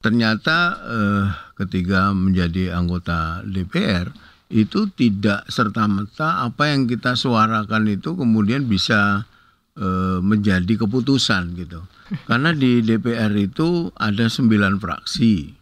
ternyata 0.00 0.80
eh, 0.80 1.24
ketika 1.60 2.16
menjadi 2.16 2.72
anggota 2.72 3.44
DPR 3.44 4.08
itu 4.50 4.90
tidak 4.90 5.46
serta 5.46 5.86
merta 5.86 6.42
apa 6.42 6.74
yang 6.74 6.90
kita 6.90 7.14
suarakan 7.14 7.86
itu 7.86 8.16
kemudian 8.16 8.66
bisa 8.66 9.28
eh, 9.76 10.18
menjadi 10.24 10.80
keputusan 10.80 11.54
gitu. 11.54 11.84
Karena 12.28 12.50
di 12.56 12.82
DPR 12.82 13.30
itu 13.38 13.92
ada 13.94 14.26
sembilan 14.26 14.80
fraksi. 14.80 15.54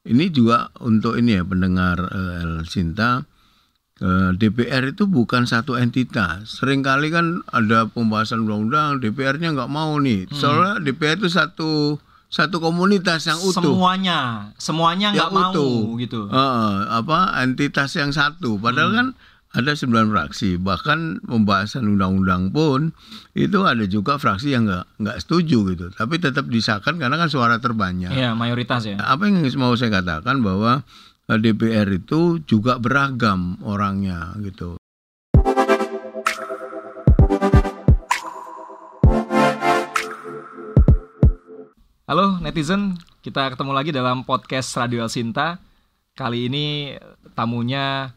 Ini 0.00 0.32
juga 0.32 0.72
untuk 0.80 1.18
ini 1.18 1.40
ya 1.40 1.44
pendengar 1.44 1.98
eh, 2.04 2.44
El 2.44 2.68
Sinta 2.68 3.24
eh, 3.98 4.30
DPR 4.36 4.92
itu 4.92 5.08
bukan 5.08 5.48
satu 5.48 5.80
entitas. 5.80 6.60
Seringkali 6.60 7.08
kan 7.10 7.42
ada 7.48 7.88
pembahasan 7.88 8.44
undang-undang 8.44 9.00
DPR-nya 9.02 9.56
nggak 9.56 9.72
mau 9.72 9.96
nih. 9.98 10.28
Soalnya 10.30 10.84
DPR 10.84 11.18
itu 11.18 11.32
satu 11.32 11.98
satu 12.30 12.62
komunitas 12.62 13.26
yang 13.26 13.42
utuh. 13.42 13.58
Semuanya, 13.60 14.50
semuanya 14.56 15.10
nggak 15.12 15.30
mau 15.34 15.50
utuh. 15.52 15.98
gitu. 15.98 16.20
Heeh, 16.30 16.74
apa 16.88 17.36
entitas 17.42 17.90
yang 17.98 18.14
satu. 18.14 18.56
Padahal 18.56 18.94
kan 18.94 19.06
ada 19.50 19.74
sembilan 19.74 20.08
fraksi. 20.14 20.56
Bahkan 20.56 21.26
pembahasan 21.26 21.90
undang-undang 21.90 22.54
pun 22.54 22.94
itu 23.34 23.66
ada 23.66 23.82
juga 23.84 24.16
fraksi 24.16 24.54
yang 24.54 24.64
nggak 24.70 25.02
nggak 25.02 25.18
setuju 25.20 25.74
gitu. 25.74 25.86
Tapi 25.90 26.22
tetap 26.22 26.46
disahkan 26.46 26.96
karena 26.96 27.18
kan 27.18 27.28
suara 27.28 27.58
terbanyak. 27.58 28.14
Iya, 28.14 28.32
mayoritas 28.38 28.86
ya. 28.86 28.96
Apa 28.96 29.26
yang 29.26 29.42
mau 29.58 29.74
saya 29.74 30.00
katakan 30.00 30.40
bahwa 30.40 30.86
eh, 31.28 31.38
DPR 31.38 31.90
itu 31.92 32.40
juga 32.46 32.78
beragam 32.80 33.58
orangnya 33.66 34.38
gitu. 34.40 34.79
Halo 42.10 42.42
netizen, 42.42 42.98
kita 43.22 43.54
ketemu 43.54 43.70
lagi 43.70 43.94
dalam 43.94 44.26
podcast 44.26 44.74
Radio 44.74 45.06
Sinta. 45.06 45.62
Kali 46.18 46.50
ini 46.50 46.98
tamunya 47.38 48.10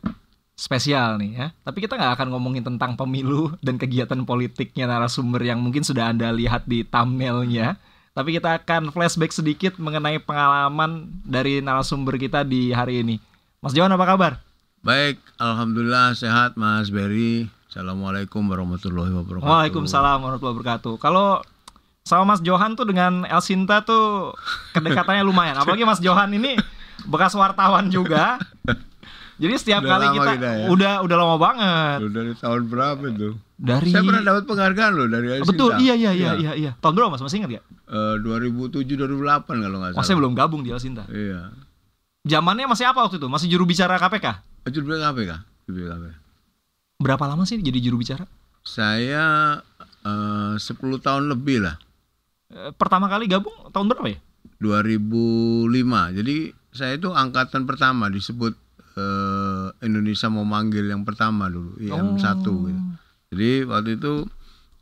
spesial 0.58 1.22
nih 1.22 1.32
ya. 1.38 1.48
Tapi 1.62 1.86
kita 1.86 2.02
nggak 2.02 2.18
akan 2.18 2.34
ngomongin 2.34 2.66
tentang 2.66 2.98
pemilu 2.98 3.54
dan 3.62 3.78
kegiatan 3.78 4.18
politiknya 4.26 4.90
narasumber 4.90 5.46
yang 5.46 5.62
mungkin 5.62 5.86
sudah 5.86 6.10
Anda 6.10 6.34
lihat 6.34 6.66
di 6.66 6.82
thumbnailnya. 6.82 7.78
Tapi 8.18 8.34
kita 8.34 8.66
akan 8.66 8.90
flashback 8.90 9.30
sedikit 9.30 9.78
mengenai 9.78 10.18
pengalaman 10.18 11.14
dari 11.22 11.62
narasumber 11.62 12.18
kita 12.18 12.42
di 12.42 12.74
hari 12.74 13.06
ini. 13.06 13.22
Mas 13.62 13.78
Johan 13.78 13.94
apa 13.94 14.10
kabar? 14.10 14.42
Baik, 14.82 15.22
alhamdulillah 15.38 16.18
sehat 16.18 16.58
Mas 16.58 16.90
Berry. 16.90 17.46
Assalamualaikum 17.70 18.42
warahmatullahi 18.42 19.14
wabarakatuh. 19.14 19.46
Waalaikumsalam 19.46 20.18
warahmatullahi 20.18 20.58
wabarakatuh. 20.58 20.94
Kalau 20.98 21.46
sama 22.04 22.36
Mas 22.36 22.44
Johan 22.44 22.76
tuh 22.76 22.84
dengan 22.84 23.24
El 23.24 23.40
Sinta 23.40 23.80
tuh 23.80 24.36
kedekatannya 24.76 25.24
lumayan. 25.24 25.56
Apalagi 25.56 25.88
Mas 25.88 26.04
Johan 26.04 26.36
ini 26.36 26.60
bekas 27.08 27.32
wartawan 27.32 27.88
juga. 27.88 28.36
Jadi 29.34 29.54
setiap 29.58 29.82
Udah 29.82 29.92
kali 29.98 30.06
kita 30.14 30.32
kita 30.38 30.50
ya. 30.54 30.66
udah 30.70 30.94
udah 31.02 31.16
lama 31.18 31.36
banget. 31.42 31.98
Loh, 32.06 32.12
dari 32.12 32.32
tahun 32.38 32.62
berapa 32.70 33.02
itu? 33.08 33.30
Dari 33.58 33.90
Saya 33.90 34.04
pernah 34.04 34.22
dapat 34.22 34.44
penghargaan 34.46 34.92
loh 34.94 35.08
dari 35.10 35.28
Asinta. 35.32 35.50
Betul, 35.50 35.72
iya 35.80 35.96
iya 35.96 36.12
iya 36.14 36.32
Iya. 36.32 36.32
iya 36.38 36.52
iya. 36.54 36.72
Tahun 36.78 36.94
berapa 36.94 37.10
Mas? 37.10 37.24
Masih 37.24 37.40
ingat 37.42 37.58
gak? 37.58 37.66
Eh, 37.66 38.16
2007 38.20 38.84
2008 38.94 39.64
kalau 39.64 39.78
nggak 39.80 39.92
salah. 39.96 40.00
Masih 40.04 40.14
belum 40.14 40.34
gabung 40.36 40.62
di 40.62 40.70
El 40.70 40.78
Sinta. 40.78 41.08
Iya. 41.08 41.50
Zamannya 42.24 42.68
masih 42.68 42.86
apa 42.86 43.00
waktu 43.00 43.16
itu? 43.18 43.28
Masih 43.28 43.48
juru 43.48 43.64
bicara 43.64 43.96
KPK? 43.98 44.28
Juru 44.70 44.84
bicara 44.92 45.12
KPK. 45.12 45.32
Juru 45.66 45.76
bicara 45.82 45.96
KPK. 45.98 46.14
Berapa 47.00 47.24
lama 47.26 47.44
sih 47.44 47.58
jadi 47.58 47.80
juru 47.80 47.98
bicara? 47.98 48.28
Saya 48.62 49.60
eh, 50.04 50.54
10 50.56 50.68
tahun 51.00 51.32
lebih 51.32 51.64
lah. 51.64 51.80
Eh, 52.54 52.72
Pertama 52.72 53.06
kali 53.08 53.26
gabung 53.26 53.54
tahun 53.70 53.90
berapa 53.90 54.08
ya? 54.08 54.20
2005. 54.60 55.70
Jadi 56.14 56.36
saya 56.70 56.94
itu 56.94 57.10
angkatan 57.10 57.64
pertama 57.64 58.08
disebut 58.08 58.54
eh, 58.94 59.68
Indonesia 59.82 60.28
mau 60.28 60.44
manggil 60.44 60.86
yang 60.86 61.02
pertama 61.02 61.48
dulu, 61.48 61.78
IM1 61.78 61.90
Oh. 61.92 62.14
gitu. 62.64 62.82
Jadi 63.30 63.50
waktu 63.66 63.90
itu 63.98 64.14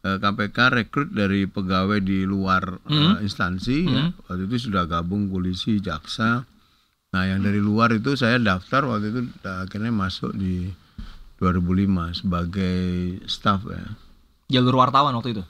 eh, 0.01 0.17
KPK 0.17 0.57
rekrut 0.73 1.09
dari 1.09 1.45
pegawai 1.45 1.99
di 1.99 2.23
luar 2.23 2.79
eh, 2.81 2.91
Hmm. 2.91 3.15
instansi 3.19 3.77
ya. 3.85 4.03
Waktu 4.25 4.45
itu 4.45 4.67
sudah 4.67 4.83
gabung 4.83 5.27
polisi, 5.27 5.79
jaksa. 5.79 6.43
Nah, 7.11 7.23
yang 7.23 7.39
dari 7.39 7.59
luar 7.59 7.91
itu 7.91 8.15
saya 8.15 8.35
daftar 8.35 8.83
waktu 8.85 9.07
itu 9.09 9.19
akhirnya 9.41 9.91
masuk 9.91 10.31
di 10.33 10.71
2005 11.37 12.11
sebagai 12.13 12.79
staff 13.25 13.63
ya. 13.65 13.83
Jalur 14.49 14.75
wartawan 14.77 15.11
waktu 15.13 15.33
itu. 15.33 15.43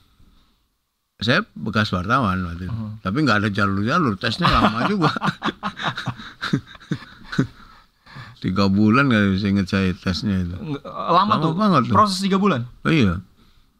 Saya 1.22 1.46
bekas 1.54 1.90
wartawan 1.90 2.42
waktu 2.44 2.66
itu. 2.66 2.74
Oh. 2.74 2.98
Tapi 3.00 3.18
nggak 3.20 3.38
ada 3.40 3.50
jalur-jalur, 3.50 4.18
tesnya 4.18 4.50
lama 4.50 4.90
juga. 4.90 5.14
Tiga 8.42 8.66
bulan 8.68 9.06
kali 9.06 9.38
saya 9.38 9.50
ingat 9.54 9.68
saya 9.70 9.94
tesnya 9.94 10.42
itu. 10.42 10.56
Nggak- 10.58 10.82
Lama, 10.84 11.30
Lama 11.30 11.34
tuh. 11.40 11.54
banget 11.54 11.82
tuh. 11.86 11.94
Proses 11.94 12.20
tiga 12.20 12.36
bulan. 12.36 12.66
Oh 12.82 12.90
iya, 12.90 13.22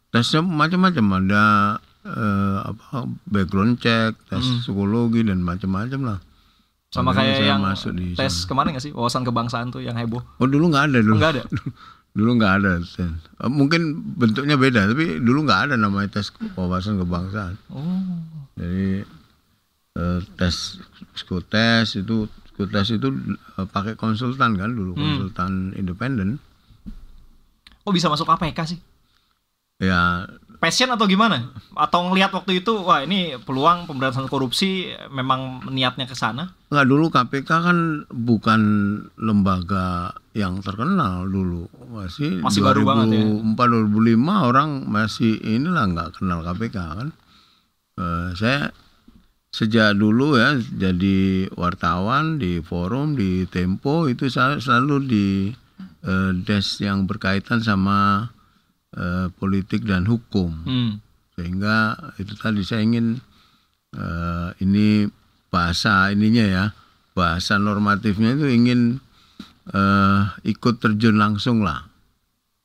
tesnya 0.08 0.38
macam-macam 0.40 1.04
ada 1.18 1.44
eh, 2.02 2.58
apa 2.64 2.86
background 3.26 3.78
check, 3.78 4.14
tes 4.24 4.42
psikologi 4.62 5.22
dan 5.22 5.42
macam-macam 5.42 6.00
lah. 6.04 6.18
Sama 6.88 7.10
Makanya 7.10 7.32
kayak 7.34 7.48
yang 7.48 7.60
masuk 7.60 7.90
di 7.92 8.12
tes 8.12 8.30
sana. 8.36 8.46
kemarin 8.46 8.70
gak 8.72 8.84
sih? 8.84 8.92
Wawasan 8.92 9.24
kebangsaan 9.24 9.72
tuh 9.72 9.80
yang 9.80 9.96
heboh. 9.96 10.22
Oh 10.36 10.46
dulu 10.46 10.70
nggak 10.70 10.84
ada 10.88 10.98
dulu. 11.00 11.16
Enggak 11.16 11.32
ada. 11.34 11.42
dulu 12.12 12.30
nggak 12.38 12.52
ada. 12.62 12.70
tes. 12.80 13.00
Eh, 13.00 13.50
Mungkin 13.50 14.14
bentuknya 14.16 14.56
beda, 14.60 14.88
tapi 14.92 15.18
dulu 15.20 15.48
nggak 15.48 15.70
ada 15.70 15.74
namanya 15.80 16.20
tes 16.20 16.28
wawasan 16.56 17.00
kebangsaan. 17.00 17.56
Oh. 17.72 18.20
Jadi 18.56 19.04
eh, 19.96 20.18
tes 20.36 20.80
psikotes 21.16 21.96
itu 21.96 22.28
psikotes 22.48 22.88
itu 22.92 23.08
eh, 23.58 23.66
pakai 23.66 23.96
konsultan 23.96 24.56
kan 24.60 24.70
dulu 24.72 24.92
konsultan 24.96 25.72
independen. 25.76 26.36
Oh 27.82 27.90
bisa 27.90 28.06
masuk 28.06 28.28
KPK 28.30 28.58
sih? 28.68 28.78
Ya 29.82 30.30
Passion 30.62 30.94
atau 30.94 31.10
gimana? 31.10 31.50
Atau 31.74 32.06
ngelihat 32.06 32.30
waktu 32.30 32.62
itu, 32.62 32.86
wah 32.86 33.02
ini 33.02 33.34
peluang 33.42 33.90
pemberantasan 33.90 34.30
korupsi 34.30 34.94
memang 35.10 35.66
niatnya 35.74 36.06
ke 36.06 36.14
sana? 36.14 36.54
nggak 36.70 36.86
dulu 36.86 37.10
KPK 37.10 37.50
kan 37.50 37.78
bukan 38.08 38.60
lembaga 39.18 40.14
yang 40.32 40.62
terkenal 40.62 41.26
dulu 41.28 41.66
masih 41.92 42.40
Masih 42.40 42.62
baru 42.62 42.86
banget 42.86 43.10
ya? 43.10 43.26
2004 43.58 44.16
2005 44.22 44.48
orang 44.54 44.70
masih 44.86 45.36
inilah 45.42 45.84
nggak 45.90 46.10
kenal 46.22 46.46
KPK 46.46 46.76
kan. 46.78 47.08
Eh, 47.98 48.28
saya 48.38 48.70
sejak 49.50 49.98
dulu 49.98 50.38
ya 50.38 50.56
jadi 50.62 51.50
wartawan 51.58 52.38
di 52.38 52.62
forum 52.62 53.18
di 53.18 53.50
Tempo 53.50 54.06
itu 54.06 54.30
saya 54.30 54.62
selalu 54.62 54.96
di 55.10 55.26
eh, 56.06 56.30
desk 56.38 56.86
yang 56.86 57.04
berkaitan 57.04 57.60
sama 57.60 58.30
eh, 58.92 59.26
politik 59.32 59.82
dan 59.82 60.04
hukum 60.04 60.52
Hmm. 60.62 60.92
sehingga 61.32 61.96
itu 62.16 62.32
tadi 62.34 62.60
saya 62.60 62.82
ingin 62.82 63.18
eh, 63.92 64.48
ini 64.58 65.08
bahasa 65.48 66.08
ininya 66.08 66.44
ya 66.44 66.64
bahasa 67.12 67.56
normatifnya 67.56 68.32
itu 68.34 68.48
ingin 68.48 68.80
eh, 69.68 70.20
ikut 70.44 70.78
terjun 70.78 71.16
langsung 71.16 71.60
lah 71.60 71.86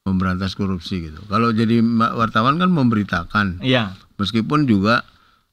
memberantas 0.03 0.55
korupsi 0.55 1.03
gitu. 1.03 1.19
Kalau 1.27 1.51
jadi 1.51 1.83
wartawan 2.15 2.55
kan 2.55 2.71
memberitakan 2.71 3.59
Iya. 3.59 3.91
meskipun 4.15 4.63
juga 4.63 5.03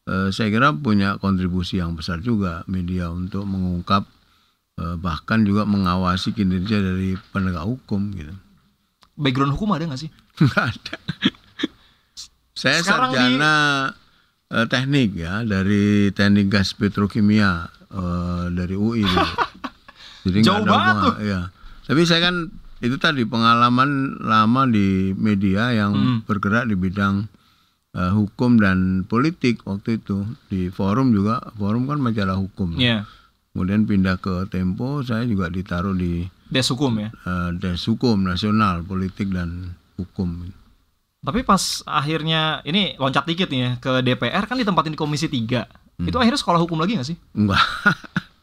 eh, 0.04 0.30
saya 0.30 0.48
kira 0.48 0.70
punya 0.70 1.18
kontribusi 1.18 1.78
yang 1.78 1.94
besar 1.94 2.20
juga 2.20 2.62
media 2.64 3.10
untuk 3.10 3.42
mengungkap 3.44 4.06
eh, 4.78 4.96
bahkan 4.96 5.42
juga 5.42 5.64
mengawasi 5.64 6.30
kinerja 6.30 6.78
dari 6.78 7.18
penegak 7.30 7.62
hukum 7.62 8.14
gitu. 8.14 8.34
Background 9.14 9.54
hukum 9.54 9.70
ada 9.70 9.86
nggak 9.86 10.00
sih? 10.00 10.10
Ada. 10.36 10.96
Saya 12.52 12.80
Sekarang 12.80 13.10
di- 13.10 13.16
sarjana 13.16 13.54
eh, 14.48 14.66
teknik 14.66 15.10
ya 15.14 15.42
dari 15.42 15.84
teknik 16.10 16.46
gas 16.48 16.72
petrokimia 16.72 17.66
eh, 17.88 18.44
dari 18.50 18.74
UI. 18.74 19.04
Jadi 20.24 20.38
Jauh 20.40 20.58
ada 20.58 20.66
banget 20.66 20.94
hubungan- 20.96 21.20
Iya. 21.20 21.40
Tapi 21.84 22.00
saya 22.02 22.20
kan 22.24 22.36
itu 22.80 22.96
tadi 22.96 23.22
pengalaman 23.22 23.90
lama 24.20 24.62
di 24.66 25.12
media 25.12 25.70
yang 25.70 25.92
Hmm. 25.92 26.18
bergerak 26.22 26.64
di 26.64 26.74
bidang 26.74 27.28
eh, 27.92 28.10
hukum 28.10 28.56
dan 28.56 28.78
politik 29.04 29.62
waktu 29.62 29.98
itu 29.98 30.22
di 30.48 30.66
forum 30.68 31.10
juga 31.10 31.38
forum 31.54 31.84
kan 31.84 31.98
majalah 31.98 32.34
hukum. 32.34 32.74
Iya. 32.74 33.06
Kemudian 33.50 33.84
pindah 33.84 34.18
ke 34.18 34.48
Tempo, 34.48 34.98
saya 35.00 35.22
juga 35.22 35.46
ditaruh 35.46 35.94
di 35.94 36.26
Des 36.44 36.66
hukum 36.66 36.90
ya. 36.96 37.14
eh, 37.14 37.50
des 37.54 37.78
hukum 37.80 38.24
nasional, 38.24 38.82
politik 38.82 39.30
dan 39.30 39.78
hukum. 39.98 40.50
Tapi 41.24 41.40
pas 41.40 41.80
akhirnya 41.88 42.60
ini 42.68 43.00
loncat 43.00 43.24
dikit 43.24 43.48
nih 43.48 43.60
ya 43.60 43.70
ke 43.80 44.04
DPR 44.04 44.44
kan 44.44 44.60
ditempatin 44.60 44.92
di 44.92 45.00
Komisi 45.00 45.26
3. 45.26 45.64
Hmm. 45.96 46.06
Itu 46.10 46.20
akhirnya 46.20 46.36
sekolah 46.36 46.60
hukum 46.60 46.76
lagi 46.76 47.00
nggak 47.00 47.08
sih? 47.08 47.16
Enggak. 47.32 47.62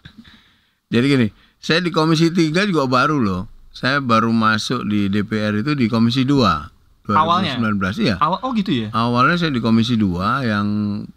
Jadi 0.94 1.06
gini, 1.06 1.28
saya 1.62 1.80
di 1.80 1.94
Komisi 1.94 2.34
3 2.34 2.66
juga 2.66 2.90
baru 2.90 3.22
loh. 3.22 3.44
Saya 3.72 4.04
baru 4.04 4.34
masuk 4.36 4.84
di 4.84 5.08
DPR 5.08 5.64
itu 5.64 5.78
di 5.78 5.88
Komisi 5.88 6.28
2 6.28 6.82
Awalnya? 7.10 7.58
2019 7.58 8.06
iya. 8.06 8.16
Awal 8.22 8.40
oh 8.46 8.52
gitu 8.54 8.72
ya. 8.72 8.88
Awalnya 8.94 9.36
saya 9.42 9.52
di 9.52 9.62
Komisi 9.64 9.98
2 9.98 10.46
yang 10.46 10.68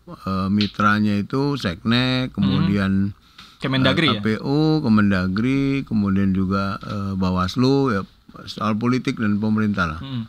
eh, 0.09 0.49
mitranya 0.49 1.15
itu 1.21 1.61
Seknek, 1.61 2.33
kemudian 2.33 3.13
Kemendagri 3.61 4.13
eh, 4.13 4.17
ya? 4.17 4.21
KPU, 4.21 4.81
Kemendagri, 4.81 5.85
kemudian 5.85 6.33
juga 6.33 6.81
eh, 6.81 7.13
Bawaslu 7.17 7.93
ya 7.93 8.03
soal 8.51 8.75
politik 8.77 9.19
dan 9.19 9.39
pemerintah 9.39 9.87
lah. 9.87 10.01
Hmm. 10.03 10.27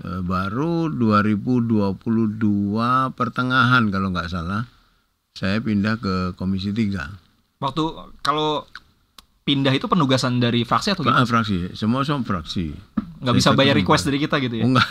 Eh, 0.00 0.20
baru 0.24 0.88
2022 0.88 3.12
pertengahan 3.12 3.92
kalau 3.92 4.08
nggak 4.08 4.32
salah 4.32 4.64
saya 5.36 5.60
pindah 5.60 6.00
ke 6.00 6.14
Komisi 6.36 6.72
3. 6.72 7.12
Waktu 7.60 7.82
kalau 8.24 8.64
pindah 9.44 9.72
itu 9.72 9.88
penugasan 9.88 10.40
dari 10.40 10.64
fraksi 10.64 10.96
atau 10.96 11.04
gimana? 11.04 11.24
Ah, 11.24 11.28
fraksi, 11.28 11.76
semua 11.76 12.04
semua 12.08 12.24
fraksi. 12.24 12.72
Nggak 13.22 13.34
Saya 13.36 13.38
bisa 13.38 13.50
bayar 13.54 13.74
request 13.76 14.08
dari 14.08 14.18
kita 14.18 14.42
gitu 14.42 14.60
ya? 14.60 14.64
Enggak, 14.66 14.88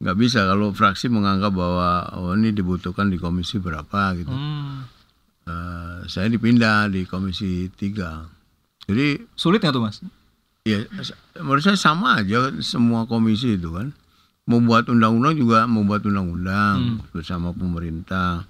enggak 0.00 0.16
bisa 0.20 0.46
kalau 0.46 0.70
fraksi 0.70 1.10
menganggap 1.10 1.50
bahwa 1.50 2.06
oh 2.20 2.32
ini 2.36 2.54
dibutuhkan 2.54 3.10
di 3.10 3.18
komisi 3.18 3.58
berapa 3.58 4.14
gitu. 4.20 4.32
Hmm. 4.32 4.86
Eh, 5.44 6.08
saya 6.08 6.32
dipindah 6.32 6.88
di 6.88 7.04
komisi 7.04 7.68
3. 7.68 8.24
Jadi 8.84 9.16
Sulit 9.36 9.64
nggak 9.64 9.74
tuh 9.74 9.84
mas? 9.84 10.00
Ya 10.64 10.80
menurut 11.44 11.60
saya 11.60 11.76
sama 11.76 12.24
aja 12.24 12.48
semua 12.64 13.04
komisi 13.04 13.60
itu 13.60 13.68
kan. 13.70 13.92
Membuat 14.44 14.92
undang-undang 14.92 15.40
juga 15.40 15.64
membuat 15.64 16.04
undang-undang 16.04 17.00
bersama 17.16 17.52
pemerintah. 17.52 18.44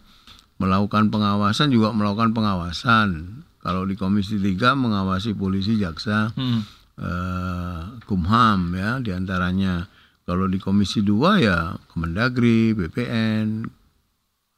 Melakukan 0.59 1.11
pengawasan 1.11 1.71
juga 1.71 1.91
melakukan 1.95 2.35
pengawasan. 2.35 3.43
Kalau 3.63 3.87
di 3.87 3.95
komisi 3.95 4.39
3 4.43 4.75
mengawasi 4.75 5.35
polisi, 5.35 5.79
jaksa, 5.79 6.35
Hmm. 6.35 6.63
eh, 6.99 7.81
Kumham 8.07 8.75
ya 8.75 8.99
di 8.99 9.11
antaranya. 9.11 9.87
Kalau 10.25 10.49
di 10.49 10.57
Komisi 10.57 11.05
2 11.05 11.37
ya 11.37 11.77
Kemendagri, 11.93 12.73
BPN, 12.73 13.69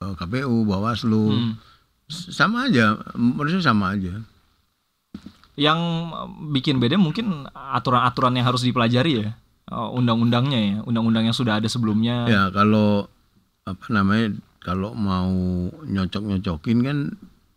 eh, 0.00 0.14
KPU, 0.14 0.62
Bawaslu, 0.62 1.26
Hmm. 1.32 1.52
Sama 2.06 2.70
aja, 2.70 2.94
menurut 3.18 3.50
saya 3.50 3.74
sama 3.74 3.98
aja. 3.98 4.14
Yang 5.56 5.80
bikin 6.52 6.76
beda 6.78 7.00
mungkin 7.00 7.48
aturan-aturan 7.50 8.36
yang 8.36 8.46
harus 8.46 8.60
dipelajari 8.60 9.24
ya, 9.24 9.30
Oh, 9.66 9.98
undang-undangnya 9.98 10.60
ya, 10.62 10.76
undang-undang 10.86 11.26
yang 11.26 11.34
sudah 11.34 11.58
ada 11.58 11.66
sebelumnya. 11.66 12.22
Ya 12.30 12.46
kalau 12.54 13.10
apa 13.66 13.86
namanya, 13.90 14.38
kalau 14.62 14.94
mau 14.94 15.26
nyocok-nyocokin 15.82 16.78
kan 16.86 16.98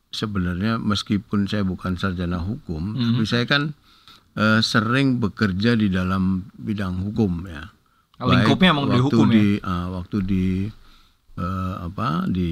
sebenarnya 0.10 0.82
meskipun 0.82 1.46
saya 1.46 1.62
bukan 1.62 2.02
sarjana 2.02 2.42
hukum, 2.42 2.98
Mhm. 2.98 3.06
tapi 3.14 3.26
saya 3.30 3.46
kan 3.46 3.64
eh, 4.34 4.62
sering 4.64 5.20
bekerja 5.20 5.76
di 5.76 5.92
dalam 5.92 6.48
bidang 6.56 7.02
hukum 7.02 7.44
ya. 7.46 7.70
Lingkupnya 8.22 8.72
emang 8.72 8.88
di 8.88 9.00
hukum 9.02 9.28
ya? 9.30 9.36
di, 9.36 9.46
ah, 9.62 9.88
waktu 9.92 10.18
di 10.24 10.46
eh, 11.40 11.76
apa 11.82 12.28
di 12.28 12.52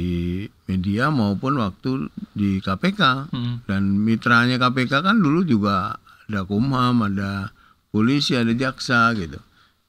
media 0.64 1.08
maupun 1.10 1.58
waktu 1.58 2.08
di 2.32 2.58
KPK 2.58 3.28
Hmm. 3.30 3.56
dan 3.64 3.84
mitranya 3.98 4.56
KPK 4.58 5.04
kan 5.04 5.18
dulu 5.18 5.44
juga 5.44 6.00
ada 6.24 6.42
Kumham, 6.42 7.04
ada 7.04 7.52
polisi, 7.90 8.34
ada 8.34 8.52
jaksa 8.54 9.12
gitu. 9.14 9.40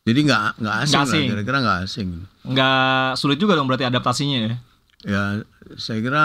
Jadi 0.03 0.19
nggak 0.25 0.43
nggak 0.59 0.77
asing, 0.83 0.99
asing. 1.01 1.23
lah, 1.23 1.31
kira-kira 1.33 1.59
nggak 1.61 1.79
asing. 1.85 2.09
Nggak 2.45 2.79
sulit 3.15 3.37
juga 3.37 3.55
dong 3.55 3.67
berarti 3.67 3.85
adaptasinya 3.85 4.39
ya? 4.41 4.55
Ya 5.01 5.23
saya 5.77 5.99
kira 6.01 6.25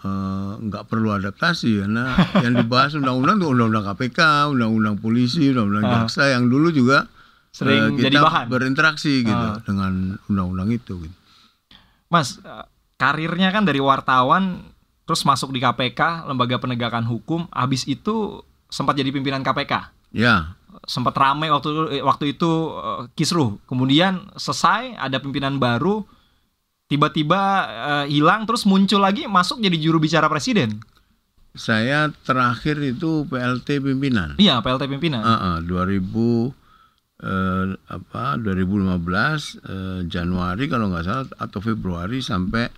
eh, 0.00 0.52
nggak 0.58 0.84
perlu 0.86 1.12
adaptasi 1.12 1.80
karena 1.80 2.16
yang 2.44 2.54
dibahas 2.54 2.94
undang-undang 2.94 3.36
itu 3.36 3.48
undang-undang 3.50 3.84
KPK, 3.86 4.20
undang-undang 4.48 4.96
polisi, 4.96 5.50
undang-undang 5.50 5.84
Ah. 5.84 5.92
jaksa 6.00 6.30
yang 6.30 6.46
dulu 6.46 6.70
juga 6.70 7.08
Sering 7.50 7.96
eh, 7.96 8.04
jadi 8.04 8.14
kita 8.14 8.22
bahan. 8.22 8.44
berinteraksi 8.46 9.20
gitu 9.22 9.32
Ah. 9.50 9.60
dengan 9.60 10.16
undang-undang 10.28 10.70
itu. 10.70 10.96
Gitu. 11.02 11.16
Mas, 12.06 12.38
eh, 12.38 12.64
karirnya 12.96 13.50
kan 13.50 13.66
dari 13.66 13.78
wartawan, 13.78 14.72
terus 15.04 15.22
masuk 15.22 15.52
di 15.52 15.60
KPK, 15.60 16.26
lembaga 16.26 16.56
penegakan 16.56 17.04
hukum, 17.04 17.46
habis 17.52 17.86
itu 17.86 18.42
sempat 18.66 18.96
jadi 18.96 19.10
pimpinan 19.10 19.42
KPK. 19.42 19.92
Ya, 20.14 20.54
Sempat 20.86 21.18
ramai 21.18 21.50
waktu 21.50 21.98
eh, 21.98 22.02
waktu 22.04 22.36
itu 22.36 22.50
eh, 22.78 23.00
kisruh. 23.18 23.58
Kemudian 23.66 24.30
selesai, 24.38 24.94
ada 24.94 25.18
pimpinan 25.18 25.58
baru, 25.58 26.06
tiba-tiba 26.86 27.40
eh, 27.66 28.06
hilang, 28.12 28.46
terus 28.46 28.62
muncul 28.62 29.02
lagi 29.02 29.26
masuk 29.26 29.58
jadi 29.58 29.76
juru 29.76 29.98
bicara 29.98 30.30
presiden. 30.30 30.78
saya 31.56 32.12
terakhir 32.28 32.76
itu 32.84 33.24
PLT 33.32 33.80
pimpinan. 33.80 34.36
Iya, 34.36 34.60
PLT 34.60 34.92
pimpinan. 34.92 35.24
Ah, 35.24 35.56
ah, 35.56 35.64
2000 35.64 36.52
eh, 37.18 37.64
apa 37.86 38.36
2015 38.36 39.00
eh, 39.62 40.00
Januari 40.04 40.64
kalau 40.66 40.88
nggak 40.88 41.04
salah 41.04 41.24
atau 41.36 41.58
Februari 41.58 42.20
sampai 42.20 42.68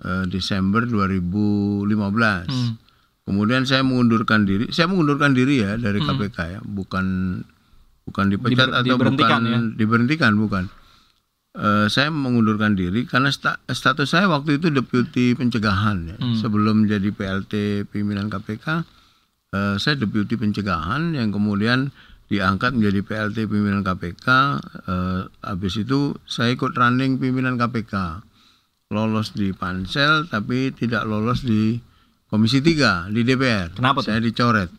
eh, 0.00 0.24
Desember 0.26 0.82
2015. 0.82 1.88
Hmm. 2.46 2.74
Kemudian 3.22 3.62
saya 3.62 3.80
mengundurkan 3.80 4.42
diri. 4.42 4.66
Saya 4.68 4.86
mengundurkan 4.86 5.30
diri 5.30 5.62
ya 5.62 5.76
dari 5.76 5.98
Hmm. 5.98 6.18
KPK 6.18 6.38
ya, 6.48 6.60
bukan 6.60 7.38
bukan 8.02 8.24
dipecat 8.28 8.66
Diber- 8.66 8.74
atau 8.74 8.86
diberhentikan 8.88 9.40
bukan 9.40 9.46
ya? 9.46 9.58
diberhentikan 9.72 10.32
bukan. 10.36 10.64
Eh, 11.52 11.86
saya 11.86 12.08
mengundurkan 12.08 12.72
diri 12.72 13.04
karena 13.04 13.28
sta- 13.28 13.60
status 13.62 14.08
saya 14.08 14.24
waktu 14.26 14.56
itu 14.56 14.68
deputi 14.68 15.32
pencegahan 15.32 16.08
ya. 16.08 16.16
Hmm. 16.16 16.34
Sebelum 16.34 16.84
jadi 16.84 17.08
PLT 17.08 17.52
pimpinan 17.86 18.26
KPK, 18.26 18.82
eh, 19.52 19.76
saya 19.76 19.94
deputi 19.94 20.34
pencegahan 20.34 21.12
yang 21.12 21.28
kemudian 21.28 21.92
diangkat 22.32 22.72
menjadi 22.72 23.04
PLT 23.04 23.36
pimpinan 23.44 23.84
KPK. 23.84 24.26
Eh, 24.88 25.20
habis 25.44 25.76
itu 25.76 26.16
saya 26.24 26.56
ikut 26.56 26.72
running 26.72 27.20
pimpinan 27.20 27.60
KPK. 27.60 28.24
Lolos 28.88 29.36
di 29.36 29.52
pansel 29.52 30.28
tapi 30.28 30.72
tidak 30.72 31.04
lolos 31.04 31.44
di 31.44 31.76
Komisi 32.32 32.64
3 32.64 33.12
di 33.12 33.28
DPR. 33.28 33.76
Kenapa 33.76 34.00
tuh? 34.00 34.08
Saya 34.08 34.24
dicoret. 34.24 34.72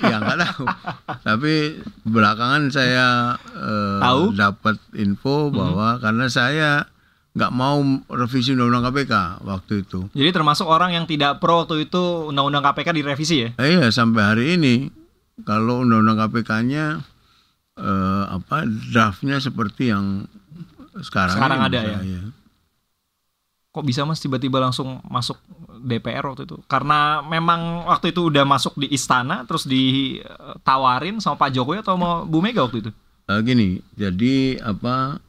ya 0.00 0.16
nggak 0.16 0.38
tahu. 0.40 0.64
Tapi 1.28 1.76
belakangan 2.08 2.72
saya 2.72 3.36
eh, 3.36 3.98
Tahu? 4.00 4.32
Hmm. 4.32 4.36
dapat 4.38 4.76
info 4.96 5.52
bahwa 5.52 6.00
karena 6.00 6.24
saya 6.32 6.88
nggak 7.36 7.52
mau 7.52 7.84
revisi 8.08 8.56
undang-undang 8.56 8.88
KPK 8.88 9.44
waktu 9.44 9.84
itu. 9.84 10.08
Jadi 10.16 10.30
termasuk 10.32 10.64
orang 10.64 10.96
yang 10.96 11.04
tidak 11.04 11.36
pro 11.36 11.68
waktu 11.68 11.84
itu 11.84 12.32
undang-undang 12.32 12.64
KPK 12.64 12.96
direvisi 12.96 13.36
ya? 13.44 13.48
Eh, 13.60 13.76
Iya 13.76 13.92
sampai 13.92 14.22
hari 14.24 14.44
ini 14.56 14.88
kalau 15.44 15.84
undang-undang 15.84 16.16
KPK-nya 16.16 17.04
eh, 17.76 18.24
apa 18.32 18.64
draftnya 18.64 19.36
seperti 19.42 19.92
yang 19.92 20.24
sekarang 21.04 21.36
Sekarang 21.36 21.60
ada 21.60 21.78
ya? 21.82 21.98
saya. 22.00 22.22
Kok 23.76 23.84
bisa 23.84 24.08
mas 24.08 24.24
tiba-tiba 24.24 24.56
langsung 24.56 25.04
masuk 25.04 25.36
DPR 25.84 26.24
waktu 26.24 26.48
itu? 26.48 26.56
Karena 26.64 27.20
memang 27.20 27.84
waktu 27.84 28.16
itu 28.16 28.32
udah 28.32 28.48
masuk 28.48 28.80
di 28.80 28.88
istana, 28.88 29.44
terus 29.44 29.68
ditawarin 29.68 31.20
sama 31.20 31.36
Pak 31.36 31.52
Jokowi 31.52 31.84
atau 31.84 32.00
sama 32.00 32.24
Bu 32.24 32.40
Mega 32.40 32.64
waktu 32.64 32.88
itu? 32.88 32.90
Eh, 33.28 33.40
gini, 33.44 33.84
jadi 33.92 34.64
apa 34.64 35.20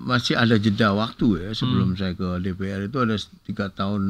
masih 0.00 0.32
ada 0.32 0.56
jeda 0.56 0.96
waktu 0.96 1.44
ya 1.44 1.50
sebelum 1.52 1.92
saya 1.92 2.16
ke 2.16 2.40
DPR 2.40 2.88
itu 2.88 3.04
ada 3.04 3.20
tiga 3.44 3.68
tahun 3.68 4.00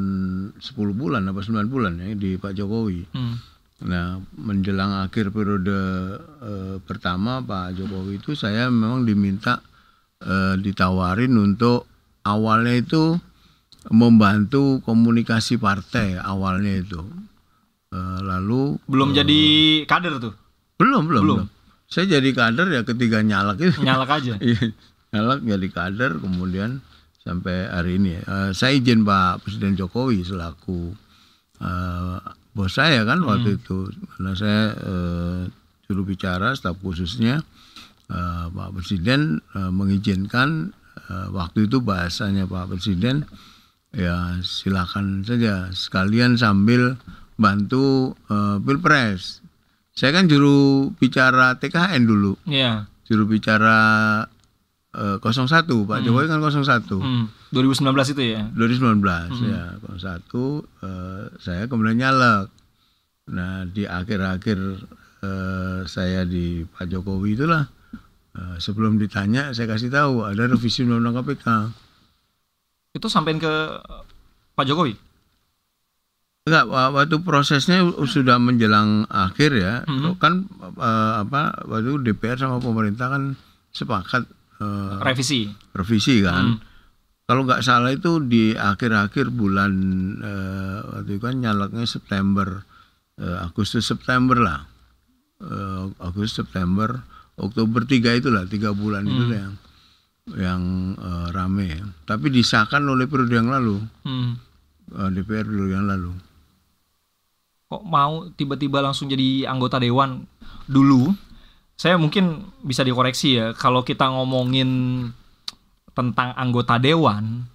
10 0.55 0.71
bulan 0.95 1.27
apa 1.27 1.43
9 1.43 1.67
bulan 1.67 1.99
ya 1.99 2.15
di 2.15 2.39
Pak 2.39 2.55
Jokowi. 2.55 3.11
Hmm. 3.11 3.43
Nah, 3.81 4.21
menjelang 4.37 5.01
akhir 5.01 5.33
periode 5.33 5.73
eh, 6.39 6.77
pertama 6.85 7.41
Pak 7.41 7.75
Jokowi 7.75 8.21
itu 8.21 8.33
saya 8.33 8.69
memang 8.69 9.05
diminta 9.05 9.65
eh, 10.21 10.57
ditawarin 10.57 11.33
untuk 11.35 11.89
awalnya 12.21 12.77
itu 12.77 13.17
membantu 13.89 14.85
komunikasi 14.85 15.57
partai 15.57 16.21
awalnya 16.21 16.77
itu. 16.77 17.01
Eh, 17.89 18.19
lalu 18.21 18.77
Belum 18.85 19.11
jadi 19.11 19.41
kader 19.89 20.21
tuh, 20.21 20.37
belum, 20.77 21.09
belum 21.09 21.23
Belum. 21.25 21.37
belum 21.43 21.49
Saya 21.89 22.07
jadi 22.07 22.31
kader 22.31 22.69
ya 22.71 22.83
ketika 22.85 23.19
nyalak 23.19 23.59
itu. 23.59 23.81
nyalak 23.81 24.11
aja. 24.13 24.37
Iya, 24.45 24.71
nyalak 25.11 25.41
jadi 25.43 25.69
kader 25.73 26.21
kemudian 26.21 26.85
sampai 27.19 27.65
hari 27.67 27.97
ini. 27.97 28.21
Eh, 28.21 28.51
saya 28.53 28.77
izin 28.77 29.03
Pak 29.03 29.43
Presiden 29.43 29.73
Jokowi 29.73 30.21
selaku 30.21 30.93
bos 32.53 32.73
saya 32.73 33.03
kan 33.03 33.23
waktu 33.23 33.57
itu 33.57 33.87
karena 34.09 34.33
saya 34.33 34.63
eh, 34.75 35.41
juru 35.85 36.03
bicara 36.05 36.51
staf 36.53 36.79
khususnya 36.79 37.43
eh, 38.07 38.45
Pak 38.49 38.71
Presiden 38.73 39.21
eh, 39.53 39.71
mengizinkan 39.71 40.75
eh, 41.05 41.29
waktu 41.31 41.65
itu 41.65 41.79
bahasanya 41.79 42.45
Pak 42.45 42.71
Presiden 42.71 43.23
ya 43.91 44.39
silakan 44.41 45.23
saja 45.23 45.71
sekalian 45.71 46.35
sambil 46.35 46.95
bantu 47.35 48.13
eh, 48.27 48.59
pilpres. 48.59 49.43
Saya 49.91 50.11
kan 50.13 50.27
juru 50.27 50.91
bicara 50.95 51.55
TKN 51.55 52.03
dulu 52.05 52.35
Iya. 52.45 52.87
juru 53.05 53.27
bicara 53.27 53.79
eh, 54.93 55.17
01 55.19 55.67
Pak 55.85 55.99
Jokowi 56.01 56.27
kan 56.27 56.39
01 56.39 56.99
Hmm. 56.99 57.27
2019 57.51 57.83
itu 58.09 58.23
ya. 58.31 58.43
2019 58.53 59.03
ya 59.45 59.63
01 59.77 59.99
eh, 60.81 61.23
saya 61.37 61.67
kemudian 61.67 61.99
nyalek 61.99 62.47
nah 63.27 63.63
di 63.65 63.85
akhir-akhir 63.85 64.59
eh, 65.21 65.81
saya 65.85 66.23
di 66.23 66.63
Pak 66.65 66.87
Jokowi 66.87 67.35
itulah 67.35 67.67
eh, 68.33 68.57
sebelum 68.57 68.97
ditanya 68.97 69.51
saya 69.51 69.67
kasih 69.69 69.89
tahu 69.89 70.23
ada 70.25 70.47
revisi 70.47 70.83
undang-undang 70.83 71.21
KPK 71.21 71.47
Itu 72.93 73.07
sampein 73.07 73.37
ke 73.37 73.47
Pak 74.53 74.67
Jokowi. 74.67 74.99
Enggak, 76.43 76.67
wa- 76.67 76.91
waktu 76.93 77.21
prosesnya 77.21 77.79
sudah 78.03 78.35
menjelang 78.37 79.07
akhir 79.07 79.55
ya, 79.55 79.75
Hmm. 79.85 80.17
kan 80.17 80.43
eh, 80.73 81.13
apa 81.21 81.55
waktu 81.65 82.03
DPR 82.03 82.35
sama 82.37 82.59
pemerintah 82.59 83.07
kan 83.09 83.39
sepakat 83.71 84.27
eh, 84.59 84.97
Revisi. 85.01 85.47
revisi 85.71 86.19
kan. 86.21 86.59
Hmm. 86.59 86.70
Kalau 87.31 87.47
nggak 87.47 87.63
salah 87.63 87.95
itu 87.95 88.19
di 88.27 88.59
akhir-akhir 88.59 89.31
bulan 89.31 89.71
eh, 90.19 90.79
waktu 90.83 91.15
itu 91.15 91.23
kan 91.23 91.39
nyaleknya 91.39 91.87
September, 91.87 92.67
eh, 93.23 93.39
Agustus 93.39 93.87
September 93.87 94.35
lah, 94.35 94.61
Eh, 95.41 95.85
Agustus 96.03 96.43
September, 96.43 97.01
Oktober 97.39 97.87
tiga 97.87 98.13
itulah 98.13 98.45
tiga 98.51 98.75
bulan 98.75 99.07
itu 99.07 99.25
lah 99.31 99.39
yang 99.41 99.55
yang 100.35 100.63
eh, 100.99 101.27
rame. 101.31 101.71
Tapi 102.03 102.35
disahkan 102.35 102.83
oleh 102.83 103.07
periode 103.07 103.39
yang 103.39 103.47
lalu, 103.47 103.79
Hmm. 104.03 104.35
eh, 104.91 105.09
DPR 105.15 105.47
periode 105.47 105.71
yang 105.71 105.87
lalu. 105.87 106.13
Kok 107.71 107.87
mau 107.87 108.27
tiba-tiba 108.35 108.83
langsung 108.83 109.07
jadi 109.07 109.47
anggota 109.47 109.79
dewan 109.79 110.27
dulu? 110.67 111.15
Saya 111.79 111.95
mungkin 111.95 112.51
bisa 112.61 112.83
dikoreksi 112.83 113.39
ya. 113.39 113.47
Kalau 113.55 113.87
kita 113.87 114.11
ngomongin 114.11 114.69
tentang 115.93 116.33
anggota 116.35 116.77
dewan, 116.77 117.47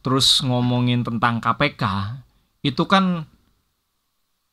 terus 0.00 0.40
ngomongin 0.40 1.02
tentang 1.02 1.38
KPK, 1.38 1.82
itu 2.62 2.84
kan 2.84 3.26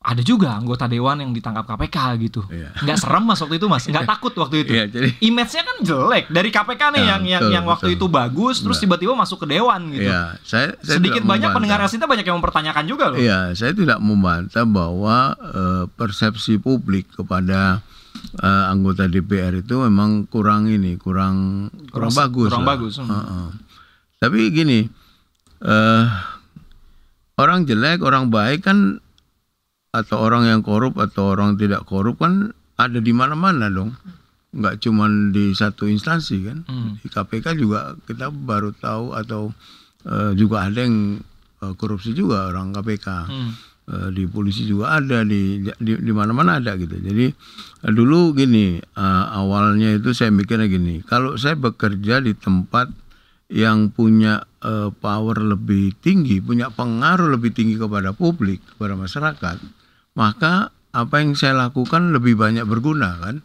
ada 0.04 0.20
juga 0.20 0.52
anggota 0.52 0.84
dewan 0.84 1.16
yang 1.16 1.32
ditangkap 1.32 1.64
KPK 1.64 1.96
gitu. 2.20 2.44
Iya. 2.52 2.76
Nggak 2.76 2.98
serem 3.00 3.24
mas 3.24 3.40
waktu 3.40 3.56
itu 3.56 3.72
mas, 3.72 3.88
nggak 3.88 4.04
takut 4.04 4.36
waktu 4.36 4.60
itu. 4.60 4.72
Iya, 4.76 4.84
jadi 4.84 5.08
Image-nya 5.24 5.62
kan 5.64 5.76
jelek 5.80 6.24
dari 6.28 6.52
KPK 6.52 6.82
nih 6.92 7.00
Ya, 7.00 7.08
yang 7.08 7.22
yang 7.24 7.40
betul, 7.40 7.54
yang 7.56 7.64
waktu 7.64 7.86
betul. 7.88 7.96
itu 7.96 8.06
bagus, 8.12 8.56
terus 8.60 8.76
Nah. 8.76 8.82
tiba-tiba 8.84 9.12
masuk 9.16 9.38
ke 9.40 9.56
dewan 9.56 9.80
gitu. 9.88 10.04
ya 10.04 10.36
saya, 10.44 10.76
saya 10.84 11.00
Sedikit 11.00 11.24
banyak 11.24 11.48
membantah. 11.48 11.54
pendengar 11.56 11.78
Asinta 11.80 12.04
banyak 12.04 12.20
yang 12.22 12.36
mempertanyakan 12.36 12.84
juga 12.84 13.04
loh. 13.08 13.16
Iya, 13.16 13.56
saya 13.56 13.72
tidak 13.72 13.96
membantah 13.96 14.64
bahwa 14.68 15.16
eh, 15.40 15.84
persepsi 15.88 16.60
publik 16.60 17.08
kepada 17.10 17.80
eh, 18.34 18.64
anggota 18.68 19.06
DPR 19.06 19.54
itu 19.56 19.80
memang 19.80 20.24
kurang 20.26 20.66
ini, 20.66 20.96
kurang 20.96 21.68
kurang, 21.92 22.10
Kurang 22.10 22.14
bagus. 22.14 22.48
kurang 22.50 22.64
lah. 22.64 22.70
bagus, 22.76 22.94
hmm. 22.96 23.08
Heeh. 23.08 23.46
Tapi 24.18 24.40
gini, 24.48 24.78
eh, 25.60 26.04
orang 27.36 27.64
jelek, 27.64 28.00
orang 28.00 28.30
baik 28.30 28.64
kan 28.64 28.98
atau 29.90 30.18
orang 30.18 30.50
yang 30.50 30.60
korup 30.60 30.98
atau 30.98 31.32
orang 31.32 31.54
tidak 31.54 31.86
korup 31.86 32.18
kan 32.18 32.50
ada 32.74 32.98
di 32.98 33.12
mana-mana 33.14 33.70
dong. 33.70 33.94
Nggak 34.54 34.82
cuman 34.82 35.30
di 35.30 35.50
satu 35.50 35.86
instansi 35.86 36.36
kan. 36.46 36.58
Hmm. 36.66 36.98
Di 36.98 37.06
KPK 37.06 37.54
juga 37.54 37.94
kita 38.02 38.30
baru 38.30 38.70
tahu 38.74 39.14
atau 39.14 39.50
eh, 40.06 40.32
juga 40.34 40.66
ada 40.66 40.82
yang 40.82 41.18
eh, 41.62 41.72
korupsi 41.74 42.10
juga 42.10 42.50
orang 42.50 42.70
KPK. 42.72 43.06
Hmm. 43.26 43.52
Eh, 43.84 44.08
di 44.16 44.24
polisi 44.24 44.64
juga 44.64 44.96
ada 44.96 45.20
di 45.28 45.60
di, 45.60 45.92
di 46.00 46.12
mana-mana 46.16 46.56
ada 46.56 46.72
gitu. 46.80 46.96
Jadi 46.96 47.28
eh, 47.84 47.92
dulu 47.92 48.32
gini 48.32 48.80
eh, 48.80 49.24
awalnya 49.28 50.00
itu 50.00 50.16
saya 50.16 50.32
mikirnya 50.32 50.72
gini, 50.72 51.04
kalau 51.04 51.36
saya 51.36 51.52
bekerja 51.52 52.24
di 52.24 52.32
tempat 52.32 52.88
yang 53.52 53.92
punya 53.92 54.40
eh, 54.64 54.88
power 54.88 55.36
lebih 55.36 56.00
tinggi, 56.00 56.40
punya 56.40 56.72
pengaruh 56.72 57.28
lebih 57.36 57.52
tinggi 57.52 57.76
kepada 57.76 58.16
publik, 58.16 58.64
kepada 58.72 58.96
masyarakat, 58.96 59.60
maka 60.16 60.72
apa 60.96 61.14
yang 61.20 61.36
saya 61.36 61.68
lakukan 61.68 62.16
lebih 62.16 62.40
banyak 62.40 62.64
berguna 62.64 63.20
kan? 63.20 63.44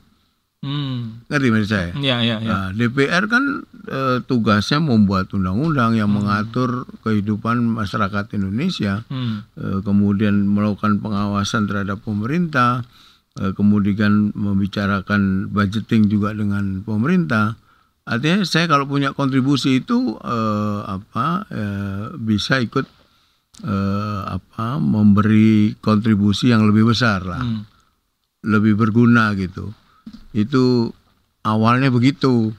Hmm. 0.59 1.23
Ngerti 1.31 1.47
maksud 1.55 1.69
saya? 1.71 1.89
Iya, 1.95 2.17
iya, 2.19 2.35
iya. 2.43 2.49
Nah, 2.51 2.67
DPR 2.75 3.31
kan 3.31 3.63
eh, 3.87 4.19
tugasnya 4.27 4.83
membuat 4.83 5.31
undang-undang 5.31 5.95
yang 5.95 6.11
mengatur 6.11 6.83
kehidupan 6.99 7.63
masyarakat 7.63 8.35
Indonesia, 8.35 9.07
Hmm. 9.07 9.47
eh, 9.55 9.79
kemudian 9.79 10.35
melakukan 10.51 10.99
pengawasan 10.99 11.63
terhadap 11.63 12.03
pemerintah, 12.03 12.83
eh, 13.39 13.55
kemudian 13.55 14.35
membicarakan 14.35 15.47
budgeting 15.47 16.11
juga 16.11 16.35
dengan 16.35 16.83
pemerintah. 16.83 17.55
Artinya 18.03 18.43
saya 18.43 18.67
kalau 18.67 18.83
punya 18.83 19.15
kontribusi 19.15 19.79
itu 19.79 20.19
eh, 20.19 20.79
apa 20.83 21.47
eh, 21.47 22.05
bisa 22.19 22.59
ikut 22.59 22.83
eh, 23.63 24.21
apa 24.27 24.75
memberi 24.75 25.71
kontribusi 25.79 26.51
yang 26.51 26.67
lebih 26.67 26.91
besar 26.91 27.23
lah, 27.23 27.39
Hmm. 27.39 27.63
lebih 28.43 28.75
berguna 28.75 29.31
gitu. 29.39 29.71
Itu 30.31 30.93
awalnya 31.41 31.89
begitu. 31.89 32.53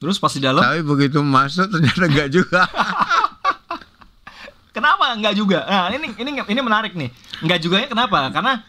Terus 0.00 0.20
pas 0.20 0.32
di 0.36 0.42
dalam, 0.44 0.60
Tapi 0.60 0.84
begitu 0.84 1.24
masuk 1.24 1.64
ternyata 1.72 2.04
enggak 2.04 2.28
juga. 2.28 2.68
kenapa 4.76 5.16
nggak 5.16 5.34
juga? 5.38 5.64
Nah, 5.64 5.88
ini 5.94 6.12
ini 6.18 6.30
ini 6.44 6.60
menarik 6.60 6.92
nih. 6.92 7.08
Nggak 7.40 7.60
juga 7.62 7.76
ya 7.80 7.88
kenapa? 7.88 8.28
Karena 8.28 8.60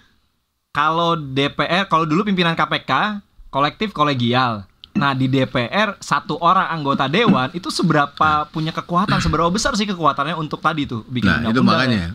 kalau 0.71 1.19
DPR, 1.19 1.87
kalau 1.87 2.05
dulu 2.07 2.23
pimpinan 2.23 2.55
KPK 2.55 3.19
kolektif 3.49 3.91
kolegial. 3.91 4.67
Nah 4.95 5.11
di 5.11 5.27
DPR 5.27 5.99
satu 5.99 6.39
orang 6.39 6.71
anggota 6.71 7.11
dewan 7.11 7.51
itu 7.51 7.67
seberapa 7.67 8.47
punya 8.47 8.71
kekuatan, 8.71 9.19
seberapa 9.19 9.51
besar 9.51 9.75
sih 9.75 9.83
kekuatannya 9.83 10.39
untuk 10.39 10.63
tadi 10.63 10.87
tuh 10.87 11.03
bikin 11.11 11.27
Nah, 11.27 11.51
itu 11.51 11.59
makanya 11.59 11.97
ya? 11.99 12.11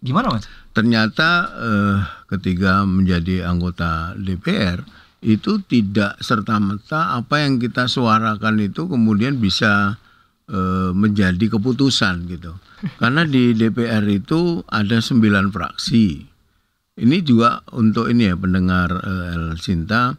Gimana 0.00 0.32
mas? 0.32 0.48
ternyata 0.74 1.54
eh, 1.54 1.96
ketika 2.34 2.82
menjadi 2.82 3.46
anggota 3.46 4.10
DPR 4.18 4.82
itu 5.24 5.64
tidak 5.64 6.20
serta 6.20 6.60
merta 6.60 7.16
apa 7.16 7.40
yang 7.40 7.56
kita 7.56 7.88
suarakan 7.88 8.60
itu 8.60 8.84
kemudian 8.84 9.40
bisa 9.40 9.96
eh, 10.52 10.92
menjadi 10.92 11.56
keputusan 11.56 12.28
gitu. 12.28 12.52
Karena 13.00 13.24
di 13.24 13.56
DPR 13.56 14.04
itu 14.12 14.60
ada 14.68 15.00
sembilan 15.00 15.48
fraksi. 15.48 16.06
Ini 16.94 17.26
juga 17.26 17.58
untuk 17.74 18.06
ini 18.12 18.28
ya 18.30 18.36
pendengar 18.36 18.92
eh, 19.00 19.34
El 19.34 19.56
Sinta 19.56 20.12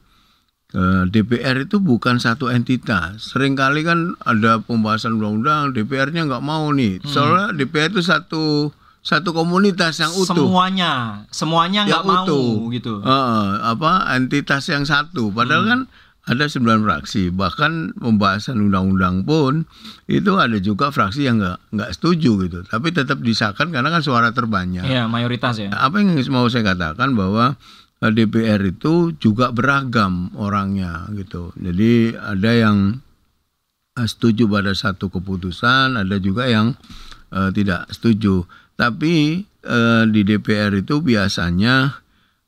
eh, 0.73 1.03
DPR 1.05 1.69
itu 1.69 1.77
bukan 1.77 2.17
satu 2.17 2.49
entitas. 2.49 3.29
Seringkali 3.29 3.85
kan 3.85 4.17
ada 4.25 4.57
pembahasan 4.57 5.21
undang-undang 5.21 5.77
DPR-nya 5.77 6.25
nggak 6.25 6.43
mau 6.43 6.73
nih. 6.73 6.99
Soalnya 7.05 7.53
DPR 7.53 7.93
itu 7.93 8.01
satu 8.01 8.73
satu 9.05 9.37
komunitas 9.37 10.01
yang 10.01 10.09
utuh. 10.17 10.33
Semuanya, 10.33 11.23
semuanya 11.29 11.85
nggak 11.85 12.03
mau 12.09 12.25
utuh. 12.25 12.73
gitu. 12.73 12.93
Heeh, 13.05 13.45
apa 13.61 14.09
entitas 14.17 14.65
yang 14.65 14.81
satu. 14.81 15.29
Padahal 15.29 15.63
kan 15.69 15.79
ada 16.25 16.49
sembilan 16.49 16.81
fraksi. 16.81 17.29
Bahkan 17.29 18.01
pembahasan 18.01 18.57
undang-undang 18.57 19.21
pun 19.21 19.69
itu 20.09 20.33
ada 20.41 20.57
juga 20.57 20.89
fraksi 20.89 21.29
yang 21.29 21.37
nggak 21.37 21.69
nggak 21.69 21.91
setuju 21.93 22.49
gitu. 22.49 22.59
Tapi 22.65 22.89
tetap 22.89 23.21
disahkan 23.21 23.69
karena 23.69 23.93
kan 23.93 24.01
suara 24.01 24.33
terbanyak. 24.33 24.89
Iya 24.89 25.05
mayoritas 25.05 25.61
ya. 25.61 25.69
Apa 25.69 26.01
yang 26.01 26.17
mau 26.33 26.49
saya 26.49 26.65
katakan 26.65 27.13
bahwa 27.13 27.61
eh, 28.01 28.09
DPR 28.11 28.57
itu 28.65 29.13
juga 29.21 29.53
beragam 29.53 30.33
orangnya 30.33 31.05
gitu. 31.13 31.53
Jadi 31.61 32.17
ada 32.17 32.51
yang 32.57 33.05
eh, 34.01 34.07
setuju 34.09 34.49
pada 34.49 34.73
satu 34.73 35.13
keputusan, 35.13 35.93
ada 35.93 36.17
juga 36.17 36.49
yang 36.49 36.73
eh, 37.29 37.53
tidak 37.53 37.85
setuju. 37.93 38.49
Tapi 38.75 39.39
eh, 39.63 40.03
di 40.07 40.21
DPR 40.21 40.75
itu 40.75 40.99
biasanya 40.99 41.95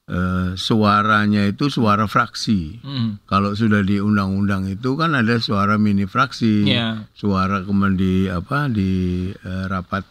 eh, 0.07 0.49
suaranya 0.55 1.47
itu 1.47 1.67
suara 1.67 2.03
fraksi. 2.05 2.83
Hmm. 2.83 3.19
Kalau 3.23 3.55
sudah 3.55 3.81
di 3.81 3.99
undang-undang 3.99 4.67
itu 4.67 4.95
kan 4.95 5.15
ada 5.15 5.39
suara 5.39 5.79
mini 5.79 6.03
fraksi, 6.03 6.67
Iya. 6.67 7.07
suara 7.15 7.63
kemudian 7.63 7.95
di 7.95 8.13
apa 8.27 8.67
di 8.67 8.91
eh, 9.31 9.65
rapat 9.67 10.03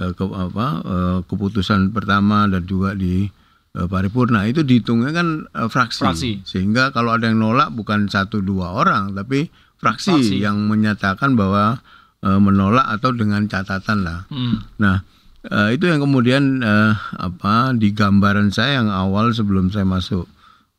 eh, 0.00 0.12
ke, 0.12 0.24
apa 0.24 0.66
eh, 0.80 1.18
keputusan 1.28 1.92
pertama 1.92 2.48
dan 2.48 2.64
juga 2.64 2.96
di 2.96 3.28
eh, 3.76 3.86
paripurna 3.86 4.48
itu 4.48 4.64
dihitungnya 4.64 5.12
kan 5.12 5.28
eh, 5.44 5.68
fraksi. 5.68 6.00
Fraksi. 6.04 6.32
Sehingga 6.48 6.88
kalau 6.90 7.12
ada 7.12 7.28
yang 7.28 7.36
nolak 7.36 7.68
bukan 7.72 8.08
satu 8.08 8.40
dua 8.40 8.72
orang 8.74 9.12
tapi 9.12 9.52
fraksi, 9.76 10.12
Fraksi. 10.16 10.36
yang 10.40 10.68
menyatakan 10.68 11.36
bahwa 11.36 11.80
eh, 12.20 12.40
menolak 12.40 12.88
atau 12.88 13.12
dengan 13.12 13.44
catatan 13.44 14.04
lah. 14.04 14.24
Hmm. 14.28 14.60
Nah, 14.76 15.00
eh, 15.46 15.68
itu 15.72 15.88
yang 15.88 16.00
kemudian 16.00 16.60
eh, 16.60 16.92
apa 17.16 17.72
di 17.72 17.90
gambaran 17.90 18.52
saya 18.52 18.82
yang 18.82 18.88
awal 18.92 19.32
sebelum 19.32 19.72
saya 19.72 19.84
masuk 19.84 20.28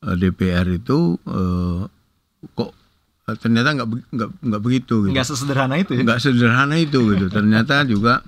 eh, 0.05 0.15
DPR 0.15 0.67
itu 0.69 1.17
eh, 1.25 1.79
kok 2.53 2.71
eh, 3.25 3.35
ternyata 3.39 3.73
nggak 3.73 3.87
nggak 4.11 4.29
nggak 4.45 4.61
begitu 4.61 5.07
gitu. 5.07 5.13
Nggak 5.13 5.27
sesederhana 5.27 5.75
itu 5.81 5.91
ya. 5.97 6.01
Nggak 6.05 6.19
sederhana 6.21 6.75
itu 6.77 6.99
gitu. 7.15 7.25
Ternyata 7.27 7.85
juga 7.85 8.21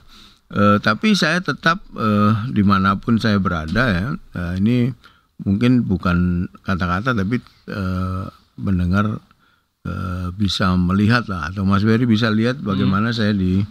eh, 0.50 0.78
tapi 0.82 1.14
saya 1.14 1.38
tetap 1.42 1.82
eh, 1.94 2.32
di 2.50 2.64
mana 2.66 2.98
pun 2.98 3.22
saya 3.22 3.38
berada 3.38 3.84
ya. 3.90 4.08
eh, 4.34 4.54
ini 4.58 4.90
mungkin 5.44 5.84
bukan 5.84 6.48
kata-kata 6.62 7.14
tapi 7.14 7.42
eh, 7.68 8.26
mendengar 8.58 9.18
eh, 9.84 10.28
bisa 10.34 10.72
melihat 10.78 11.26
lah 11.28 11.50
atau 11.52 11.66
Mas 11.66 11.82
Ferry 11.84 12.06
bisa 12.06 12.30
lihat 12.30 12.62
bagaimana 12.62 13.10
saya 13.12 13.34
di 13.34 13.66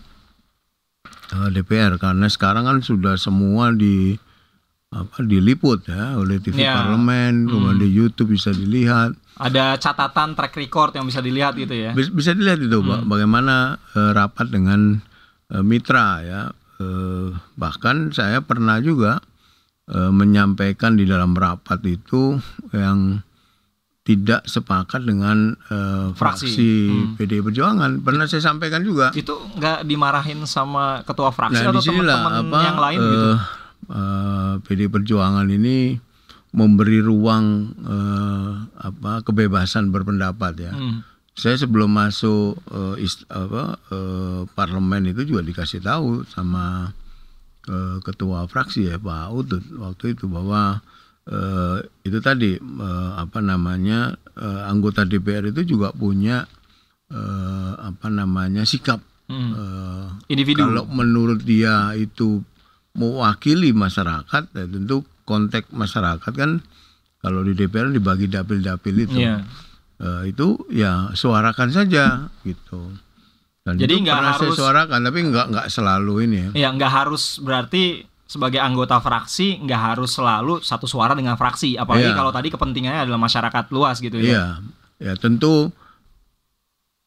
DPR 1.49 1.97
karena 1.97 2.27
sekarang 2.27 2.65
kan 2.65 2.79
sudah 2.79 3.17
semua 3.17 3.71
di 3.71 4.17
apa 4.89 5.25
diliput 5.25 5.89
ya 5.89 6.15
oleh 6.15 6.37
TV 6.37 6.61
Ya. 6.61 6.77
parlemen, 6.77 7.49
kemudian 7.49 7.81
di 7.81 7.89
YouTube 7.89 8.37
bisa 8.37 8.53
dilihat. 8.53 9.17
Ada 9.35 9.81
catatan 9.81 10.37
track 10.37 10.53
record 10.55 10.93
yang 10.93 11.09
bisa 11.09 11.19
dilihat 11.19 11.57
gitu 11.57 11.73
ya. 11.73 11.91
Bis- 11.91 12.13
Bisa 12.13 12.37
dilihat 12.37 12.61
itu 12.61 12.79
ba- 12.79 13.01
bagaimana 13.01 13.81
eh, 13.91 14.13
rapat 14.13 14.49
dengan 14.49 15.01
eh, 15.49 15.65
mitra 15.65 16.21
ya. 16.21 16.43
Eh, 16.77 17.29
bahkan 17.57 18.13
saya 18.13 18.45
pernah 18.45 18.77
juga 18.79 19.25
eh, 19.89 20.13
menyampaikan 20.13 20.93
di 20.93 21.09
dalam 21.09 21.33
rapat 21.33 21.81
itu 21.87 22.37
yang 22.71 23.25
tidak 24.03 24.43
sepakat 24.45 25.01
dengan 25.01 25.55
eh, 25.65 26.11
Fraksi. 26.13 26.51
fraksi, 26.51 26.73
Hmm. 26.85 27.15
PDI 27.15 27.39
Perjuangan. 27.41 27.91
Pernah 27.99 28.27
saya 28.27 28.43
sampaikan 28.45 28.83
juga. 28.83 29.15
Itu 29.15 29.39
nggak 29.55 29.87
dimarahin 29.87 30.43
sama 30.45 31.01
ketua 31.03 31.31
fraksi 31.31 31.63
Nah, 31.63 31.71
atau 31.71 31.79
teman-teman 31.81 32.33
apa 32.43 32.59
yang 32.61 32.79
lain 32.81 32.99
eh, 32.99 33.07
gitu? 33.09 33.31
eh, 33.89 34.53
PDI 34.61 34.89
Perjuangan 34.89 35.47
ini 35.47 35.97
memberi 36.51 36.99
ruang 36.99 37.45
eh, 37.79 38.53
apa 38.83 39.23
kebebasan 39.23 39.89
berpendapat 39.89 40.53
ya. 40.61 40.75
Hmm. 40.75 41.07
Saya 41.33 41.57
sebelum 41.57 41.89
masuk 41.89 42.59
eh, 42.69 42.97
ist- 43.01 43.25
apa, 43.27 43.79
eh, 43.89 44.41
parlemen 44.53 45.07
itu 45.07 45.23
juga 45.25 45.41
dikasih 45.41 45.79
tahu 45.79 46.27
sama 46.27 46.91
eh, 47.65 48.03
ketua 48.03 48.45
fraksi 48.45 48.91
ya 48.91 48.99
Pak 48.99 49.31
Utut 49.31 49.63
waktu 49.73 50.13
itu 50.13 50.27
bahwa 50.27 50.83
eh, 51.25 51.77
itu 52.03 52.19
tadi 52.19 52.57
eh, 52.57 53.11
apa 53.15 53.39
namanya 53.39 54.11
eh, 54.33 54.63
anggota 54.65 55.03
DPR 55.03 55.49
itu 55.49 55.63
juga 55.69 55.91
punya 55.91 56.43
eh, 57.09 57.73
apa 57.79 58.09
namanya 58.09 58.65
sikap 58.65 59.01
Hmm. 59.23 59.55
eh, 59.55 60.07
Individu. 60.29 60.61
kalau 60.61 60.85
menurut 60.85 61.41
dia 61.41 61.95
itu 61.95 62.43
mewakili 62.93 63.73
masyarakat, 63.73 64.45
ya 64.47 64.65
tentu 64.67 65.01
konteks 65.23 65.73
masyarakat 65.73 66.29
kan 66.29 66.61
kalau 67.17 67.41
di 67.41 67.55
DPR 67.55 67.89
dibagi 67.89 68.27
dapil-dapil 68.27 68.93
itu, 68.99 69.17
Iya. 69.17 69.41
Eh, 69.97 70.23
itu 70.29 70.59
ya 70.69 71.09
suarakan 71.13 71.71
saja 71.71 72.29
gitu. 72.43 72.93
Dan 73.63 73.79
Jadi 73.79 74.03
nggak 74.03 74.19
saya 74.19 74.35
harus- 74.37 74.59
suarakan, 74.59 75.01
tapi 75.01 75.19
nggak 75.25 75.47
nggak 75.49 75.67
selalu 75.71 76.15
ini 76.27 76.37
ya. 76.37 76.51
Ya 76.59 76.69
nggak 76.69 76.93
harus 76.93 77.39
berarti 77.39 78.05
sebagai 78.33 78.57
anggota 78.57 78.97
fraksi 78.97 79.61
nggak 79.61 79.81
harus 79.93 80.17
selalu 80.17 80.65
satu 80.65 80.89
suara 80.89 81.13
dengan 81.13 81.37
fraksi, 81.37 81.77
apalagi 81.77 82.09
Iya. 82.09 82.17
kalau 82.17 82.33
tadi 82.33 82.49
kepentingannya 82.49 83.05
adalah 83.05 83.21
masyarakat 83.21 83.65
luas 83.69 84.01
gitu 84.01 84.17
ya. 84.17 84.25
Iya, 84.25 84.45
ya 84.97 85.13
tentu 85.21 85.69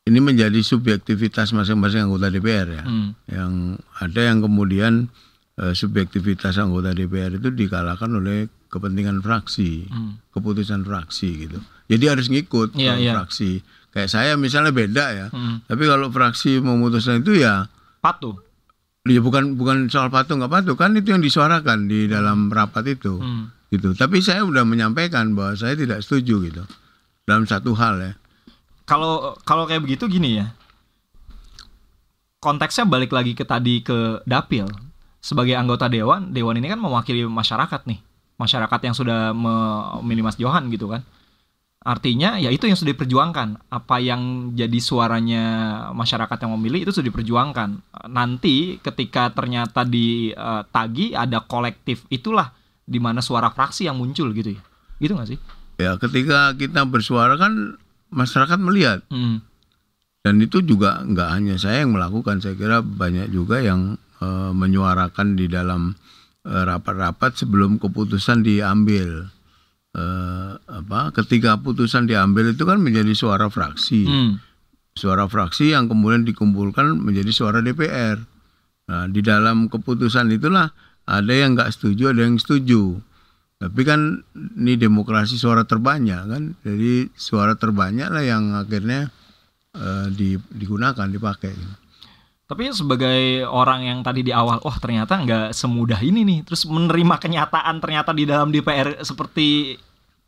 ini 0.06 0.22
menjadi 0.22 0.62
subjektivitas 0.62 1.50
masing-masing 1.50 2.06
anggota 2.06 2.30
DPR 2.30 2.68
ya. 2.70 2.84
Hmm. 2.86 3.18
Yang 3.26 3.52
ada 3.98 4.22
yang 4.22 4.40
kemudian 4.46 4.94
eh, 5.56 5.72
subjektivitas 5.74 6.60
anggota 6.62 6.92
DPR 6.92 7.40
itu 7.40 7.48
dikalahkan 7.50 8.12
oleh 8.12 8.46
kepentingan 8.70 9.24
fraksi, 9.26 9.88
Hmm. 9.90 10.20
keputusan 10.30 10.86
fraksi 10.86 11.48
gitu. 11.48 11.58
Jadi 11.90 12.06
harus 12.06 12.28
ngikut 12.30 12.76
kalau 12.76 13.00
iya. 13.02 13.16
fraksi. 13.18 13.64
Kayak 13.90 14.12
saya 14.12 14.32
misalnya 14.36 14.76
beda 14.76 15.06
ya. 15.16 15.28
Hmm. 15.32 15.64
Tapi 15.64 15.88
kalau 15.88 16.12
fraksi 16.12 16.60
memutuskan 16.60 17.24
itu 17.24 17.40
ya 17.42 17.66
Patuh. 18.04 18.38
Ya 19.06 19.22
bukan 19.22 19.54
bukan 19.54 19.86
soal 19.86 20.10
patuh 20.10 20.34
nggak 20.36 20.50
patuh 20.50 20.76
kan 20.76 20.98
itu 20.98 21.14
yang 21.14 21.22
disuarakan 21.22 21.86
di 21.86 22.10
dalam 22.10 22.50
rapat 22.50 22.98
itu 22.98 23.22
Hmm. 23.22 23.54
gitu. 23.70 23.94
Tapi 23.94 24.18
saya 24.20 24.42
udah 24.42 24.66
menyampaikan 24.66 25.38
bahwa 25.38 25.54
saya 25.54 25.78
tidak 25.78 26.02
setuju 26.02 26.42
gitu 26.50 26.64
dalam 27.24 27.46
satu 27.46 27.78
hal 27.78 28.02
ya. 28.02 28.14
Kalau 28.86 29.38
kalau 29.46 29.66
kayak 29.66 29.86
begitu 29.86 30.06
gini 30.10 30.42
ya. 30.42 30.54
Konteksnya 32.42 32.86
balik 32.86 33.10
lagi 33.10 33.34
ke 33.34 33.42
tadi 33.42 33.82
ke 33.82 34.22
dapil. 34.26 34.70
Sebagai 35.18 35.58
anggota 35.58 35.90
dewan, 35.90 36.30
dewan 36.30 36.62
ini 36.62 36.70
kan 36.70 36.78
mewakili 36.78 37.26
masyarakat 37.26 37.82
nih. 37.90 37.98
Masyarakat 38.38 38.80
yang 38.86 38.94
sudah 38.94 39.34
memilih 39.34 40.22
Mas 40.22 40.38
Johan 40.38 40.70
gitu 40.70 40.86
kan. 40.86 41.02
Artinya 41.86 42.42
ya 42.42 42.50
itu 42.50 42.66
yang 42.66 42.74
sudah 42.74 42.98
diperjuangkan. 42.98 43.70
Apa 43.70 44.02
yang 44.02 44.52
jadi 44.58 44.80
suaranya 44.82 45.44
masyarakat 45.94 46.34
yang 46.42 46.58
memilih 46.58 46.82
itu 46.82 46.90
sudah 46.90 47.14
diperjuangkan. 47.14 47.70
Nanti 48.10 48.82
ketika 48.82 49.30
ternyata 49.30 49.86
ditagi 49.86 51.14
ada 51.14 51.46
kolektif 51.46 52.10
itulah 52.10 52.58
di 52.82 52.98
mana 52.98 53.22
suara 53.22 53.54
fraksi 53.54 53.86
yang 53.86 54.02
muncul 54.02 54.34
gitu 54.34 54.58
ya. 54.58 54.62
Gitu 54.98 55.14
nggak 55.14 55.30
sih? 55.30 55.40
Ya 55.78 55.94
ketika 56.02 56.58
kita 56.58 56.90
bersuara 56.90 57.38
kan 57.38 57.78
masyarakat 58.10 58.58
melihat 58.58 59.06
Hmm. 59.14 59.46
dan 60.26 60.42
itu 60.42 60.66
juga 60.66 61.06
nggak 61.06 61.30
hanya 61.38 61.56
saya 61.62 61.86
yang 61.86 61.94
melakukan. 61.94 62.42
Saya 62.42 62.58
kira 62.58 62.82
banyak 62.82 63.30
juga 63.30 63.62
yang 63.62 64.02
eh, 64.26 64.52
menyuarakan 64.58 65.38
di 65.38 65.46
dalam 65.46 65.94
eh, 66.50 66.64
rapat-rapat 66.66 67.38
sebelum 67.46 67.78
keputusan 67.78 68.42
diambil. 68.42 69.30
Eh, 69.96 70.52
apa? 70.60 71.16
Ketika 71.16 71.56
putusan 71.56 72.04
diambil 72.04 72.52
itu 72.52 72.68
kan 72.68 72.84
menjadi 72.84 73.16
suara 73.16 73.48
fraksi. 73.48 74.04
Hmm. 74.04 74.34
suara 74.96 75.28
fraksi 75.28 75.76
yang 75.76 75.92
kemudian 75.92 76.24
dikumpulkan 76.24 76.96
menjadi 76.96 77.28
suara 77.28 77.60
DPR. 77.60 78.16
Nah, 78.88 79.12
di 79.12 79.20
dalam 79.20 79.68
keputusan 79.68 80.32
itulah 80.32 80.72
ada 81.04 81.34
yang 81.36 81.52
nggak 81.52 81.68
setuju, 81.76 82.16
ada 82.16 82.24
yang 82.24 82.40
setuju. 82.40 83.04
Tapi 83.60 83.84
kan 83.84 84.24
ini 84.56 84.80
demokrasi 84.80 85.36
suara 85.36 85.68
terbanyak 85.68 86.22
kan, 86.32 86.44
jadi 86.64 87.12
suara 87.12 87.60
terbanyak 87.60 88.08
lah 88.08 88.24
yang 88.24 88.56
akhirnya 88.56 89.12
eh, 89.76 90.08
di- 90.16 90.40
digunakan, 90.56 91.12
dipakai. 91.12 91.52
Tapi 92.46 92.72
sebagai 92.72 93.44
orang 93.44 93.84
yang 93.84 94.00
tadi 94.00 94.24
di 94.24 94.32
awal, 94.32 94.64
wah 94.64 94.78
ternyata 94.80 95.18
nggak 95.18 95.52
semudah 95.52 96.00
ini 96.00 96.24
nih. 96.24 96.40
Terus 96.48 96.64
menerima 96.70 97.20
kenyataan 97.20 97.84
ternyata 97.84 98.16
di 98.16 98.24
dalam 98.24 98.48
DPR 98.48 99.04
seperti 99.04 99.76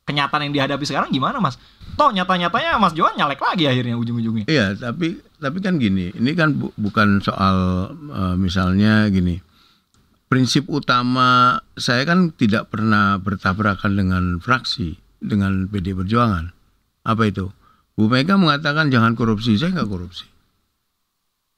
kenyataan 0.07 0.47
yang 0.47 0.55
dihadapi 0.55 0.87
sekarang 0.87 1.11
gimana 1.11 1.43
mas? 1.43 1.59
Toh 1.97 2.13
nyata-nyatanya 2.13 2.77
Mas 2.77 2.93
Johan 2.93 3.17
nyalek 3.17 3.41
lagi 3.41 3.65
akhirnya 3.65 3.97
ujung-ujungnya. 3.97 4.45
Iya, 4.47 4.77
tapi 4.77 5.17
tapi 5.41 5.57
kan 5.59 5.81
gini, 5.81 6.13
ini 6.13 6.31
kan 6.37 6.53
bu- 6.55 6.73
bukan 6.77 7.19
soal 7.19 7.89
eh, 7.91 8.35
misalnya 8.39 9.09
gini. 9.11 9.41
Prinsip 10.27 10.67
utama 10.69 11.57
saya 11.73 12.05
kan 12.05 12.35
tidak 12.35 12.69
pernah 12.69 13.17
bertabrakan 13.17 13.95
dengan 13.95 14.23
fraksi, 14.43 14.99
dengan 15.23 15.65
PD 15.71 15.95
Perjuangan. 15.95 16.51
Apa 17.07 17.23
itu? 17.31 17.49
Bu 17.97 18.11
Mega 18.11 18.37
mengatakan 18.37 18.93
jangan 18.93 19.17
korupsi, 19.17 19.57
saya 19.57 19.73
nggak 19.73 19.89
korupsi. 19.89 20.27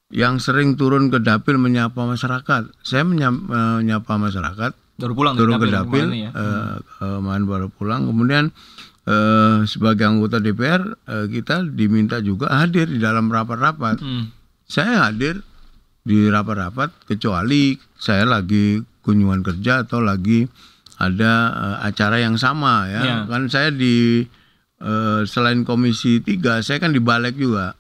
Yang 0.10 0.50
sering 0.50 0.80
turun 0.80 1.12
ke 1.12 1.20
dapil 1.20 1.60
menyapa 1.60 2.00
masyarakat, 2.02 2.72
saya 2.82 3.04
menyapa, 3.04 3.82
menyapa 3.84 4.14
masyarakat 4.16 4.72
Baru 5.00 5.14
pulang 5.16 5.34
turun 5.34 5.56
ke 5.56 5.68
dapil 5.68 6.06
dapil, 6.06 6.08
ya. 6.12 6.30
eh, 6.30 6.76
kemarin 7.00 7.44
baru 7.48 7.68
pulang. 7.72 8.04
Kemudian 8.06 8.52
eh, 9.08 9.58
sebagai 9.64 10.04
anggota 10.04 10.38
DPR 10.38 10.84
eh, 11.08 11.26
kita 11.32 11.64
diminta 11.66 12.20
juga 12.20 12.52
hadir 12.54 12.86
di 12.86 13.00
dalam 13.00 13.32
rapat-rapat. 13.32 14.04
Hmm. 14.04 14.28
Saya 14.68 15.08
hadir 15.08 15.40
di 16.04 16.28
rapat-rapat 16.28 17.08
kecuali 17.08 17.74
saya 17.96 18.24
lagi 18.24 18.78
kunjungan 19.02 19.42
kerja 19.42 19.88
atau 19.88 20.04
lagi 20.04 20.44
ada 21.00 21.34
eh, 21.50 21.78
acara 21.88 22.20
yang 22.20 22.36
sama 22.36 22.86
ya. 22.86 23.02
Iya. 23.02 23.18
Kan 23.26 23.48
saya 23.48 23.72
di 23.72 24.28
eh, 24.80 25.20
selain 25.24 25.64
komisi 25.64 26.20
3 26.20 26.60
saya 26.60 26.78
kan 26.78 26.92
di 26.92 27.00
balik 27.00 27.40
juga. 27.40 27.72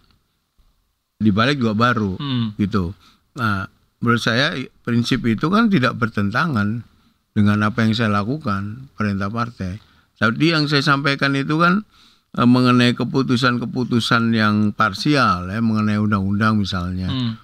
Di 1.19 1.36
balik 1.36 1.60
juga 1.60 1.75
baru 1.75 2.15
Hmm. 2.15 2.55
gitu. 2.55 2.95
Nah, 3.36 3.67
menurut 3.99 4.23
saya 4.23 4.55
prinsip 4.82 5.27
itu 5.27 5.51
kan 5.51 5.67
tidak 5.67 5.99
bertentangan 5.99 6.88
dengan 7.33 7.61
apa 7.65 7.85
yang 7.85 7.93
saya 7.93 8.09
lakukan 8.11 8.89
perintah 8.97 9.29
partai. 9.29 9.79
Tadi 10.19 10.51
yang 10.51 10.67
saya 10.67 10.83
sampaikan 10.83 11.31
itu 11.37 11.55
kan 11.55 11.87
eh, 12.35 12.47
mengenai 12.47 12.93
keputusan-keputusan 12.97 14.35
yang 14.35 14.75
parsial 14.75 15.47
ya, 15.47 15.59
mengenai 15.63 16.01
undang-undang 16.01 16.59
misalnya. 16.59 17.07
Hmm. 17.07 17.39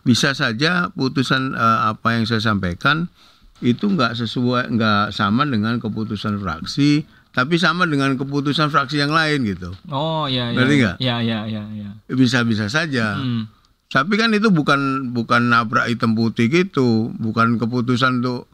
Bisa 0.00 0.32
saja 0.32 0.88
putusan 0.94 1.52
eh, 1.52 1.78
apa 1.90 2.16
yang 2.16 2.24
saya 2.24 2.40
sampaikan 2.40 3.12
itu 3.60 3.86
nggak 3.86 4.16
sesuai, 4.16 4.72
nggak 4.74 5.12
sama 5.12 5.44
dengan 5.44 5.76
keputusan 5.78 6.40
fraksi, 6.40 7.04
tapi 7.34 7.58
sama 7.58 7.84
dengan 7.84 8.14
keputusan 8.14 8.70
fraksi 8.70 9.02
yang 9.02 9.10
lain 9.10 9.44
gitu. 9.44 9.74
Oh 9.90 10.24
iya 10.30 10.54
iya. 10.54 10.56
Ngerti 10.58 10.74
nggak? 10.80 10.96
Iya 11.02 11.16
iya 11.20 11.38
iya. 11.50 11.62
iya. 11.74 11.90
Bisa-bisa 12.08 12.70
saja. 12.70 13.18
Hmm. 13.18 13.50
Tapi 13.90 14.18
kan 14.18 14.34
itu 14.34 14.50
bukan 14.50 15.12
bukan 15.14 15.54
nabrak 15.54 15.86
hitam 15.86 16.18
putih 16.18 16.50
gitu, 16.50 17.14
bukan 17.14 17.60
keputusan 17.60 18.24
untuk 18.24 18.50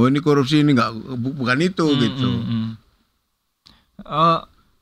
oh 0.00 0.08
ini 0.08 0.18
korupsi 0.18 0.60
ini 0.60 0.72
nggak 0.72 0.90
bu- 1.14 1.36
bukan 1.36 1.58
itu 1.60 1.84
Hmm, 1.84 2.00
gitu. 2.00 2.28
hmm, 2.28 2.44
hmm. 2.44 2.68
Eh, 4.00 4.40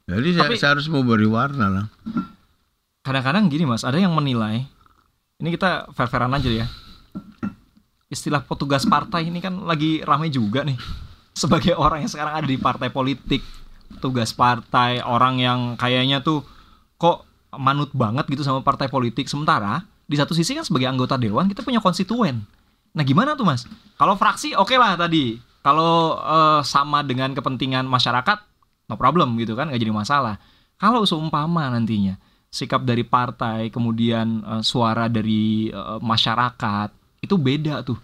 Jadi 0.09 0.29
saya, 0.33 0.43
Tapi- 0.47 0.57
saya 0.57 0.71
harus 0.73 0.87
memberi 0.87 1.27
warna 1.27 1.67
lah. 1.69 1.87
kadang-kadang 3.03 3.49
gini 3.49 3.65
mas, 3.65 3.83
ada 3.83 3.97
yang 3.97 4.13
menilai. 4.13 4.65
Ini 5.37 5.49
kita 5.51 5.89
fair-fairan 5.91 6.31
aja 6.31 6.49
ya. 6.49 6.67
Istilah 8.09 8.41
petugas 8.41 8.85
partai 8.85 9.29
ini 9.29 9.39
kan 9.39 9.65
lagi 9.65 10.01
ramai 10.01 10.29
juga 10.29 10.65
nih. 10.65 10.77
Sebagai 11.37 11.73
orang 11.73 12.03
yang 12.03 12.11
sekarang 12.11 12.35
ada 12.35 12.47
di 12.47 12.57
partai 12.57 12.89
politik, 12.89 13.45
petugas 13.91 14.33
partai, 14.33 15.01
orang 15.01 15.37
yang 15.37 15.61
kayaknya 15.75 16.19
tuh 16.19 16.41
kok 16.97 17.25
manut 17.55 17.93
banget 17.93 18.27
gitu 18.27 18.41
sama 18.41 18.61
partai 18.61 18.89
politik. 18.89 19.25
Sementara 19.25 19.81
di 20.05 20.17
satu 20.17 20.33
sisi 20.33 20.53
kan 20.53 20.65
sebagai 20.65 20.89
anggota 20.89 21.15
dewan 21.15 21.47
kita 21.47 21.61
punya 21.61 21.79
konstituen. 21.79 22.45
Nah 22.95 23.05
gimana 23.05 23.35
tuh 23.35 23.47
mas? 23.47 23.65
Kalau 23.99 24.15
fraksi 24.15 24.55
oke 24.55 24.75
lah 24.79 24.95
tadi. 24.97 25.39
Kalau 25.63 26.17
eh, 26.17 26.61
sama 26.65 27.05
dengan 27.05 27.35
kepentingan 27.35 27.85
masyarakat, 27.85 28.39
no 28.89 28.97
problem 28.97 29.37
gitu 29.37 29.53
kan, 29.59 29.69
nggak 29.69 29.83
jadi 29.83 29.93
masalah. 29.93 30.41
Kalau 30.79 31.03
seumpama 31.05 31.69
nantinya 31.69 32.17
sikap 32.49 32.87
dari 32.87 33.05
partai, 33.05 33.69
kemudian 33.69 34.41
eh, 34.41 34.63
suara 34.65 35.11
dari 35.11 35.69
eh, 35.69 35.99
masyarakat 36.01 36.89
itu 37.21 37.35
beda 37.35 37.83
tuh. 37.83 37.99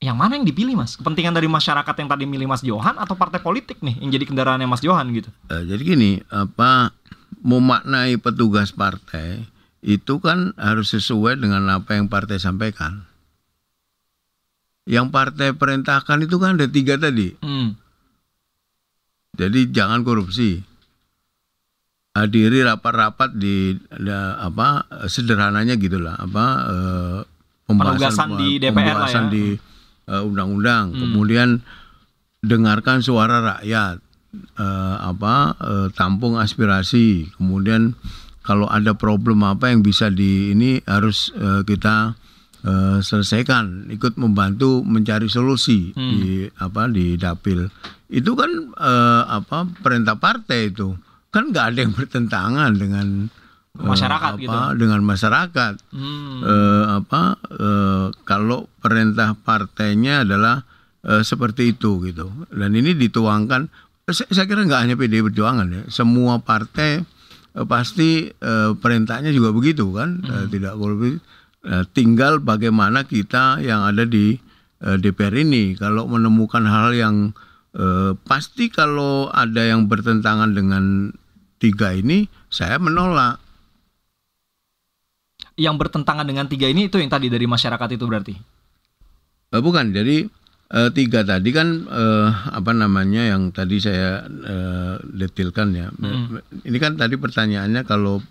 yang 0.00 0.16
mana 0.16 0.40
yang 0.40 0.48
dipilih 0.48 0.80
mas? 0.80 0.96
Kepentingan 0.96 1.36
dari 1.36 1.44
masyarakat 1.44 1.92
yang 1.92 2.08
tadi 2.08 2.24
milih 2.24 2.48
Mas 2.48 2.64
Johan 2.64 2.96
atau 2.96 3.12
partai 3.20 3.36
politik 3.36 3.84
nih 3.84 4.00
yang 4.00 4.08
jadi 4.08 4.24
kendaraannya 4.32 4.64
Mas 4.64 4.80
Johan 4.80 5.12
gitu? 5.12 5.28
Eh, 5.52 5.68
jadi 5.68 5.76
gini, 5.76 6.24
apa 6.32 6.96
memaknai 7.44 8.16
petugas 8.16 8.72
partai 8.72 9.44
itu 9.84 10.16
kan 10.20 10.56
harus 10.56 10.96
sesuai 10.96 11.36
dengan 11.40 11.68
apa 11.68 12.00
yang 12.00 12.08
partai 12.08 12.40
sampaikan. 12.40 13.04
Yang 14.88 15.06
partai 15.12 15.48
perintahkan 15.52 16.24
itu 16.24 16.36
kan 16.40 16.56
ada 16.56 16.66
tiga 16.68 16.96
tadi. 16.96 17.36
Hmm. 17.44 17.76
Jadi 19.36 19.70
jangan 19.70 20.02
korupsi. 20.02 20.60
Hadiri 22.10 22.66
rapat-rapat 22.66 23.38
di 23.38 23.78
ada, 23.86 24.34
apa 24.42 24.82
sederhananya 25.06 25.78
gitulah 25.78 26.18
apa 26.18 26.46
eh, 26.66 27.20
Penugasan 27.70 28.34
di 28.34 28.58
DPR 28.58 28.66
lah 28.66 28.74
pembahasan 28.74 29.24
ya. 29.26 29.32
di 29.32 29.44
eh, 30.10 30.22
undang-undang. 30.26 30.90
Hmm. 30.90 31.00
Kemudian 31.06 31.48
dengarkan 32.42 33.00
suara 33.04 33.38
rakyat. 33.56 34.02
eh, 34.30 34.96
apa 35.02 35.54
eh, 35.58 35.88
tampung 35.94 36.38
aspirasi. 36.38 37.30
Kemudian 37.38 37.94
kalau 38.46 38.66
ada 38.70 38.94
problem 38.94 39.42
apa 39.42 39.70
yang 39.70 39.82
bisa 39.82 40.10
di 40.10 40.54
ini 40.54 40.78
harus 40.86 41.34
eh, 41.34 41.62
kita 41.66 42.14
eh, 42.62 42.98
selesaikan. 42.98 43.88
Ikut 43.88 44.14
membantu 44.14 44.80
mencari 44.80 45.26
solusi 45.26 45.90
Hmm. 45.90 46.10
di 46.10 46.22
apa 46.54 46.86
di 46.86 47.14
dapil. 47.14 47.68
Itu 48.06 48.34
kan 48.34 48.50
eh, 48.72 49.22
apa 49.26 49.64
perintah 49.76 50.14
partai 50.14 50.68
itu 50.68 50.94
kan 51.28 51.48
nggak 51.48 51.66
ada 51.70 51.78
yang 51.80 51.92
bertentangan 51.92 52.70
dengan 52.74 53.06
eh, 53.70 53.86
Masyarakat 53.86 54.32
apa, 54.34 54.40
gitu. 54.40 54.58
dengan 54.76 55.00
masyarakat 55.00 55.74
Hmm. 55.88 56.40
eh, 56.42 56.84
apa 56.96 57.22
eh, 57.48 58.06
kalau 58.24 58.66
perintah 58.76 59.32
partainya 59.34 60.22
adalah 60.22 60.66
eh, 61.00 61.22
seperti 61.22 61.72
itu 61.72 62.02
gitu 62.02 62.28
dan 62.50 62.74
ini 62.74 62.92
dituangkan 62.92 63.70
saya, 64.04 64.26
saya 64.28 64.44
kira 64.44 64.66
nggak 64.66 64.82
hanya 64.84 64.94
PDI 64.94 65.22
Perjuangan 65.22 65.68
ya 65.70 65.82
semua 65.86 66.42
partai 66.42 66.98
eh, 67.54 67.64
pasti 67.64 68.26
eh, 68.26 68.70
perintahnya 68.74 69.30
juga 69.30 69.54
begitu 69.54 69.86
kan 69.94 70.18
Eh, 70.20 70.46
tidak 70.50 70.74
korupsi 70.74 71.22
Eh, 71.60 71.84
tinggal 71.92 72.40
bagaimana 72.40 73.04
kita 73.04 73.60
yang 73.60 73.84
ada 73.84 74.08
di 74.08 74.32
eh, 74.80 74.96
DPR 74.96 75.44
ini 75.44 75.76
kalau 75.76 76.08
menemukan 76.08 76.64
hal 76.64 76.96
yang 76.96 77.36
eh, 77.76 78.16
pasti 78.24 78.72
kalau 78.72 79.28
ada 79.28 79.68
yang 79.68 79.84
bertentangan 79.84 80.56
dengan 80.56 81.12
tiga 81.60 81.92
ini 81.92 82.24
saya 82.48 82.80
menolak 82.80 83.36
Yang 85.60 85.76
bertentangan 85.76 86.24
dengan 86.24 86.48
tiga 86.48 86.64
ini 86.72 86.88
itu 86.88 86.96
yang 86.96 87.12
tadi 87.12 87.28
dari 87.28 87.44
masyarakat 87.44 87.88
itu 87.92 88.04
berarti? 88.08 88.32
Eh, 89.52 89.60
bukan, 89.60 89.92
jadi 89.92 90.24
eh, 90.72 90.90
tiga 90.96 91.20
tadi 91.28 91.52
kan 91.52 91.84
eh, 91.84 92.28
apa 92.56 92.72
namanya 92.72 93.36
yang 93.36 93.52
tadi 93.52 93.76
saya 93.76 94.24
eh, 94.24 94.96
detilkan 95.04 95.76
ya. 95.76 95.92
Mm. 95.92 96.64
Ini 96.64 96.78
kan 96.80 96.96
tadi 96.96 97.20
pertanyaannya 97.20 97.84
kalau 97.84 98.24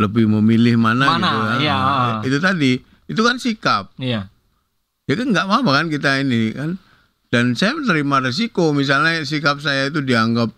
lebih 0.00 0.24
memilih 0.26 0.74
mana, 0.74 1.04
Mana, 1.12 1.20
gitu. 1.20 1.38
Nah, 1.68 2.20
Itu 2.24 2.38
tadi, 2.40 2.72
itu 3.06 3.20
kan 3.20 3.36
sikap. 3.36 3.92
Iya. 3.94 4.32
Ya 5.04 5.14
kan 5.14 5.28
nggak 5.28 5.44
apa-apa 5.44 5.70
kan 5.74 5.86
kita 5.86 6.10
ini 6.18 6.50
kan. 6.50 6.80
Dan 7.28 7.52
saya 7.52 7.76
menerima 7.76 8.26
resiko 8.26 8.72
misalnya 8.72 9.22
sikap 9.22 9.60
saya 9.60 9.86
itu 9.86 10.00
dianggap 10.00 10.50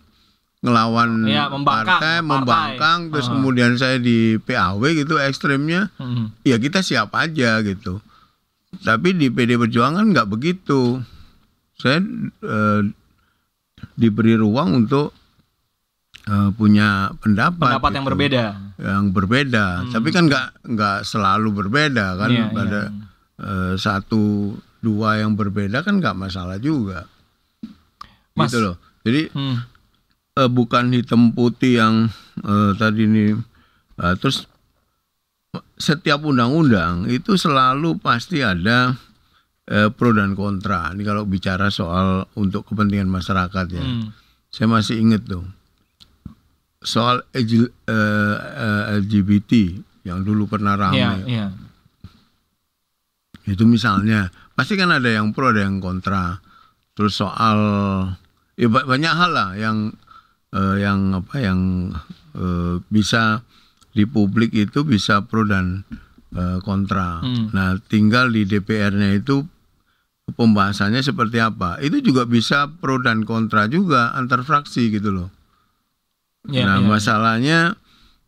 ngelawan 0.59 1.27
Iya, 1.27 1.51
membangkang, 1.51 1.99
partai, 1.99 2.15
partai. 2.15 2.23
membangkang, 2.23 2.99
terus 3.09 3.27
Ah. 3.27 3.31
kemudian 3.35 3.71
saya 3.75 3.99
di 3.99 4.39
PAW 4.39 4.79
gitu 4.95 5.19
ekstrimnya 5.19 5.91
Hmm. 5.95 6.31
ya 6.41 6.55
kita 6.55 6.79
siap 6.79 7.11
aja 7.13 7.59
gitu. 7.61 7.99
Tapi 8.79 9.13
di 9.13 9.27
PD 9.27 9.53
Perjuangan 9.53 10.07
nggak 10.07 10.25
begitu. 10.25 11.03
Saya 11.75 11.99
eh, 12.41 12.81
diberi 13.93 14.33
ruang 14.33 14.73
untuk 14.79 15.11
eh, 16.23 16.49
punya 16.53 17.11
pendapat. 17.19 17.77
Pendapat 17.77 17.91
yang 17.93 18.05
gitu. 18.05 18.11
berbeda. 18.13 18.43
Yang 18.79 19.03
berbeda. 19.11 19.65
Tapi 19.91 20.09
kan 20.09 20.23
nggak 20.27 20.47
nggak 20.65 20.97
selalu 21.03 21.49
berbeda 21.51 22.05
kan. 22.17 22.29
Iya, 22.31 22.45
Pada 22.49 22.81
iya. 22.87 22.89
eh, 23.43 23.73
satu 23.75 24.55
dua 24.83 25.23
yang 25.23 25.39
berbeda 25.39 25.83
kan 25.83 25.99
nggak 25.99 26.17
masalah 26.17 26.59
juga. 26.59 27.07
Mas. 28.35 28.49
Gitu 28.51 28.59
loh. 28.63 28.75
Jadi 29.03 29.29
Hmm. 29.31 29.61
eh, 30.35 30.49
bukan 30.49 30.91
hitam 30.91 31.31
putih 31.31 31.79
yang 31.79 31.95
eh, 32.41 32.71
tadi 32.75 33.05
ini 33.05 33.35
eh, 33.99 34.15
terus 34.17 34.49
setiap 35.77 36.25
undang-undang 36.25 37.05
itu 37.05 37.37
selalu 37.37 38.01
pasti 38.01 38.41
ada 38.41 38.97
eh, 39.69 39.87
pro 39.93 40.11
dan 40.11 40.33
kontra. 40.33 40.91
Ini 40.91 41.03
kalau 41.05 41.23
bicara 41.23 41.69
soal 41.69 42.25
untuk 42.33 42.65
kepentingan 42.67 43.07
masyarakat 43.07 43.65
ya. 43.69 43.83
Hmm. 43.83 44.09
Saya 44.49 44.67
masih 44.69 44.97
ingat 44.99 45.23
tuh 45.25 45.45
soal 46.83 47.23
EJ 47.31 47.51
eh, 47.59 47.65
eh, 47.87 48.83
LGBT 48.99 49.51
yang 50.03 50.21
dulu 50.21 50.45
pernah 50.45 50.75
ramai. 50.75 51.23
Iya, 51.23 51.27
iya. 51.27 51.47
Itu 53.43 53.67
misalnya 53.67 54.31
pasti 54.55 54.79
kan 54.79 54.91
ada 54.91 55.09
yang 55.11 55.35
pro 55.35 55.51
ada 55.51 55.63
yang 55.67 55.83
kontra. 55.83 56.39
Terus 56.95 57.17
soal 57.17 57.57
ya 58.55 58.67
ba- 58.69 58.85
banyak 58.87 59.13
hal 59.13 59.31
lah 59.33 59.49
yang 59.57 59.91
eh, 60.53 60.75
yang 60.79 61.11
apa 61.17 61.35
yang 61.41 61.91
eh, 62.35 62.75
bisa 62.87 63.43
di 63.93 64.07
publik 64.07 64.55
itu 64.55 64.83
bisa 64.87 65.23
pro 65.27 65.43
dan 65.43 65.83
eh, 66.35 66.57
kontra. 66.63 67.19
Hmm. 67.19 67.51
Nah, 67.51 67.75
tinggal 67.87 68.31
di 68.31 68.47
DPR-nya 68.47 69.17
itu 69.17 69.43
pembahasannya 70.31 71.03
seperti 71.03 71.43
apa. 71.43 71.83
Itu 71.83 71.99
juga 71.99 72.23
bisa 72.23 72.71
pro 72.71 73.01
dan 73.03 73.27
kontra 73.27 73.67
juga 73.67 74.15
antar 74.15 74.47
fraksi 74.47 74.87
gitu 74.87 75.11
loh. 75.11 75.29
Iya, 76.43 76.67
nah, 76.67 76.77
iya. 76.83 76.87
masalahnya 76.87 77.59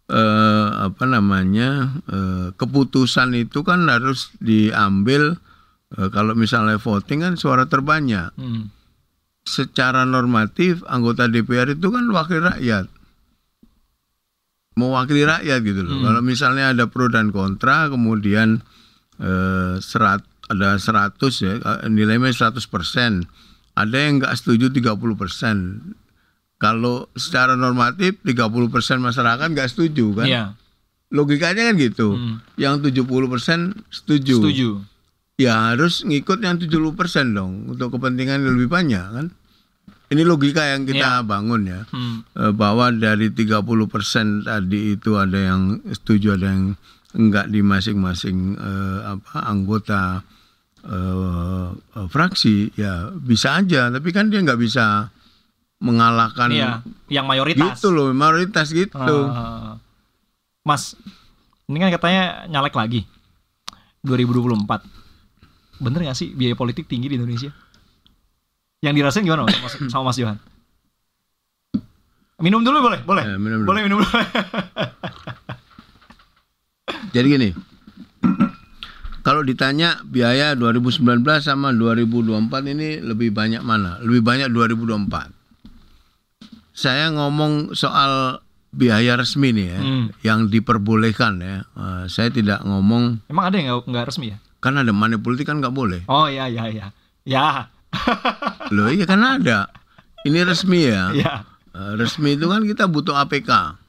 eh, 0.07 0.67
apa 0.87 1.03
namanya 1.03 1.99
eh, 2.07 2.47
keputusan 2.55 3.35
itu 3.35 3.65
kan 3.67 3.89
harus 3.91 4.31
diambil 4.39 5.35
eh, 5.97 6.09
kalau 6.13 6.31
misalnya 6.37 6.79
voting 6.79 7.25
kan 7.25 7.33
suara 7.35 7.67
terbanyak. 7.67 8.31
Hmm. 8.39 8.71
Secara 9.45 10.09
normatif 10.09 10.81
anggota 10.89 11.29
DPR 11.29 11.77
itu 11.77 11.93
kan 11.93 12.09
wakil 12.09 12.41
rakyat, 12.41 12.89
mewakili 14.73 15.21
rakyat 15.21 15.59
gitu 15.61 15.85
loh. 15.85 16.01
Hmm. 16.01 16.05
Kalau 16.09 16.21
misalnya 16.25 16.73
ada 16.73 16.89
pro 16.89 17.11
dan 17.11 17.29
kontra, 17.29 17.91
kemudian 17.91 18.63
eh, 19.19 19.75
serat 19.83 20.23
ada 20.45 20.77
100 20.77 21.17
ya 21.41 21.57
nilainya 21.89 22.29
100 22.29 22.57
persen, 22.69 23.25
ada 23.75 23.97
yang 23.97 24.21
nggak 24.21 24.33
setuju 24.37 24.69
30 24.71 25.17
persen. 25.19 25.57
Kalau 26.55 27.11
secara 27.19 27.59
normatif 27.59 28.19
30 28.23 28.71
persen 28.71 28.97
masyarakat 29.03 29.47
nggak 29.51 29.69
setuju 29.71 30.23
kan? 30.23 30.27
Iya. 30.27 30.43
Logikanya 31.11 31.71
kan 31.71 31.75
gitu. 31.75 32.15
Hmm. 32.15 32.39
Yang 32.55 32.91
70 32.91 33.31
persen 33.31 33.59
setuju. 33.91 34.39
Setuju. 34.39 34.69
Ya 35.35 35.71
harus 35.71 36.07
ngikut 36.07 36.39
yang 36.39 36.55
70 36.55 36.95
persen 36.95 37.35
dong 37.35 37.67
untuk 37.67 37.99
kepentingan 37.99 38.39
yang 38.39 38.55
lebih 38.55 38.71
banyak 38.71 39.03
kan? 39.03 39.27
Ini 40.05 40.21
logika 40.21 40.63
yang 40.63 40.87
kita 40.87 41.25
bangun 41.27 41.67
ya. 41.67 41.81
Hmm. 41.91 42.23
Eh, 42.37 42.53
bahwa 42.55 42.93
dari 42.93 43.33
30 43.33 43.59
persen 43.91 44.47
tadi 44.47 44.95
itu 44.95 45.19
ada 45.19 45.35
yang 45.35 45.83
setuju 45.91 46.39
ada 46.39 46.55
yang 46.55 46.79
enggak 47.15 47.47
di 47.51 47.63
masing-masing 47.63 48.59
eh, 48.59 48.99
apa 49.11 49.47
anggota 49.47 50.23
eh, 50.83 51.69
eh, 51.71 52.07
fraksi 52.11 52.75
ya 52.75 53.09
bisa 53.15 53.59
aja 53.63 53.87
tapi 53.89 54.11
kan 54.11 54.27
dia 54.27 54.43
nggak 54.43 54.59
bisa 54.59 55.09
mengalahkan 55.77 56.49
Iya, 56.49 56.69
yang 57.09 57.25
mayoritas. 57.25 57.77
gitu 57.77 57.91
loh 57.91 58.09
mayoritas 58.09 58.67
gitu 58.69 58.95
Ah. 58.95 59.75
Mas, 60.61 60.97
ini 61.65 61.77
kan 61.77 61.91
katanya 61.91 62.47
nyalek 62.47 62.73
lagi 62.73 63.01
2024. 64.01 64.81
Bener 65.77 65.99
gak 66.03 66.15
sih 66.15 66.31
biaya 66.31 66.53
politik 66.53 66.87
tinggi 66.87 67.05
di 67.05 67.15
Indonesia? 67.15 67.51
Yang 68.79 68.93
dirasain 68.95 69.23
gimana 69.23 69.45
Mas, 69.45 69.53
sama, 69.53 69.89
sama 69.89 70.03
Mas 70.09 70.17
Johan? 70.17 70.37
Minum 72.35 72.61
dulu 72.61 72.79
boleh? 72.81 72.99
Boleh? 73.01 73.23
Eh, 73.25 73.37
minum 73.37 73.61
dulu. 73.61 73.67
Boleh 73.69 73.81
minum 73.83 73.97
dulu. 73.99 74.09
Jadi 77.11 77.27
gini, 77.29 77.49
kalau 79.21 79.39
ditanya 79.41 80.03
biaya 80.03 80.51
2019 80.51 80.99
sama 81.39 81.71
2024 81.71 82.35
ini 82.67 82.99
lebih 82.99 83.31
banyak 83.31 83.61
mana? 83.61 83.99
Lebih 83.99 84.21
banyak 84.21 84.49
2024. 84.49 85.31
Saya 86.75 87.07
ngomong 87.09 87.71
soal 87.71 88.43
biaya 88.69 89.15
resmi 89.15 89.49
nih 89.49 89.67
ya, 89.69 89.79
Hmm. 89.79 90.05
yang 90.21 90.39
diperbolehkan 90.45 91.39
ya. 91.39 91.63
Eh, 91.65 92.03
saya 92.05 92.27
tidak 92.27 92.59
ngomong, 92.61 93.23
Emang 93.25 93.47
ada 93.47 93.55
yang 93.55 93.71
nggak- 93.73 93.87
nggak 93.87 94.05
resmi 94.05 94.27
ya? 94.29 94.37
kan 94.59 94.75
ada 94.75 94.91
money 94.91 95.15
politik 95.15 95.45
kan 95.45 95.57
nggak 95.57 95.71
boleh. 95.71 96.03
Oh 96.05 96.25
iya 96.25 96.45
iya 96.45 96.67
iya. 96.67 96.85
Ya, 97.23 97.71
Loh 98.75 98.89
iya 98.89 99.05
kan 99.05 99.21
ada. 99.21 99.71
Ini 100.21 100.41
resmi 100.41 100.83
ya. 100.83 101.13
ya, 101.15 101.33
Eh, 101.69 101.93
resmi 101.95 102.33
itu 102.33 102.45
kan 102.45 102.61
kita 102.61 102.85
butuh 102.85 103.15
APK, 103.15 103.79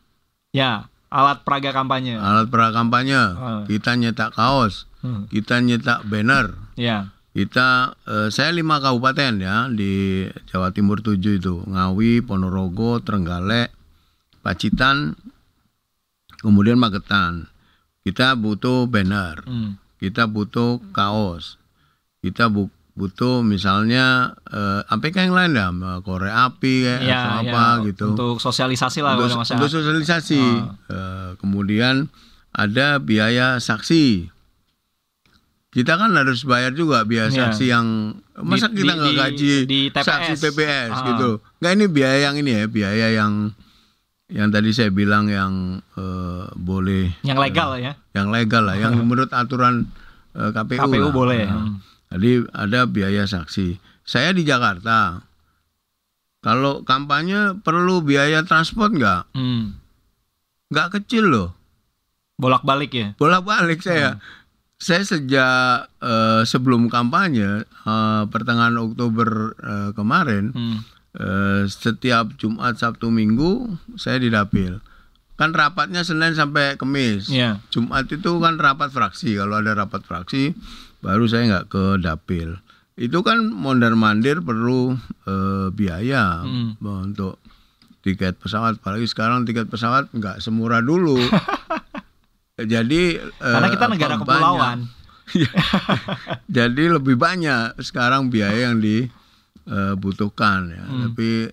ya. 0.51 0.87
Alat 1.07 1.42
peraga 1.42 1.70
kampanye. 1.72 2.14
alat 2.14 2.46
pra 2.46 2.70
kampanye. 2.70 3.14
Ah. 3.14 3.62
Kita 3.64 3.94
nyetak 3.94 4.31
kaos, 4.33 4.90
Hmm. 5.01 5.27
kita 5.27 5.59
nyetak 5.59 6.03
banner, 6.03 6.55
Ya. 6.75 7.14
Kita 7.37 7.68
eh, 8.03 8.29
saya 8.33 8.49
lima 8.51 8.81
kabupaten 8.81 9.33
ya 9.37 9.68
di 9.68 10.25
Jawa 10.49 10.72
Timur 10.72 11.05
tujuh 11.05 11.37
itu 11.37 11.61
Ngawi, 11.62 12.25
Ponorogo, 12.25 12.96
Trenggalek, 12.99 13.68
Pacitan, 14.40 15.12
kemudian 16.40 16.81
Magetan. 16.81 17.53
Kita 18.01 18.33
butuh 18.33 18.87
banner, 18.87 19.42
Hmm. 19.42 19.77
kita 19.99 20.25
butuh 20.25 20.79
kaos, 20.94 21.59
kita 22.22 22.46
bu- 22.46 22.70
butuh 22.94 23.42
misalnya 23.42 24.33
eh, 24.49 24.81
APK 24.87 25.27
yang 25.27 25.37
lain 25.37 25.53
ya, 25.53 25.68
korek 26.01 26.31
api 26.31 26.75
kayak 26.87 27.03
Ya, 27.03 27.18
atau 27.18 27.33
ya, 27.42 27.53
apa 27.53 27.64
gitu. 27.85 28.07
Untuk 28.14 28.38
sosialisasi 28.38 29.03
lah 29.03 29.18
untuk, 29.18 29.37
untuk 29.37 29.68
sosialisasi. 29.68 30.40
Eh, 30.88 31.31
kemudian 31.37 32.09
ada 32.49 32.96
biaya 32.96 33.59
saksi. 33.59 34.33
Kita 35.77 35.93
kan 35.95 36.09
harus 36.11 36.41
bayar 36.43 36.73
juga 36.73 37.05
biaya 37.05 37.29
Iya. 37.29 37.53
saksi 37.53 37.65
yang 37.67 37.87
masa 38.35 38.67
Di- 38.67 38.81
kita 38.81 38.93
nggak 38.95 39.15
gaji 39.15 39.53
di 39.62 39.81
TPS. 39.87 40.07
saksi 40.07 40.33
TPS 40.39 40.91
Ah. 40.91 41.05
gitu. 41.07 41.31
Nggak 41.59 41.73
ini 41.75 41.87
biaya 41.87 42.19
yang 42.23 42.35
ini 42.35 42.51
ya, 42.51 42.65
biaya 42.67 43.07
yang 43.12 43.53
yang 44.27 44.49
tadi 44.49 44.73
saya 44.73 44.89
bilang 44.89 45.29
yang 45.29 45.53
eh, 45.95 46.45
boleh 46.51 47.12
Yang 47.21 47.39
legal 47.39 47.71
ya. 47.77 47.93
yang 48.11 48.29
legal 48.31 48.65
lah, 48.65 48.75
yang 48.75 48.97
menurut 48.99 49.29
aturan 49.31 49.85
eh, 50.33 50.49
KPU. 50.51 50.81
KPU 50.83 51.01
lah. 51.03 51.12
boleh. 51.12 51.43
Nah, 51.45 51.61
Hmm. 51.62 51.77
Jadi 52.09 52.31
ada 52.51 52.81
biaya 52.87 53.25
saksi. 53.25 53.77
Saya 54.03 54.31
di 54.31 54.43
Jakarta. 54.43 55.21
Kalau 56.39 56.81
kampanye 56.83 57.59
perlu 57.59 58.01
biaya 58.01 58.41
transport 58.41 58.93
nggak? 58.93 59.33
Hmm. 59.33 59.75
Nggak 60.69 60.89
kecil 60.95 61.27
loh. 61.27 61.49
Bolak-balik 62.37 62.91
ya. 62.91 63.09
Bolak-balik 63.15 63.81
saya. 63.81 64.23
Saya 64.77 65.01
sejak 65.03 65.89
eh, 65.99 66.43
sebelum 66.45 66.87
kampanye 66.87 67.65
eh, 67.65 68.23
pertengahan 68.29 68.77
Oktober 68.77 69.29
eh, 69.57 69.91
kemarin 69.91 70.53
Hmm. 70.53 70.85
eh, 71.17 71.65
setiap 71.65 72.37
Jumat, 72.37 72.77
Sabtu, 72.77 73.09
Minggu 73.09 73.73
saya 73.97 74.21
di 74.21 74.29
dapil. 74.29 74.85
Kan 75.35 75.53
rapatnya 75.53 76.01
Senin 76.01 76.33
sampai 76.33 76.77
Kamis. 76.77 77.29
Iya. 77.29 77.61
Jumat 77.69 78.05
itu 78.07 78.37
kan 78.37 78.57
rapat 78.57 78.89
fraksi. 78.89 79.33
Kalau 79.35 79.57
ada 79.57 79.73
rapat 79.75 80.01
fraksi, 80.03 80.53
baru 80.99 81.25
saya 81.25 81.45
nggak 81.47 81.67
ke 81.67 81.85
dapil. 81.99 82.61
Itu 82.95 83.21
kan 83.21 83.45
mondar 83.47 83.93
mandir 83.93 84.41
perlu 84.41 84.93
eh, 85.25 85.69
biaya 85.71 86.45
Hmm. 86.45 86.77
untuk 86.81 87.41
tiket 88.01 88.37
pesawat. 88.37 88.77
Apalagi 88.77 89.05
sekarang 89.05 89.45
tiket 89.45 89.69
pesawat 89.69 90.12
nggak 90.12 90.39
semurah 90.39 90.81
dulu. 90.81 91.17
Jadi 92.57 93.21
eh, 93.21 93.53
Karena 93.53 93.69
kita 93.69 93.87
negara 93.87 94.16
apa, 94.16 94.25
kepulauan. 94.25 94.79
banyak. 94.88 94.95
Jadi 96.57 96.85
lebih 96.88 97.16
banyak 97.16 97.77
sekarang 97.79 98.33
biaya 98.33 98.71
yang 98.71 98.81
dibutuhkan 98.81 100.71
ya. 100.71 100.81
Hmm. 100.81 101.01
Tapi 101.11 101.53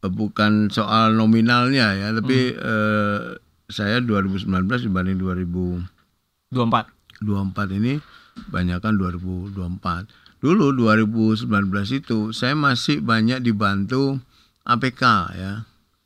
eh, 0.00 0.12
bukan 0.12 0.70
soal 0.70 1.12
nominalnya 1.12 1.90
ya, 1.92 2.08
tapi 2.12 2.54
Hmm. 2.54 2.62
eh, 2.62 3.20
saya 3.66 3.98
2019 3.98 4.46
dibanding 4.82 5.18
2024 5.18 6.86
24. 7.22 7.70
ini 7.72 7.98
banyakkan 8.46 8.94
2024. 8.94 10.06
Dulu 10.40 10.72
2019 10.72 11.50
itu 11.92 12.30
saya 12.30 12.54
masih 12.54 13.02
banyak 13.02 13.42
dibantu 13.42 14.22
APK 14.64 15.02
ya. 15.32 15.52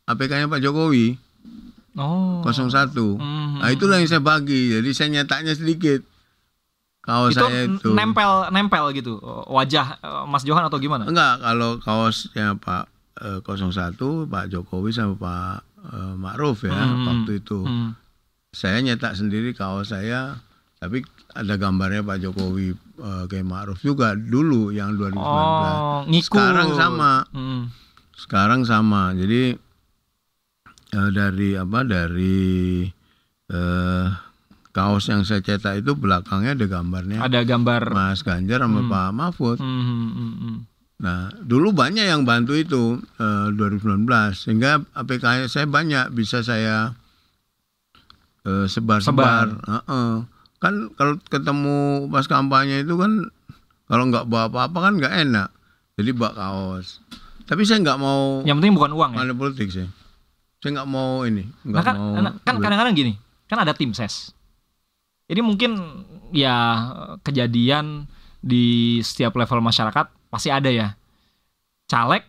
APK-nya 0.04 0.48
Pak 0.48 0.60
Jokowi 0.60 1.16
Oh. 1.94 2.42
01. 2.42 2.90
Hmm. 3.16 3.62
Nah, 3.62 3.70
itulah 3.70 4.02
yang 4.02 4.10
saya 4.10 4.18
bagi. 4.18 4.74
Jadi 4.74 4.90
saya 4.90 5.08
nyetaknya 5.10 5.54
sedikit. 5.54 6.02
Kaos 7.04 7.36
itu, 7.36 7.44
saya 7.44 7.68
itu. 7.68 7.92
nempel 7.92 8.48
nempel 8.48 8.88
gitu 8.96 9.20
wajah 9.52 10.00
eh, 10.00 10.24
Mas 10.24 10.40
Johan 10.40 10.64
atau 10.64 10.80
gimana? 10.80 11.04
Enggak, 11.04 11.36
kalau 11.44 11.76
kaosnya 11.76 12.56
Pak 12.56 12.88
eh, 13.20 13.38
01 13.44 14.00
Pak 14.24 14.44
Jokowi 14.48 14.88
sama 14.88 15.12
Pak 15.20 15.56
eh, 15.84 16.14
Ma'ruf 16.16 16.64
ya 16.64 16.72
Hmm. 16.72 17.04
waktu 17.04 17.44
itu. 17.44 17.60
Hmm. 17.60 17.92
Saya 18.56 18.80
nyetak 18.80 19.20
sendiri 19.20 19.52
kaos 19.52 19.92
saya 19.92 20.40
tapi 20.80 21.04
ada 21.36 21.60
gambarnya 21.60 22.00
Pak 22.00 22.24
Jokowi 22.24 22.72
eh, 22.72 23.24
kayak 23.28 23.52
Ma'ruf 23.52 23.84
juga 23.84 24.16
dulu 24.16 24.72
yang 24.72 24.96
2019. 24.96 25.20
Oh, 25.20 26.08
ngikut. 26.08 26.32
Sekarang 26.32 26.72
sama. 26.72 27.12
Hmm. 27.36 27.68
Sekarang 28.16 28.64
sama. 28.64 29.12
Jadi 29.12 29.60
eh, 30.94 31.10
dari 31.10 31.58
apa 31.58 31.82
dari 31.82 32.86
eh, 33.50 34.06
kaos 34.74 35.06
yang 35.06 35.22
saya 35.22 35.42
cetak 35.42 35.82
itu 35.86 35.94
belakangnya 35.94 36.58
ada 36.58 36.66
gambarnya 36.66 37.18
Ada 37.22 37.40
gambar. 37.46 37.82
Mas 37.94 38.22
Ganjar 38.26 38.58
sama 38.62 38.86
Pak 38.90 39.10
Mahfud. 39.14 39.58
Hmm, 39.62 39.82
hmm, 39.82 40.10
hmm, 40.10 40.34
hmm. 40.38 40.56
Nah, 40.94 41.30
dulu 41.42 41.74
banyak 41.74 42.06
yang 42.06 42.22
bantu 42.22 42.54
itu 42.54 42.98
eh, 43.18 43.46
2019 43.54 44.06
sehingga 44.34 44.82
APK 44.94 45.46
saya 45.50 45.66
banyak 45.66 46.10
bisa 46.14 46.42
saya 46.42 46.94
eh, 48.46 48.66
sebar-sebar. 48.66 49.58
Heeh. 49.62 50.10
Kan 50.62 50.74
kalau 50.96 51.20
ketemu 51.28 52.08
pas 52.08 52.24
kampanye 52.24 52.82
itu 52.82 52.96
kan 52.96 53.30
kalau 53.84 54.08
nggak 54.08 54.26
bawa 54.26 54.48
apa-apa 54.48 54.78
kan 54.90 54.92
nggak 54.98 55.14
enak. 55.28 55.48
Jadi 55.94 56.10
bawa 56.16 56.32
kaos. 56.34 56.98
Tapi 57.44 57.62
saya 57.68 57.84
nggak 57.84 58.00
mau 58.00 58.40
Yang 58.42 58.56
penting 58.64 58.74
bukan 58.74 58.92
uang 58.96 59.10
ya. 59.14 59.34
politik 59.36 59.68
sih. 59.70 59.86
Saya 60.64 60.80
nggak 60.80 60.88
mau 60.88 61.28
ini, 61.28 61.44
nggak 61.60 61.76
Nah 61.76 61.84
kan, 61.84 61.96
mau. 62.00 62.40
kan 62.40 62.56
kadang-kadang 62.56 62.96
gini, 62.96 63.12
kan 63.44 63.60
ada 63.60 63.76
tim 63.76 63.92
ses. 63.92 64.32
Ini 65.28 65.44
mungkin 65.44 65.76
ya 66.32 66.56
kejadian 67.20 68.08
di 68.40 68.96
setiap 69.04 69.36
level 69.36 69.60
masyarakat 69.60 70.08
pasti 70.32 70.48
ada 70.48 70.72
ya. 70.72 70.96
Caleg 71.84 72.24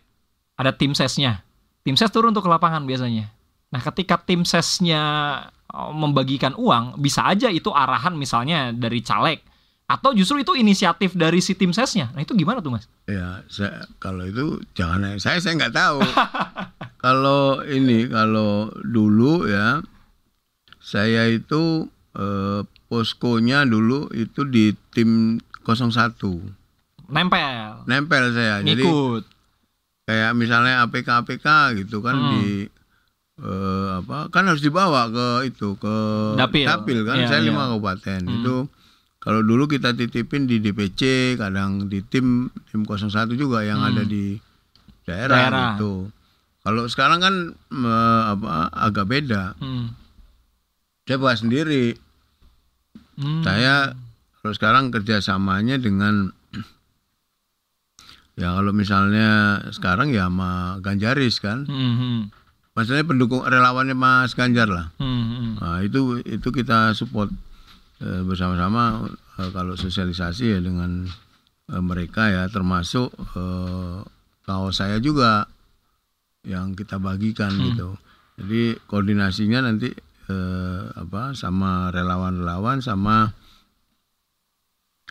ada 0.60 0.68
tim 0.76 0.92
sesnya. 0.92 1.40
Tim 1.80 1.96
ses 1.96 2.12
turun 2.12 2.36
untuk 2.36 2.44
ke 2.44 2.52
lapangan 2.52 2.84
biasanya. 2.84 3.32
Nah 3.72 3.80
ketika 3.80 4.20
tim 4.20 4.44
sesnya 4.44 5.00
eh, 5.72 5.92
membagikan 5.96 6.52
uang, 6.60 7.00
bisa 7.00 7.24
aja 7.24 7.48
itu 7.48 7.72
arahan 7.72 8.20
misalnya 8.20 8.68
dari 8.76 9.00
caleg. 9.00 9.40
Atau 9.86 10.10
justru 10.12 10.36
itu 10.36 10.52
inisiatif 10.52 11.14
dari 11.14 11.38
si 11.38 11.54
tim 11.54 11.70
sesnya. 11.70 12.10
Nah 12.10 12.18
itu 12.18 12.34
gimana 12.34 12.58
tuh 12.58 12.74
mas? 12.74 12.90
Ya, 13.04 13.46
saya 13.46 13.86
kalau 13.96 14.22
itu 14.22 14.44
jangan 14.72 15.14
saya 15.16 15.38
saya 15.38 15.54
nggak 15.56 15.72
tahu. 15.72 16.02
kalau 16.98 17.62
ini 17.62 18.06
kalau 18.06 18.66
dulu 18.76 19.46
ya 19.46 19.78
saya 20.76 21.26
itu 21.28 21.86
eh, 22.12 22.60
poskonya 22.86 23.62
dulu 23.62 24.10
itu 24.10 24.42
di 24.42 24.74
tim 24.90 25.38
01. 25.62 26.18
Nempel, 27.06 27.86
Nempel 27.86 28.24
saya. 28.32 28.58
Jadi 28.60 28.82
ngikut. 28.82 29.22
kayak 30.02 30.34
misalnya 30.34 30.82
APK 30.82 31.08
APK 31.20 31.46
gitu 31.76 31.98
kan 31.98 32.14
Hmm. 32.16 32.30
di 32.32 32.46
eh, 33.36 33.88
apa 33.96 34.26
kan 34.30 34.46
harus 34.46 34.62
dibawa 34.62 35.06
ke 35.08 35.28
itu 35.46 35.74
ke 35.76 35.96
Dapil. 36.34 36.66
kan 37.02 37.16
Iya, 37.16 37.26
saya 37.28 37.40
iya. 37.40 37.46
lima 37.46 37.68
kabupaten 37.68 38.20
Hmm. 38.20 38.34
itu 38.36 38.56
kalau 39.26 39.42
dulu 39.42 39.66
kita 39.66 39.90
titipin 39.90 40.46
di 40.46 40.56
DPC 40.56 41.00
kadang 41.34 41.90
di 41.90 41.98
tim 42.00 42.46
tim 42.64 42.80
01 42.80 43.10
juga 43.34 43.60
yang 43.60 43.82
Hmm. 43.82 43.90
ada 43.90 44.02
di 44.02 44.38
daerah, 45.02 45.34
Daerah. 45.42 45.66
gitu 45.74 45.92
kalau 46.62 46.86
sekarang 46.86 47.18
kan 47.18 47.34
eh, 47.68 48.22
apa 48.28 48.48
agak 48.72 49.04
beda 49.04 49.54
Hmm. 49.56 49.90
saya 51.02 51.16
bawa 51.16 51.34
sendiri 51.34 51.98
Hmm. 53.16 53.42
saya 53.42 53.94
kalau 54.38 54.52
sekarang 54.52 54.84
kerjasamanya 54.90 55.76
dengan 55.76 56.30
ya 58.36 58.52
kalau 58.52 58.70
misalnya 58.70 59.28
sekarang 59.70 60.10
ya 60.10 60.26
sama 60.26 60.50
Ganjaris 60.78 61.38
kan 61.38 61.64
Hmm, 61.64 61.94
hmm. 61.94 62.18
maksudnya 62.72 63.02
pendukung 63.02 63.42
relawannya 63.42 63.94
Mas 63.94 64.34
Ganjar 64.34 64.68
lah 64.68 64.92
Hmm, 64.98 65.22
hmm. 65.24 65.50
Nah, 65.56 65.80
itu 65.80 65.98
itu 66.20 66.48
kita 66.48 66.92
support 66.92 67.32
bersama-sama 68.00 69.08
eh, 69.40 69.50
kalau 69.52 69.72
sosialisasi 69.74 70.56
ya 70.56 70.60
dengan 70.60 71.08
eh, 71.72 71.82
mereka 71.82 72.28
ya 72.28 72.44
termasuk 72.52 73.08
eh, 73.16 73.98
kaos 74.44 74.78
saya 74.78 75.00
juga 75.00 75.48
yang 76.46 76.76
kita 76.78 77.00
bagikan 77.02 77.50
gitu. 77.58 77.98
Jadi 78.36 78.76
koordinasinya 78.86 79.64
nanti 79.64 79.90
eh, 80.28 80.82
apa 80.92 81.32
sama 81.32 81.88
relawan-relawan 81.90 82.84
sama 82.84 83.32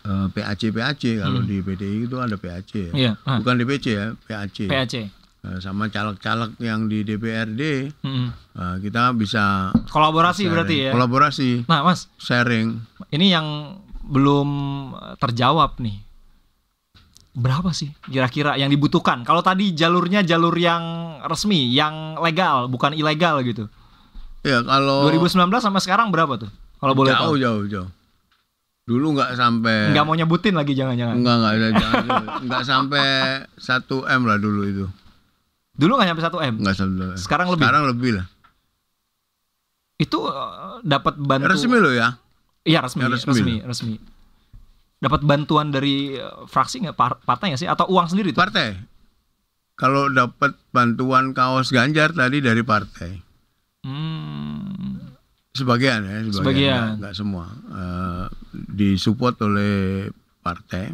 eh, 0.06 0.28
PAC 0.30 0.70
PAC 0.70 1.20
kalau 1.20 1.42
di 1.42 1.60
PDI 1.66 2.06
itu 2.06 2.18
ada 2.22 2.38
PAC 2.38 2.72
ya. 2.72 2.92
Iya. 2.94 3.12
ah, 3.26 3.42
Bukan 3.42 3.58
DPC 3.60 3.86
ya, 3.92 4.08
PAC. 4.30 4.70
PAC. 4.70 4.94
Eh, 5.46 5.62
sama 5.62 5.86
caleg-caleg 5.88 6.58
yang 6.58 6.90
di 6.90 7.06
DPRD 7.06 7.94
Hmm. 8.02 8.34
eh, 8.34 8.76
kita 8.82 9.14
bisa 9.14 9.70
Kolaborasi 9.86 10.42
sharing. 10.42 10.50
berarti 10.50 10.76
ya. 10.80 10.92
Kolaborasi, 10.92 11.50
Nah, 11.66 11.86
Mas, 11.86 12.10
sharing. 12.18 12.82
ini 13.12 13.30
yang 13.30 13.78
belum 14.02 14.50
terjawab 15.16 15.78
nih. 15.78 16.02
Berapa 17.32 17.70
sih 17.70 17.92
kira-kira 18.02 18.56
yang 18.56 18.72
dibutuhkan? 18.72 19.22
Kalau 19.22 19.44
tadi 19.44 19.70
jalurnya 19.70 20.24
jalur 20.24 20.56
yang 20.56 20.82
resmi, 21.22 21.68
yang 21.70 22.16
legal, 22.18 22.66
bukan 22.66 22.96
ilegal 22.96 23.44
gitu. 23.44 23.68
Ya 24.42 24.64
kalau 24.64 25.06
2019 25.06 25.36
sampai 25.60 25.82
sekarang 25.84 26.10
berapa 26.10 26.40
tuh? 26.40 26.50
Kalau 26.80 26.94
boleh 26.96 27.12
jauh 27.12 27.36
tahu. 27.36 27.36
jauh 27.36 27.64
jauh. 27.68 27.90
Dulu 28.86 29.08
nggak 29.14 29.36
sampai 29.36 29.92
Nggak 29.92 30.06
mau 30.06 30.16
nyebutin 30.16 30.54
lagi 30.54 30.74
jangan-jangan. 30.74 31.16
Enggak 31.18 31.38
ada 31.44 31.68
jangan 31.72 32.02
dulu. 32.02 32.26
Enggak 32.46 32.64
sampai 32.64 33.06
1 33.58 34.06
M 34.08 34.22
lah 34.24 34.38
dulu 34.40 34.62
itu. 34.64 34.86
Dulu 35.76 35.92
nggak 35.94 36.08
nyampe 36.08 36.24
1 36.24 36.40
M. 36.42 36.56
Enggak 36.60 36.76
sampai. 36.76 37.16
Sekarang 37.16 37.48
lebih. 37.50 37.64
Sekarang 37.64 37.84
lebih 37.86 38.12
lah. 38.16 38.26
Itu 39.96 40.20
eh, 40.26 40.76
dapat 40.84 41.16
bantu 41.18 41.48
Resmi 41.50 41.78
loh 41.78 41.92
ya. 41.92 42.16
Iya 42.66 42.82
resmi, 42.82 43.00
Ya, 43.00 43.08
resmi, 43.08 43.32
resmi. 43.32 43.56
resmi, 43.62 43.96
Dapat 44.98 45.22
bantuan 45.22 45.70
dari 45.70 46.16
eh, 46.16 46.26
fraksi 46.46 46.82
nggak 46.82 46.98
par- 46.98 47.22
partai 47.22 47.54
nggak 47.54 47.62
sih 47.62 47.70
atau 47.70 47.86
uang 47.88 48.08
sendiri 48.08 48.32
tuh? 48.32 48.42
Partai. 48.42 48.76
Kalau 49.76 50.08
dapat 50.08 50.56
bantuan 50.72 51.32
kaos 51.32 51.70
Ganjar 51.70 52.12
tadi 52.12 52.40
dari 52.40 52.64
partai. 52.64 53.12
Hmm. 53.84 54.98
Sebagian 55.52 56.04
ya, 56.04 56.20
sebagian, 56.20 56.34
Sebagian. 56.34 56.74
Nggak, 56.74 56.96
nggak 56.98 57.14
semua. 57.14 57.46
Eh, 57.54 58.26
disupport 58.74 59.36
oleh 59.42 60.08
partai, 60.42 60.92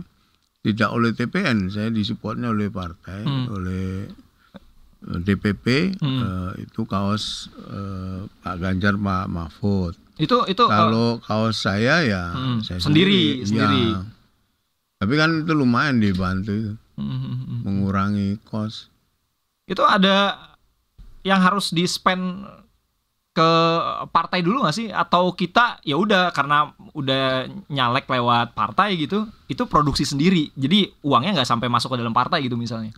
tidak 0.59 0.89
oleh 0.91 1.09
TPN. 1.11 1.69
Saya 1.69 1.89
disupportnya 1.89 2.49
oleh 2.49 2.67
partai, 2.67 3.21
Hmm. 3.21 3.47
oleh 3.49 4.05
eh, 4.05 4.11
DPP. 5.01 5.97
Hmm. 5.97 6.21
eh, 6.21 6.51
itu 6.69 6.85
kaos 6.85 7.49
eh, 7.57 8.29
Pak 8.45 8.55
Ganjar, 8.61 8.95
Pak 8.95 9.25
Mahfud. 9.27 9.97
Itu 10.21 10.45
itu 10.45 10.63
eh, 10.65 10.69
Kalau 10.69 11.17
kaos 11.19 11.57
saya 11.65 12.05
ya 12.05 12.29
Hmm, 12.29 12.61
saya 12.61 12.77
sendiri, 12.77 13.41
sendiri. 13.41 13.97
Tapi 15.01 15.13
kan 15.17 15.41
itu 15.41 15.53
lumayan 15.57 15.97
dibantu 15.97 16.53
itu, 16.53 16.73
hmm, 17.01 17.01
hmm, 17.01 17.35
hmm. 17.41 17.59
mengurangi 17.65 18.37
kos. 18.45 18.93
itu 19.71 19.79
ada 19.87 20.35
yang 21.23 21.39
harus 21.39 21.71
di 21.71 21.87
spend 21.87 22.43
ke 23.31 23.49
partai 24.11 24.43
dulu 24.43 24.67
nggak 24.67 24.75
sih 24.75 24.87
atau 24.91 25.31
kita 25.31 25.79
ya 25.87 25.95
udah 25.95 26.35
karena 26.35 26.75
udah 26.91 27.47
nyalek 27.71 28.03
lewat 28.03 28.51
partai 28.51 28.99
gitu 28.99 29.23
itu 29.47 29.63
produksi 29.71 30.03
sendiri 30.03 30.51
jadi 30.59 30.91
uangnya 30.99 31.39
nggak 31.39 31.47
sampai 31.47 31.71
masuk 31.71 31.95
ke 31.95 32.03
dalam 32.03 32.11
partai 32.11 32.43
gitu 32.43 32.59
misalnya 32.59 32.91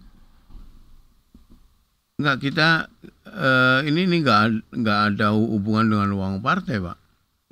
Enggak 2.23 2.39
kita 2.41 2.67
eh, 3.27 3.79
ini 3.83 4.07
ini 4.07 4.15
enggak 4.17 4.41
enggak 4.71 4.99
ada 5.11 5.35
hubungan 5.35 5.85
dengan 5.85 6.09
uang 6.13 6.33
partai, 6.39 6.79
Pak. 6.79 6.95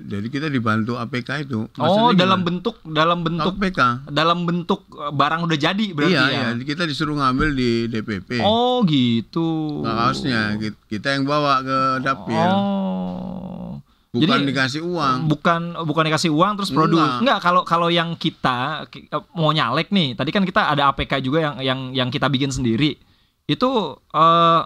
Jadi 0.02 0.26
kita 0.28 0.48
dibantu 0.48 0.96
APK 0.96 1.46
itu. 1.46 1.62
oh 1.62 1.76
Maksudnya 1.76 2.18
dalam 2.18 2.40
gimana? 2.40 2.48
bentuk 2.48 2.76
dalam 2.82 3.18
bentuk 3.20 3.54
APK. 3.54 3.80
dalam 4.08 4.38
bentuk 4.42 4.80
eh, 4.90 5.12
barang 5.12 5.40
udah 5.44 5.58
jadi 5.60 5.86
berarti 5.90 6.10
Iya, 6.10 6.24
ya 6.26 6.42
iya, 6.48 6.58
kita 6.58 6.82
disuruh 6.84 7.14
ngambil 7.14 7.52
di 7.52 7.70
DPP. 7.86 8.40
oh 8.40 8.80
gitu 8.82 9.78
kaosnya 9.80 10.56
Ki- 10.56 10.80
kita 10.88 11.12
yang 11.12 11.22
bawa 11.22 11.60
ke 11.60 11.78
dapil. 12.00 12.48
oh 12.48 13.78
bukan 14.10 14.28
jadi- 14.38 14.48
dikasih 14.48 14.82
uang. 14.82 15.16
bukan 15.26 15.60
bukan 15.84 16.04
dikasih 16.04 16.28
uang 16.30 16.52
terus 16.54 16.68
produk 16.68 16.98
Enggak. 16.98 17.20
enggak 17.22 17.38
kalau 17.40 17.62
kalau 17.62 17.88
yang 17.88 18.12
kita 18.14 18.58
ki- 18.86 19.06
eh, 19.06 19.22
mau 19.32 19.52
nyalek 19.52 19.88
nih 19.88 20.12
tadi 20.12 20.28
kan 20.28 20.42
kita 20.42 20.66
ada 20.66 20.88
APK 20.88 21.20
juga 21.20 21.38
yang 21.42 21.54
yang 21.60 21.80
yang 21.94 22.08
kita 22.08 22.26
bikin 22.26 22.48
sendiri 22.48 22.96
itu 23.44 23.70
eh 24.08 24.62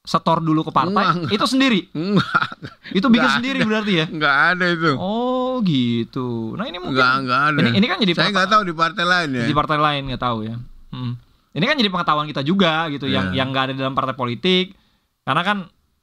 setor 0.00 0.40
dulu 0.40 0.62
ke 0.62 0.72
partai 0.72 1.04
Enggak, 1.20 1.28
itu 1.30 1.44
sendiri 1.44 1.80
Enggak, 1.92 2.48
itu 2.90 3.06
bikin 3.06 3.20
Enggak 3.20 3.36
sendiri 3.36 3.58
ada. 3.58 3.68
berarti 3.68 3.92
ya 3.94 4.06
enggak 4.08 4.36
ada 4.48 4.66
itu. 4.66 4.92
oh 4.94 5.60
gitu 5.60 6.28
nah 6.54 6.64
ini 6.64 6.78
mungkin 6.78 6.96
Enggak, 6.96 7.12
enggak 7.18 7.40
ada. 7.44 7.58
ini, 7.60 7.70
ini 7.74 7.86
kan 7.86 7.96
jadi 7.98 8.12
Saya 8.14 8.28
enggak 8.30 8.48
tahu 8.48 8.62
di 8.62 8.74
partai 8.74 9.04
lain 9.04 9.28
ya. 9.34 9.44
di 9.44 9.54
partai 9.54 9.78
lain 9.78 10.02
nggak 10.06 10.22
tahu 10.22 10.38
ya 10.42 10.56
Hmm. 10.88 11.20
ini 11.52 11.64
kan 11.64 11.76
jadi 11.76 11.90
pengetahuan 11.90 12.24
kita 12.24 12.40
juga 12.40 12.88
gitu 12.88 13.04
yang 13.04 13.28
Iya. 13.28 13.36
yang 13.36 13.48
nggak 13.50 13.64
ada 13.68 13.74
dalam 13.76 13.92
partai 13.92 14.14
politik 14.14 14.72
karena 15.20 15.42
kan 15.42 15.58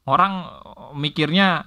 orang 0.06 0.45
mikirnya 0.93 1.65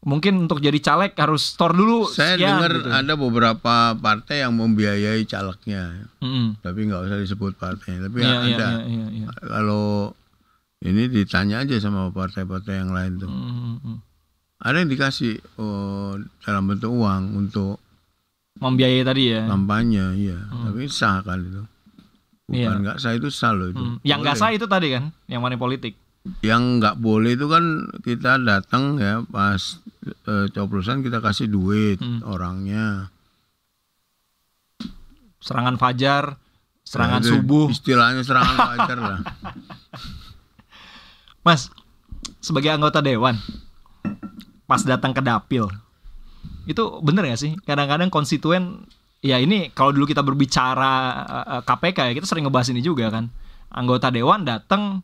mungkin 0.00 0.40
untuk 0.40 0.58
jadi 0.58 0.80
caleg 0.80 1.12
harus 1.12 1.44
store 1.46 1.72
dulu 1.72 2.08
Saya 2.08 2.34
sekian, 2.34 2.56
dengar 2.56 2.72
gitu. 2.74 2.88
ada 2.88 3.14
beberapa 3.14 3.74
partai 3.94 4.40
yang 4.40 4.56
membiayai 4.56 5.24
calegnya, 5.24 6.08
Mm-mm. 6.18 6.56
tapi 6.58 6.88
nggak 6.88 7.04
usah 7.04 7.18
disebut 7.18 7.52
partainya. 7.54 8.08
Tapi 8.08 8.18
Iya, 8.18 8.32
ada. 8.32 8.46
iya, 8.46 8.56
iya, 8.56 8.68
iya, 8.82 9.06
iya. 9.12 9.26
Kalau 9.28 10.16
ini 10.80 11.02
ditanya 11.06 11.60
aja 11.60 11.76
sama 11.78 12.08
partai-partai 12.08 12.74
yang 12.76 12.90
lain 12.90 13.12
tuh. 13.18 13.28
Mm-mm. 13.28 13.96
Ada 14.56 14.76
yang 14.78 14.88
dikasih 14.88 15.36
oh, 15.56 16.16
dalam 16.40 16.64
bentuk 16.66 16.88
uang 16.90 17.22
untuk 17.34 17.80
membiayai 18.56 19.00
tadi 19.02 19.22
ya 19.30 19.44
kampanye, 19.46 20.04
iya. 20.16 20.38
Tapi 20.48 20.84
sah 20.86 21.20
kan 21.20 21.40
itu. 21.40 21.62
Bukan 22.46 22.56
Iya. 22.56 22.82
nggak 22.82 22.98
sah 22.98 23.12
itu 23.12 23.28
sah 23.28 23.52
loh 23.52 23.68
itu. 23.68 23.78
Mm. 23.78 23.96
yang 24.02 24.18
nggak 24.20 24.34
sah 24.34 24.50
itu 24.50 24.64
tadi 24.64 24.90
kan 24.90 25.12
yang 25.26 25.38
money 25.38 25.54
politik 25.54 25.94
Yang 26.40 26.62
nggak 26.78 26.96
boleh 26.96 27.32
itu 27.32 27.46
kan 27.46 27.64
kita 27.98 28.36
datang 28.36 28.96
ya 28.96 29.24
pas 29.24 29.80
eh, 30.04 30.46
coblosan 30.48 31.00
kita 31.00 31.18
kasih 31.18 31.46
duit 31.46 31.96
Hmm. 31.96 32.20
orangnya. 32.22 33.08
serangan 35.38 35.74
fajar 35.74 36.36
serangan 36.82 37.18
Nah, 37.18 37.28
subuh 37.30 37.66
Istilahnya 37.66 38.20
serangan 38.20 38.56
fajar 38.68 38.98
lah. 39.00 39.18
mas 41.40 41.72
sebagai 42.38 42.68
anggota 42.68 43.00
dewan 43.00 43.40
pas 44.66 44.82
datang 44.82 45.10
ke 45.10 45.22
dapil 45.22 45.64
itu 46.66 46.82
bener 47.00 47.24
gak 47.24 47.40
sih 47.40 47.52
kadang-kadang 47.58 48.06
konstituen 48.06 48.84
ya 49.18 49.36
ini 49.36 49.72
kalau 49.72 49.90
dulu 49.90 50.04
kita 50.04 50.20
berbicara 50.20 50.92
eh, 51.24 51.46
eh, 51.56 51.62
KPK 51.64 51.98
ya 52.04 52.14
kita 52.14 52.28
sering 52.28 52.44
ngebahas 52.44 52.68
ini 52.68 52.80
juga 52.80 53.08
kan 53.08 53.32
anggota 53.70 54.12
dewan 54.12 54.44
datang 54.44 55.00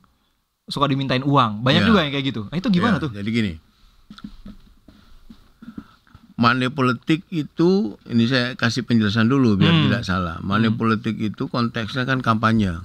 suka 0.66 0.86
dimintain 0.86 1.22
uang 1.22 1.62
banyak 1.62 1.82
Iya. 1.82 1.88
juga 1.88 2.00
yang 2.02 2.12
kayak 2.12 2.26
gitu 2.26 2.42
nah, 2.46 2.56
itu 2.56 2.68
gimana 2.70 2.96
Ya, 2.96 3.02
tuh 3.02 3.10
Jadi 3.12 3.30
gini. 3.30 3.52
Money 6.36 6.68
politik 6.68 7.24
itu 7.32 7.96
ini 8.04 8.28
saya 8.28 8.52
kasih 8.54 8.84
penjelasan 8.84 9.24
dulu 9.24 9.56
biar 9.56 9.72
Hmm. 9.72 9.84
tidak 9.88 10.02
salah. 10.04 10.36
Money 10.40 10.68
politik 10.68 11.16
itu 11.16 11.48
konteksnya 11.48 12.04
kan 12.04 12.20
kampanye. 12.20 12.76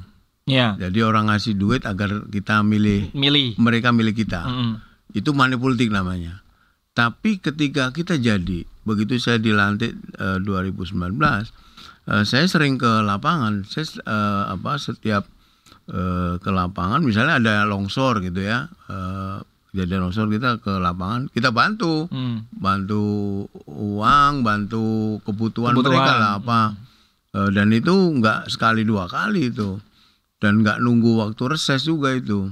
ya 0.41 0.73
Jadi 0.73 0.99
orang 1.01 1.27
ngasih 1.27 1.53
duit 1.53 1.83
agar 1.83 2.25
kita 2.25 2.63
milih 2.63 3.11
milih 3.11 3.53
mereka 3.57 3.91
milih 3.91 4.15
kita. 4.15 4.41
Mm-mm. 4.41 4.79
Itu 5.11 5.31
money 5.31 5.53
politik 5.53 5.91
namanya. 5.91 6.39
Tapi 6.91 7.37
ketika 7.37 7.91
kita 7.91 8.15
jadi 8.15 8.63
begitu 8.81 9.15
saya 9.17 9.35
dilantik 9.37 9.93
eh, 10.15 10.39
2019 10.39 11.51
eh, 12.07 12.23
saya 12.23 12.45
sering 12.47 12.79
ke 12.79 13.03
lapangan. 13.03 13.63
Saya 13.63 13.83
eh, 13.99 14.43
apa 14.49 14.79
setiap 14.79 15.27
eh, 15.87 16.33
ke 16.37 16.49
lapangan 16.49 17.01
misalnya 17.01 17.37
ada 17.37 17.53
longsor 17.63 18.19
gitu 18.19 18.41
ya. 18.41 18.69
Eh, 18.85 19.37
kejadian 19.71 20.03
longsor 20.03 20.27
kita 20.27 20.59
ke 20.59 20.73
lapangan, 20.75 21.29
kita 21.29 21.49
bantu. 21.49 22.05
Hmm. 22.07 22.43
Bantu 22.51 23.01
uang, 23.65 24.41
bantu 24.41 24.83
kebutuhan, 25.23 25.71
Kebutuhan. 25.71 25.95
mereka 25.95 26.13
lah 26.13 26.31
apa. 26.37 26.61
Eh, 27.31 27.49
dan 27.49 27.71
itu 27.71 27.89
nggak 27.91 28.47
sekali 28.47 28.83
dua 28.83 29.07
kali 29.07 29.47
itu. 29.47 29.79
Dan 30.37 30.59
nggak 30.59 30.81
nunggu 30.81 31.21
waktu 31.21 31.43
reses 31.49 31.83
juga 31.83 32.11
itu. 32.11 32.49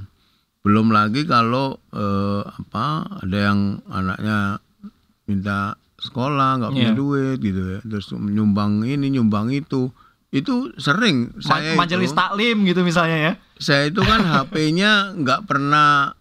Belum 0.61 0.89
lagi 0.89 1.23
kalau 1.23 1.75
eh, 1.91 2.41
apa 2.45 2.85
ada 3.19 3.37
yang 3.37 3.59
anaknya 3.85 4.61
minta 5.25 5.73
sekolah 5.95 6.57
nggak 6.57 6.71
punya 6.71 6.91
Iya. 6.91 6.95
duit 6.95 7.37
gitu 7.39 7.61
ya. 7.67 7.79
Terus 7.81 8.07
nyumbang 8.13 8.83
ini, 8.83 9.09
nyumbang 9.09 9.51
itu. 9.51 9.91
Itu 10.29 10.71
sering 10.77 11.33
saya 11.41 11.73
majelis 11.73 12.13
itu, 12.13 12.17
taklim 12.17 12.57
gitu 12.69 12.85
misalnya 12.85 13.17
ya 13.17 13.33
saya 13.59 13.91
itu 13.91 13.99
kan 14.01 14.23
HP-nya 14.23 15.19
nggak 15.19 15.43
pernah 15.45 16.15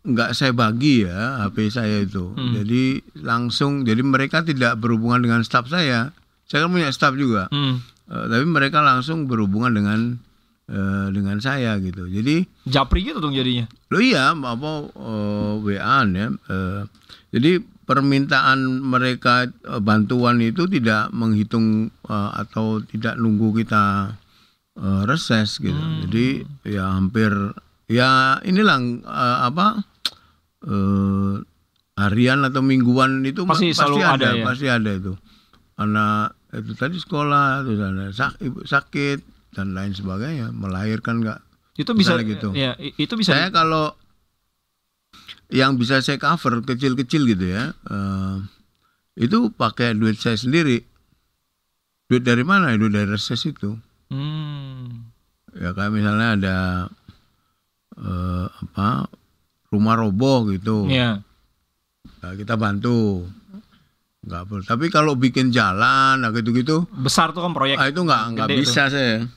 nggak 0.00 0.32
saya 0.32 0.56
bagi 0.56 1.04
ya 1.04 1.44
HP 1.44 1.68
saya 1.68 2.00
itu. 2.02 2.32
Hmm. 2.32 2.56
Jadi 2.56 3.04
langsung 3.20 3.84
jadi 3.84 4.00
mereka 4.00 4.40
tidak 4.40 4.80
berhubungan 4.80 5.20
dengan 5.20 5.40
staf 5.44 5.68
saya. 5.68 6.16
Saya 6.48 6.66
kan 6.66 6.72
punya 6.72 6.88
staf 6.88 7.14
juga. 7.20 7.52
Hmm. 7.52 7.84
Eh, 8.08 8.26
tapi 8.32 8.46
mereka 8.48 8.80
langsung 8.80 9.28
berhubungan 9.28 9.76
dengan 9.76 10.00
eh, 10.72 11.06
dengan 11.12 11.36
saya 11.44 11.76
gitu. 11.84 12.08
Jadi 12.08 12.48
japri 12.64 13.04
gitu 13.04 13.20
dong 13.20 13.36
jadinya 13.36 13.68
lo 13.92 14.00
iya 14.00 14.32
apa 14.32 14.88
eh, 14.88 15.52
WA-an 15.60 16.06
ya. 16.16 16.28
Eh, 16.32 16.80
jadi 17.36 17.60
permintaan 17.90 18.78
mereka 18.86 19.50
eh, 19.50 19.82
bantuan 19.82 20.38
itu 20.38 20.70
tidak 20.70 21.10
menghitung 21.10 21.90
eh, 22.06 22.30
atau 22.38 22.78
tidak 22.86 23.18
nunggu 23.18 23.50
kita 23.66 24.14
eh, 24.78 25.02
reses 25.10 25.58
gitu. 25.58 25.74
Hmm. 25.74 26.06
Jadi 26.06 26.46
ya 26.70 26.94
hampir 26.94 27.34
ya 27.90 28.38
inilah 28.46 28.78
eh, 29.02 29.38
apa 29.50 29.82
eh, 30.62 31.34
harian 31.98 32.46
atau 32.46 32.62
mingguan 32.62 33.26
itu 33.26 33.42
ma- 33.42 33.58
Pasti 33.58 33.74
selalu 33.74 33.98
ada 34.06 34.28
ya? 34.38 34.44
pasti 34.46 34.66
ada 34.70 34.90
itu. 34.94 35.18
Anak 35.74 36.38
itu 36.54 36.72
tadi 36.78 36.96
sekolah 37.02 37.66
terus 37.66 37.80
ada 37.82 38.04
sak, 38.14 38.38
ibu 38.38 38.62
sakit 38.62 39.18
dan 39.58 39.74
lain 39.74 39.90
sebagainya 39.90 40.54
melahirkan 40.54 41.22
nggak 41.26 41.40
itu 41.78 41.90
bisa 41.96 42.18
gitu. 42.22 42.52
ya 42.52 42.74
itu 42.78 43.14
bisa 43.16 43.32
saya 43.34 43.48
kalau 43.50 43.94
yang 45.50 45.74
bisa 45.74 45.98
saya 45.98 46.16
cover 46.16 46.62
kecil-kecil 46.62 47.26
gitu 47.26 47.46
ya, 47.46 47.74
eh, 47.74 48.36
itu 49.18 49.50
pakai 49.50 49.92
duit 49.92 50.16
saya 50.16 50.34
sendiri. 50.34 50.78
Duit 52.06 52.22
dari 52.22 52.42
mana? 52.42 52.70
Duit 52.74 52.90
dari 52.90 53.06
reses 53.06 53.42
itu. 53.44 53.74
Hmm. 54.10 55.10
Ya 55.52 55.70
kayak 55.70 55.90
misalnya 55.90 56.28
ada 56.34 56.56
eh, 57.92 58.46
apa 58.46 59.10
rumah 59.68 59.94
roboh 59.94 60.46
gitu, 60.48 60.86
ya 60.86 61.22
Nah, 62.20 62.32
kita 62.32 62.56
bantu. 62.56 63.24
nggak 64.20 64.42
perlu. 64.44 64.62
Tapi 64.62 64.86
kalau 64.88 65.16
bikin 65.16 65.48
jalan, 65.48 66.20
nah 66.20 66.28
gitu-gitu, 66.30 66.84
Besar 66.92 67.32
tuh 67.32 67.40
kan 67.40 67.56
proyek. 67.56 67.80
ah, 67.80 67.88
itu 67.88 68.00
nggak 68.00 68.22
nggak 68.36 68.48
bisa 68.52 68.92
saya. 68.92 69.24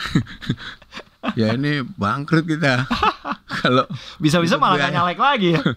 ya 1.40 1.54
ini 1.54 1.82
bangkrut 1.84 2.46
kita. 2.46 2.86
kalau 3.60 3.84
Bisa-bisa 4.16 4.56
malah 4.56 4.80
biaya. 4.80 4.94
nyalek 4.96 5.20
lagi 5.20 5.48
ya. 5.52 5.60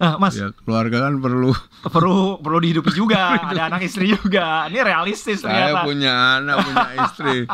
nah, 0.00 0.14
Mas, 0.20 0.34
ya 0.36 0.52
keluarga 0.64 1.08
kan 1.08 1.18
perlu. 1.18 1.50
perlu 1.88 2.38
perlu 2.40 2.58
dihidupi 2.60 2.92
juga, 3.00 3.40
ada 3.40 3.72
anak 3.72 3.88
istri 3.88 4.12
juga. 4.12 4.68
Ini 4.68 4.80
realistis 4.84 5.40
Saya 5.40 5.72
ternyata. 5.72 5.80
punya 5.86 6.12
anak, 6.40 6.56
punya 6.62 6.88
istri. 7.08 7.36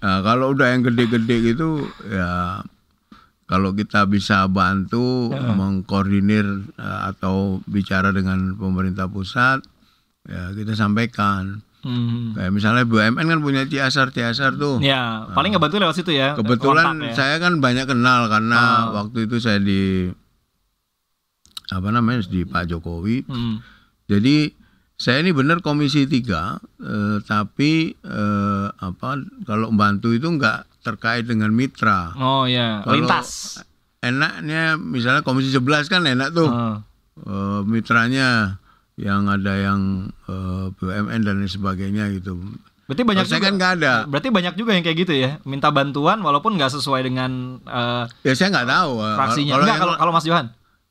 Nah, 0.00 0.24
kalau 0.24 0.56
udah 0.56 0.72
yang 0.72 0.80
gede-gede 0.80 1.52
gitu, 1.52 1.84
ya 2.08 2.64
kalau 3.44 3.76
kita 3.76 4.08
bisa 4.08 4.48
bantu 4.48 5.28
mengkoordinir 5.28 6.48
eh, 6.80 7.00
atau 7.04 7.60
bicara 7.68 8.08
dengan 8.08 8.56
pemerintah 8.56 9.12
pusat, 9.12 9.60
ya 10.24 10.56
kita 10.56 10.72
sampaikan. 10.72 11.60
Hmm. 11.80 12.36
Kayak 12.36 12.52
misalnya 12.52 12.84
BUMN 12.84 13.24
kan 13.24 13.40
punya 13.40 13.62
CSR 13.64 14.08
CSR 14.10 14.52
tuh. 14.54 14.76
Ya, 14.80 15.24
paling 15.30 15.50
ngebantu 15.50 15.80
lewat 15.80 15.96
situ 15.96 16.12
ya. 16.12 16.36
Kebetulan 16.36 17.00
ya. 17.00 17.12
saya 17.12 17.36
kan 17.36 17.56
banyak 17.58 17.84
kenal 17.84 18.28
karena 18.28 18.60
Oh. 18.92 19.00
waktu 19.00 19.24
itu 19.24 19.36
saya 19.36 19.56
di 19.56 20.12
apa 21.70 21.88
namanya 21.88 22.26
di 22.26 22.42
Pak 22.42 22.66
Jokowi. 22.66 23.24
Hmm. 23.24 23.62
Jadi 24.04 24.50
saya 24.94 25.24
ini 25.24 25.32
benar 25.32 25.62
komisi 25.62 26.04
tiga, 26.04 26.60
eh, 26.76 27.16
tapi 27.22 27.96
eh, 27.96 28.66
apa 28.68 29.08
kalau 29.42 29.72
bantu 29.72 30.12
itu 30.12 30.28
nggak 30.28 30.84
terkait 30.84 31.24
dengan 31.24 31.48
mitra. 31.48 32.12
Oh 32.14 32.44
ya, 32.44 32.84
Kalau- 32.84 32.94
lintas. 32.98 33.60
Enaknya 34.00 34.76
misalnya 34.76 35.20
komisi 35.20 35.48
11 35.48 35.86
kan 35.86 36.04
enak 36.04 36.32
tuh 36.32 36.48
Oh. 36.48 36.76
eh, 37.20 37.60
mitranya 37.64 38.59
yang 39.00 39.26
ada 39.26 39.56
yang 39.56 39.80
eh, 40.26 40.66
BUMN 40.70 41.20
dan 41.20 41.34
lain 41.38 41.48
sebagainya 41.48 42.12
gitu. 42.12 42.36
Berarti 42.84 43.02
banyak 43.02 43.22
Kalau 43.22 43.30
saya 43.30 43.38
juga. 43.38 43.46
kan 43.46 43.54
nggak 43.56 43.72
ada. 43.76 43.92
Berarti 44.04 44.28
banyak 44.28 44.54
juga 44.54 44.70
yang 44.72 44.82
kayak 44.82 44.98
gitu 45.00 45.14
ya, 45.14 45.38
minta 45.42 45.70
bantuan 45.70 46.20
walaupun 46.20 46.54
nggak 46.54 46.68
sesuai 46.70 47.00
dengan 47.02 47.30
eh, 47.62 48.04
Ya 48.22 48.34
saya 48.34 48.50
nggak 48.50 48.68
tahu. 48.68 48.92
eh, 49.00 49.16
fraksinya. 49.16 49.52
Kalau 49.54 49.66
kalau 49.74 49.94
kalau 49.96 50.12
Mas 50.12 50.24
Johan. 50.24 50.46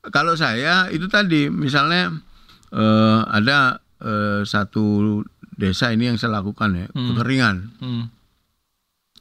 kalau 0.08 0.32
saya 0.32 0.88
itu 0.88 1.06
tadi 1.06 1.46
misalnya 1.46 2.10
eh, 2.70 3.20
ada 3.26 3.78
eh, 3.98 4.42
satu 4.42 5.20
desa 5.52 5.92
ini 5.92 6.08
yang 6.08 6.16
saya 6.16 6.34
lakukan 6.34 6.72
ya 6.74 6.86
Hmm. 6.88 7.12
kekeringan. 7.12 7.56
Hmm. 7.78 8.04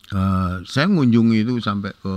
Eh, 0.10 0.54
saya 0.66 0.88
mengunjungi 0.88 1.44
itu 1.44 1.60
sampai 1.60 1.94
ke 1.94 2.16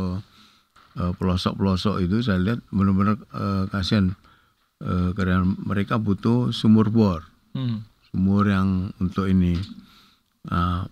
pelosok-pelosok 0.92 2.00
itu 2.00 2.20
saya 2.20 2.38
lihat 2.38 2.60
benar-benar 2.68 3.16
eh, 3.18 3.64
kasihan 3.66 4.12
eh, 4.82 5.10
karena 5.12 5.40
mereka 5.42 5.96
butuh 5.96 6.50
sumur 6.50 6.90
bor, 6.90 7.22
Hmm. 7.52 7.86
sumur 8.08 8.44
yang 8.44 8.90
untuk 8.96 9.24
ini. 9.24 9.54
Nah, 10.44 10.84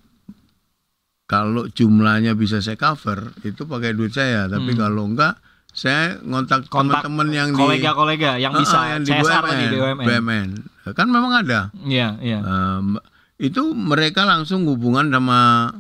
kalau 1.24 1.66
jumlahnya 1.66 2.34
bisa 2.34 2.58
saya 2.58 2.74
cover 2.74 3.34
itu 3.42 3.62
pakai 3.62 3.92
duit 3.92 4.10
saya, 4.10 4.46
tapi 4.46 4.74
kalau 4.74 5.06
enggak 5.06 5.38
saya 5.70 6.18
ngontak 6.20 6.66
Hmm. 6.66 6.90
Teman-teman 6.90 7.28
yang 7.30 7.48
di 7.50 7.58
kolega-kolega 7.60 8.34
yang 8.36 8.50
bisa 8.52 8.74
Ah, 8.76 8.86
yang 8.92 9.02
di 9.02 9.10
CSR 9.12 9.22
BUMN, 9.38 9.46
tadi 9.48 9.64
BUMN. 9.72 10.02
BUMN. 10.02 10.48
Kan 10.90 11.06
memang 11.06 11.32
ada. 11.36 11.70
Iya, 11.80 12.18
iya. 12.18 12.38
Em, 12.42 12.98
itu 13.38 13.62
mereka 13.70 14.26
langsung 14.26 14.66
hubungan 14.66 15.06
sama 15.08 15.70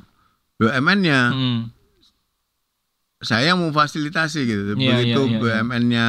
BUMN-nya. 0.56 1.20
Hmm. 1.30 1.60
Saya 3.20 3.52
mau 3.52 3.68
fasilitasi 3.68 4.40
gitu. 4.44 4.62
Iya, 4.72 4.96
Begitu 4.96 5.20
iya, 5.20 5.28
iya. 5.28 5.38
BUMN-nya 5.40 6.06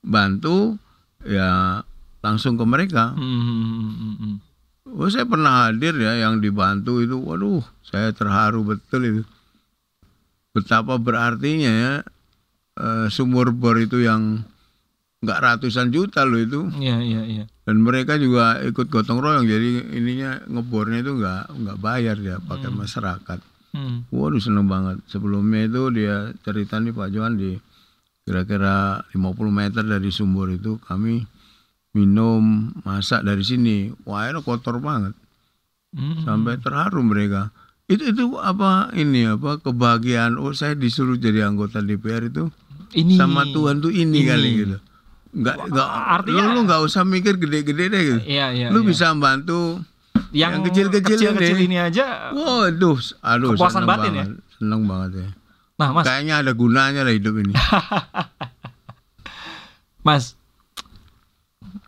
bantu, 0.00 0.76
ya 1.26 1.82
langsung 2.22 2.56
ke 2.56 2.64
mereka. 2.64 3.12
Hmm, 3.14 3.22
hmm, 3.22 3.62
hmm, 3.62 3.92
hmm, 3.94 4.14
hmm. 4.16 4.36
Oh, 4.96 5.10
saya 5.10 5.26
pernah 5.26 5.66
hadir 5.68 5.92
ya 5.98 6.16
yang 6.16 6.38
dibantu 6.38 7.02
itu. 7.02 7.18
Waduh, 7.18 7.60
saya 7.82 8.14
terharu 8.14 8.62
betul 8.62 9.02
itu. 9.04 9.22
Betapa 10.56 10.96
berartinya 10.96 11.68
ya 11.68 11.94
eh, 12.80 13.06
sumur 13.12 13.52
bor 13.52 13.76
itu 13.76 14.00
yang 14.00 14.46
nggak 15.20 15.42
ratusan 15.42 15.92
juta 15.92 16.24
loh 16.24 16.40
itu. 16.40 16.60
Iya, 16.76 17.02
iya, 17.02 17.22
iya. 17.26 17.44
dan 17.66 17.82
mereka 17.82 18.14
juga 18.14 18.62
ikut 18.62 18.86
gotong 18.86 19.18
royong 19.18 19.42
jadi 19.42 19.90
ininya 19.90 20.38
ngebornya 20.46 21.02
itu 21.02 21.18
nggak 21.18 21.44
nggak 21.50 21.78
bayar 21.82 22.16
ya 22.22 22.38
pakai 22.38 22.70
masyarakat 22.70 23.40
Hmm. 23.74 24.08
waduh 24.08 24.40
seneng 24.40 24.64
banget 24.72 25.04
sebelumnya 25.04 25.68
itu 25.68 25.92
dia 25.92 26.32
cerita 26.40 26.80
nih 26.80 26.96
Pak 26.96 27.12
Johan 27.12 27.36
di 27.36 27.60
kira-kira 28.26 28.74
50 29.08 29.22
meter 29.48 29.80
dari 29.80 30.10
sumur 30.10 30.50
itu 30.50 30.82
kami 30.82 31.22
minum 31.92 32.42
masak 32.82 33.22
dari 33.22 33.40
sini 33.40 33.76
wah 34.02 34.26
airnya 34.26 34.42
kotor 34.42 34.76
banget 34.78 35.14
Hmm. 35.88 36.20
sampai 36.20 36.58
terharu 36.58 37.00
mereka 37.00 37.54
itu 37.86 38.10
itu 38.10 38.36
apa 38.36 38.90
ini 38.92 39.24
apa 39.24 39.56
kebahagiaan 39.56 40.36
oh 40.36 40.50
saya 40.50 40.74
disuruh 40.74 41.16
jadi 41.16 41.46
anggota 41.46 41.80
DPR 41.80 42.26
itu 42.26 42.50
Ini 42.92 43.14
sama 43.14 43.46
Tuhan 43.46 43.80
tuh 43.80 43.88
ini, 43.90 44.20
Ini. 44.20 44.28
kali 44.28 44.50
gitu 44.58 44.76
nggak 45.32 45.56
nggak 45.68 45.88
Artinya- 46.12 46.46
lu, 46.48 46.52
lu 46.52 46.60
nggak 46.64 46.82
usah 46.82 47.00
mikir 47.00 47.38
gede-gede 47.38 47.84
deh 47.86 48.02
gitu 48.04 48.20
Iya, 48.26 48.46
iya. 48.50 48.68
lu 48.68 48.82
iya. 48.82 48.86
bisa 48.86 49.14
bantu 49.14 49.80
yang, 50.30 50.58
yang 50.58 50.66
kecil-kecil 50.66 51.32
ini. 51.32 51.64
ini 51.64 51.76
aja. 51.78 52.28
waduh 52.30 52.98
aduh 53.22 53.54
Kepuasan 53.54 53.84
batin 53.84 54.12
ya? 54.12 54.24
banget 54.26 54.36
seneng 54.52 54.82
banget 54.84 55.10
ya 55.14 55.28
Nah, 55.76 55.92
Mas, 55.92 56.08
kayaknya 56.08 56.40
ada 56.40 56.56
gunanya 56.56 57.04
lah 57.04 57.12
hidup 57.12 57.36
ini 57.36 57.52
Mas, 60.06 60.38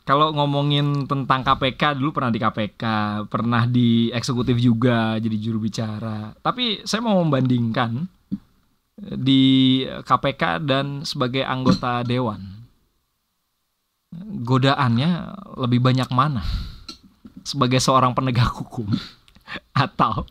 kalau 0.09 0.33
ngomongin 0.33 1.05
tentang 1.05 1.45
KPK 1.45 2.01
dulu 2.01 2.17
pernah 2.17 2.33
di 2.33 2.41
KPK, 2.41 2.85
pernah 3.29 3.69
di 3.69 4.09
eksekutif 4.09 4.57
juga 4.57 5.21
jadi 5.21 5.37
juru 5.37 5.63
bicara. 5.63 6.33
Tapi 6.41 6.81
saya 6.89 7.05
mau 7.05 7.21
membandingkan 7.21 8.09
di 8.99 9.85
KPK 9.85 10.65
dan 10.65 11.05
sebagai 11.05 11.45
anggota 11.45 12.01
dewan. 12.09 12.41
Godaannya 14.49 15.11
lebih 15.61 15.85
banyak 15.85 16.09
mana? 16.09 16.41
Sebagai 17.45 17.77
seorang 17.77 18.17
penegak 18.17 18.49
hukum 18.49 18.89
atau 19.77 20.25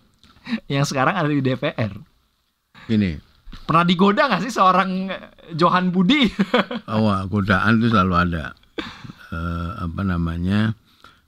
yang 0.65 0.89
sekarang 0.89 1.21
ada 1.21 1.29
di 1.29 1.45
DPR. 1.45 1.93
gini 2.87 3.26
Pernah 3.47 3.83
digoda 3.83 4.27
nggak 4.27 4.41
sih 4.41 4.51
seorang 4.51 5.11
Johan 5.51 5.89
Budi? 5.89 6.27
awal 6.87 7.27
godaan 7.27 7.77
itu 7.77 7.89
selalu 7.89 8.15
ada 8.15 8.55
Eh, 9.27 9.71
apa 9.77 10.01
namanya 10.01 10.71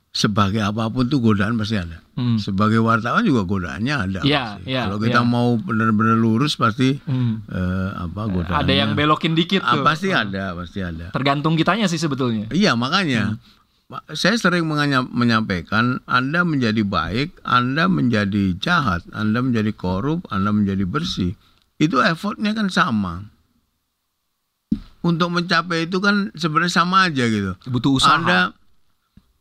sebagai 0.09 0.59
apa 0.59 0.87
pun 0.87 1.05
tuh 1.05 1.19
godaan 1.19 1.53
pasti 1.53 1.75
ada 1.75 1.99
Hmm. 2.15 2.35
sebagai 2.35 2.79
wartawan 2.79 3.23
juga 3.23 3.43
godaannya 3.43 3.95
ada 3.95 4.19
Iya, 4.21 4.43
pasti. 4.57 4.67
iya, 4.67 4.81
kalau 4.83 4.97
kita 4.97 5.21
iya. 5.21 5.27
mau 5.29 5.55
benar-benar 5.55 6.15
lurus 6.15 6.55
pasti 6.55 6.95
Hmm. 6.97 7.43
eh, 7.45 7.91
apa 7.93 8.21
godaannya 8.25 8.59
Ada 8.61 8.73
yang 8.73 8.91
belokin 8.93 9.33
dikit 9.33 9.59
Ah, 9.61 9.75
tuh. 9.75 9.83
pasti 9.83 10.09
ada 10.09 10.51
pasti 10.53 10.79
ada 10.79 11.11
Tergantung 11.11 11.55
kitanya 11.55 11.87
sih 11.87 11.95
sebetulnya. 11.95 12.47
Iya 12.49 12.73
makanya 12.73 13.35
Pak, 13.85 14.13
saya 14.13 14.35
sering 14.35 14.63
menyampaikan 15.09 15.99
Anda 16.05 16.43
menjadi 16.43 16.79
baik, 16.81 17.41
Anda 17.41 17.85
menjadi 17.85 18.53
jahat, 18.55 19.01
Anda 19.09 19.41
menjadi 19.41 19.73
korup, 19.73 20.23
Anda 20.27 20.51
menjadi 20.51 20.85
bersih. 20.85 21.33
Itu 21.79 22.03
effortnya 22.03 22.51
kan 22.51 22.67
sama. 22.67 23.23
Untuk 24.99 25.31
mencapai 25.31 25.87
itu 25.87 26.03
kan 26.03 26.27
sebenarnya 26.35 26.83
sama 26.83 27.07
aja 27.07 27.23
gitu. 27.23 27.55
Butuh 27.71 28.03
usaha. 28.03 28.19
Anda 28.19 28.51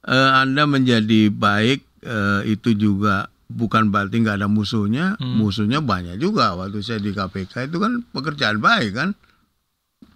eh, 0.07 0.31
Anda 0.39 0.71
menjadi 0.71 1.35
baik 1.35 1.83
eh, 2.07 2.41
itu 2.47 2.79
juga 2.79 3.27
bukan 3.51 3.91
berarti 3.91 4.23
nggak 4.23 4.39
ada 4.39 4.47
musuhnya. 4.47 5.19
Hmm. 5.19 5.35
Musuhnya 5.35 5.83
banyak 5.83 6.23
juga. 6.23 6.55
Waktu 6.55 6.79
saya 6.79 7.03
di 7.03 7.11
KPK 7.11 7.75
itu 7.75 7.83
kan 7.83 8.07
pekerjaan 8.15 8.63
baik 8.63 8.95
kan. 8.95 9.19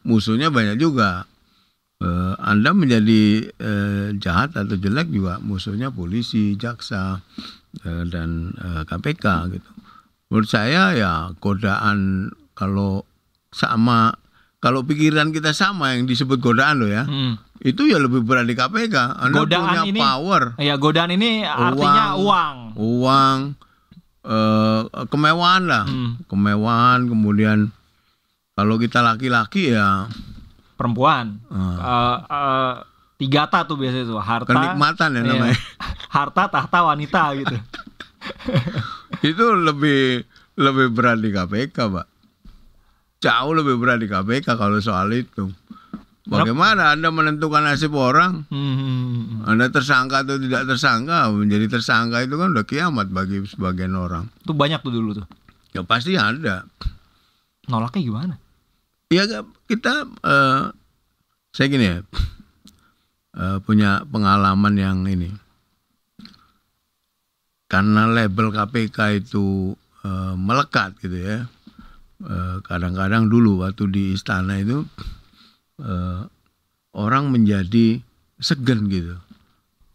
Musuhnya 0.07 0.55
banyak 0.55 0.79
juga. 0.79 1.27
Eh, 1.99 2.35
Anda 2.39 2.71
menjadi 2.71 3.51
eh, 3.51 4.09
jahat 4.23 4.55
atau 4.55 4.79
jelek 4.79 5.11
juga 5.11 5.43
musuhnya 5.43 5.91
polisi, 5.91 6.55
jaksa 6.55 7.19
eh, 7.83 8.07
dan 8.07 8.55
eh, 8.63 8.83
KPK 8.87 9.27
gitu. 9.59 9.71
Menurut 10.33 10.49
saya 10.49 10.97
ya 10.97 11.13
godaan 11.37 12.33
kalau 12.53 13.05
sama 13.51 14.17
kalau 14.59 14.81
pikiran 14.81 15.29
kita 15.29 15.53
sama 15.53 15.93
yang 15.93 16.09
disebut 16.09 16.41
godaan 16.41 16.81
loh 16.81 16.89
ya 16.89 17.05
Hmm. 17.05 17.37
itu 17.61 17.85
ya 17.85 18.01
lebih 18.01 18.25
berat 18.25 18.49
di 18.49 18.55
KPK. 18.55 18.97
Anda 19.21 19.45
Godaan 19.45 19.63
punya 19.69 19.83
ini- 19.85 20.01
power, 20.01 20.43
Ya 20.57 20.75
godaan 20.75 21.13
ini 21.13 21.45
artinya 21.45 22.17
uang. 22.17 22.57
uang, 22.75 23.39
eh, 24.25 24.81
kemewahan 25.07 25.63
lah, 25.67 25.85
Hmm. 25.85 26.17
kemewahan. 26.25 27.05
Kemudian 27.05 27.59
kalau 28.53 28.79
kita 28.79 29.05
laki-laki 29.05 29.71
ya 29.71 30.09
Perempuan. 30.73 31.45
eh, 31.45 31.77
Eh, 31.79 32.17
eh, 32.25 32.73
tiga 33.17 33.47
ta 33.47 33.63
tuh 33.63 33.77
biasanya 33.77 34.09
tuh 34.09 34.17
harta. 34.17 34.49
kenikmatan 34.49 35.09
ya 35.13 35.21
Iya. 35.21 35.29
namanya. 35.29 35.59
harta, 36.17 36.43
tahta, 36.49 36.79
wanita 36.83 37.23
gitu. 37.37 37.57
itu 39.23 39.45
lebih 39.55 40.27
lebih 40.59 40.87
berat 40.93 41.19
di 41.23 41.31
KPK, 41.33 41.77
Pak. 41.79 42.07
Jauh 43.23 43.53
lebih 43.55 43.79
berat 43.79 44.03
di 44.03 44.11
KPK 44.11 44.59
kalau 44.59 44.83
soal 44.83 45.15
itu. 45.15 45.49
Bagaimana 46.23 46.95
Anda 46.95 47.11
menentukan 47.11 47.67
nasib 47.67 47.99
orang? 47.99 48.47
Hmm. 48.47 49.43
Anda 49.43 49.75
tersangka 49.75 50.23
atau 50.23 50.39
tidak 50.39 50.71
tersangka? 50.71 51.27
Menjadi 51.35 51.67
tersangka 51.67 52.23
itu 52.23 52.39
kan 52.39 52.55
udah 52.55 52.63
kiamat 52.63 53.11
bagi 53.11 53.43
sebagian 53.43 53.99
orang. 53.99 54.31
Itu 54.39 54.55
banyak 54.55 54.87
tuh 54.87 54.93
dulu 54.95 55.19
tuh. 55.19 55.27
Ya 55.75 55.83
pasti 55.83 56.15
ada. 56.15 56.63
Nolaknya 57.67 58.01
gimana? 58.07 58.35
Ya 59.11 59.27
kita 59.67 60.07
eh, 60.23 60.63
saya 61.53 61.67
gini 61.69 61.85
ya 61.85 61.99
eh, 63.37 63.59
punya 63.67 64.07
pengalaman 64.07 64.75
yang 64.79 65.05
ini 65.05 65.42
karena 67.73 68.05
label 68.05 68.53
KPK 68.53 68.99
itu 69.19 69.73
eh, 70.03 70.35
melekat 70.37 70.93
gitu 71.01 71.17
ya 71.17 71.49
eh, 72.23 72.57
kadang-kadang 72.61 73.27
dulu 73.27 73.65
waktu 73.65 73.89
di 73.89 74.03
istana 74.13 74.61
itu 74.61 74.85
eh, 75.81 76.21
orang 76.93 77.33
menjadi 77.33 78.05
segan 78.37 78.87
gitu 78.87 79.17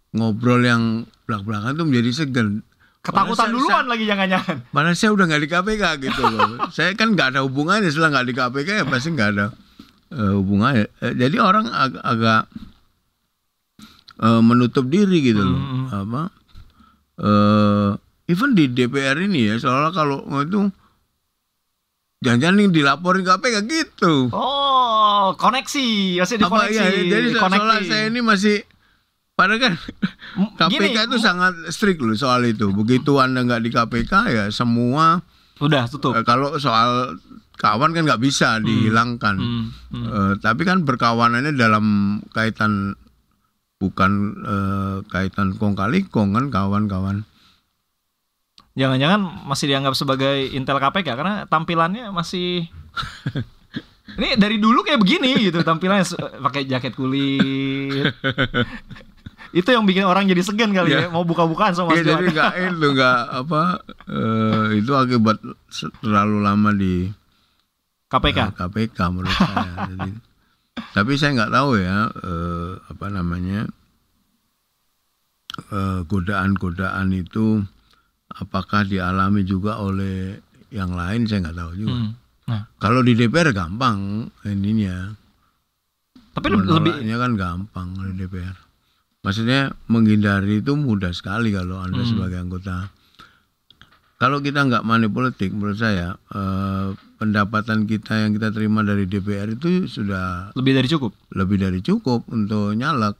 ngobrol 0.09 0.59
yang 0.59 1.05
belak-belakan 1.23 1.77
itu 1.77 1.85
menjadi 1.85 2.11
segan 2.15 2.49
Ketakutan 2.97 3.23
Padahal 3.23 3.37
saya- 3.39 3.55
duluan 3.55 3.85
lagi 3.87 4.03
jangan-jangan. 4.03 4.57
Mana 4.67 4.91
saya 4.91 5.15
udah 5.15 5.25
nggak 5.25 5.39
di 5.39 5.47
KPK 5.47 5.83
gitu 6.01 6.21
loh. 6.27 6.51
saya 6.75 6.91
kan 6.91 7.15
nggak 7.15 7.29
ada 7.31 7.39
hubungannya 7.39 7.87
setelah 7.87 8.11
nggak 8.11 8.27
di 8.27 8.35
KPK 8.35 8.69
ya 8.73 8.85
pasti 8.85 9.15
nggak 9.15 9.29
ada 9.31 9.45
eh, 10.11 10.33
hubungannya. 10.35 10.91
Eh, 10.99 11.13
jadi 11.15 11.37
orang 11.39 11.71
ag- 11.71 12.03
agak 12.03 12.51
eh, 14.19 14.41
menutup 14.41 14.85
diri 14.85 15.23
gitu 15.23 15.39
loh. 15.39 15.55
Hmm. 15.55 15.85
Apa? 15.89 16.21
Eh 17.17 17.89
even 18.27 18.53
di 18.53 18.67
DPR 18.67 19.17
ini 19.19 19.47
ya 19.47 19.55
seolah 19.57 19.89
kalau 19.89 20.21
itu 20.39 20.69
jangan-jangan 22.19 22.57
yang 22.59 22.73
dilaporin 22.73 23.21
KPK 23.21 23.55
gitu. 23.63 24.29
Oh, 24.31 25.33
koneksi. 25.35 25.87
Masih 26.17 26.35
Apa 26.39 26.65
dikoneksi. 26.65 26.75
ya? 26.75 26.85
Jadi 27.07 27.27
se- 27.29 27.37
Connecting. 27.37 27.61
seolah 27.61 27.79
saya 27.83 28.05
ini 28.07 28.21
masih 28.21 28.57
Padahal 29.33 29.61
kan 29.61 29.73
M- 30.35 30.49
KPK 30.59 30.73
gini, 30.73 30.97
itu 31.05 31.17
sangat 31.19 31.53
strict 31.69 32.01
loh 32.01 32.17
soal 32.17 32.41
itu. 32.43 32.73
Begitu 32.73 33.17
anda 33.17 33.39
nggak 33.39 33.61
di 33.61 33.69
KPK 33.69 34.13
ya 34.27 34.45
semua 34.49 35.21
Udah 35.57 35.85
tutup. 35.85 36.13
Eh, 36.13 36.21
kalau 36.21 36.57
soal 36.57 37.17
kawan 37.53 37.89
kan 37.91 38.01
nggak 38.03 38.17
bisa 38.17 38.57
dihilangkan. 38.59 39.37
Hmm, 39.37 39.65
hmm. 39.89 40.05
Eh, 40.05 40.33
tapi 40.37 40.61
kan 40.63 40.81
berkawanannya 40.81 41.53
dalam 41.53 41.85
kaitan 42.29 42.97
bukan 43.77 44.11
eh, 44.39 44.97
kaitan 45.07 45.53
kong 45.53 45.73
kali 45.73 46.03
kong 46.03 46.31
kan 46.31 46.45
kawan-kawan. 46.47 47.25
Jangan-jangan 48.73 49.19
masih 49.43 49.65
dianggap 49.67 49.93
sebagai 49.93 50.49
intel 50.49 50.77
KPK 50.77 51.07
karena 51.11 51.35
tampilannya 51.45 52.09
masih 52.09 52.65
Ini 54.17 54.33
dari 54.33 54.57
dulu 54.57 54.81
kayak 54.81 54.97
begini 54.97 55.35
gitu 55.43 55.61
tampilannya 55.61 56.05
pakai 56.39 56.63
jaket 56.63 56.93
kulit. 56.93 58.07
Itu 59.49 59.69
yang 59.69 59.83
bikin 59.83 60.03
orang 60.03 60.25
jadi 60.25 60.41
segan 60.41 60.71
kali 60.71 60.89
ya, 60.89 60.99
Ya. 60.99 61.07
mau 61.07 61.21
buka-bukaan 61.21 61.71
sama 61.71 61.91
Ya, 61.91 61.95
Mas 61.95 62.05
jadi 62.05 62.23
Johan. 62.23 62.33
nggak 62.33 62.51
itu 62.67 62.87
nggak 62.93 63.19
apa 63.37 63.61
eh, 64.07 64.65
itu 64.75 64.91
akibat 64.91 65.37
terlalu 65.99 66.37
lama 66.39 66.69
di 66.71 66.93
KPK. 68.07 68.39
eh, 68.39 68.49
KPK 68.53 68.97
menurut 69.09 69.33
saya. 69.33 69.71
Jadi, 69.87 70.09
tapi 70.91 71.13
saya 71.13 71.35
nggak 71.35 71.53
tahu 71.53 71.71
ya 71.77 71.97
eh, 72.11 72.71
apa 72.87 73.05
namanya 73.07 73.65
eh, 75.69 75.99
godaan-godaan 76.03 77.09
itu 77.11 77.61
apakah 78.31 78.83
dialami 78.83 79.41
juga 79.41 79.79
oleh 79.79 80.37
yang 80.69 80.93
lain 80.93 81.25
saya 81.25 81.47
nggak 81.47 81.57
tahu 81.57 81.71
juga. 81.75 81.95
Hmm. 81.97 82.11
Nah, 82.47 82.63
Kalau 82.79 83.03
di 83.03 83.11
DPR 83.11 83.51
gampang 83.51 84.23
ininya. 84.43 85.11
tapi 86.31 86.47
lebih, 86.47 86.69
lebih 86.69 86.93
Menolaknya 87.01 87.15
kan 87.17 87.31
gampang 87.33 87.87
di 87.97 88.13
DPR. 88.15 88.55
Maksudnya 89.25 89.59
menghindari 89.89 90.61
itu 90.61 90.77
mudah 90.77 91.09
sekali 91.11 91.49
kalau 91.49 91.81
Anda 91.81 92.05
Hmm. 92.05 92.09
sebagai 92.09 92.37
anggota. 92.37 92.93
Kalau 94.17 94.39
kita 94.39 94.63
nggak 94.63 94.81
money 94.81 95.09
politik 95.09 95.51
menurut 95.51 95.77
saya 95.77 96.13
eh, 96.31 96.89
pendapatan 97.17 97.83
kita 97.83 98.25
yang 98.25 98.31
kita 98.31 98.49
terima 98.49 98.81
dari 98.81 99.03
DPR 99.03 99.51
itu 99.51 99.85
sudah 99.85 100.53
lebih 100.53 100.77
dari 100.77 100.87
cukup. 100.87 101.11
lebih 101.33 101.57
dari 101.57 101.79
cukup 101.81 102.23
untuk 102.29 102.73
nyalek. 102.73 103.17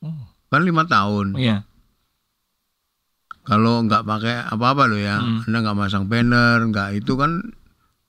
Oh. 0.00 0.30
Kan 0.48 0.62
lima 0.62 0.86
tahun. 0.86 1.34
Iya. 1.34 1.66
Kalau 3.44 3.84
nggak 3.84 4.06
pakai 4.08 4.40
apa-apa 4.48 4.88
loh 4.88 4.96
ya, 4.96 5.20
Hmm. 5.20 5.44
Anda 5.44 5.58
nggak 5.60 5.76
masang 5.76 6.04
banner, 6.08 6.64
nggak 6.64 6.96
itu 6.96 7.12
kan 7.12 7.44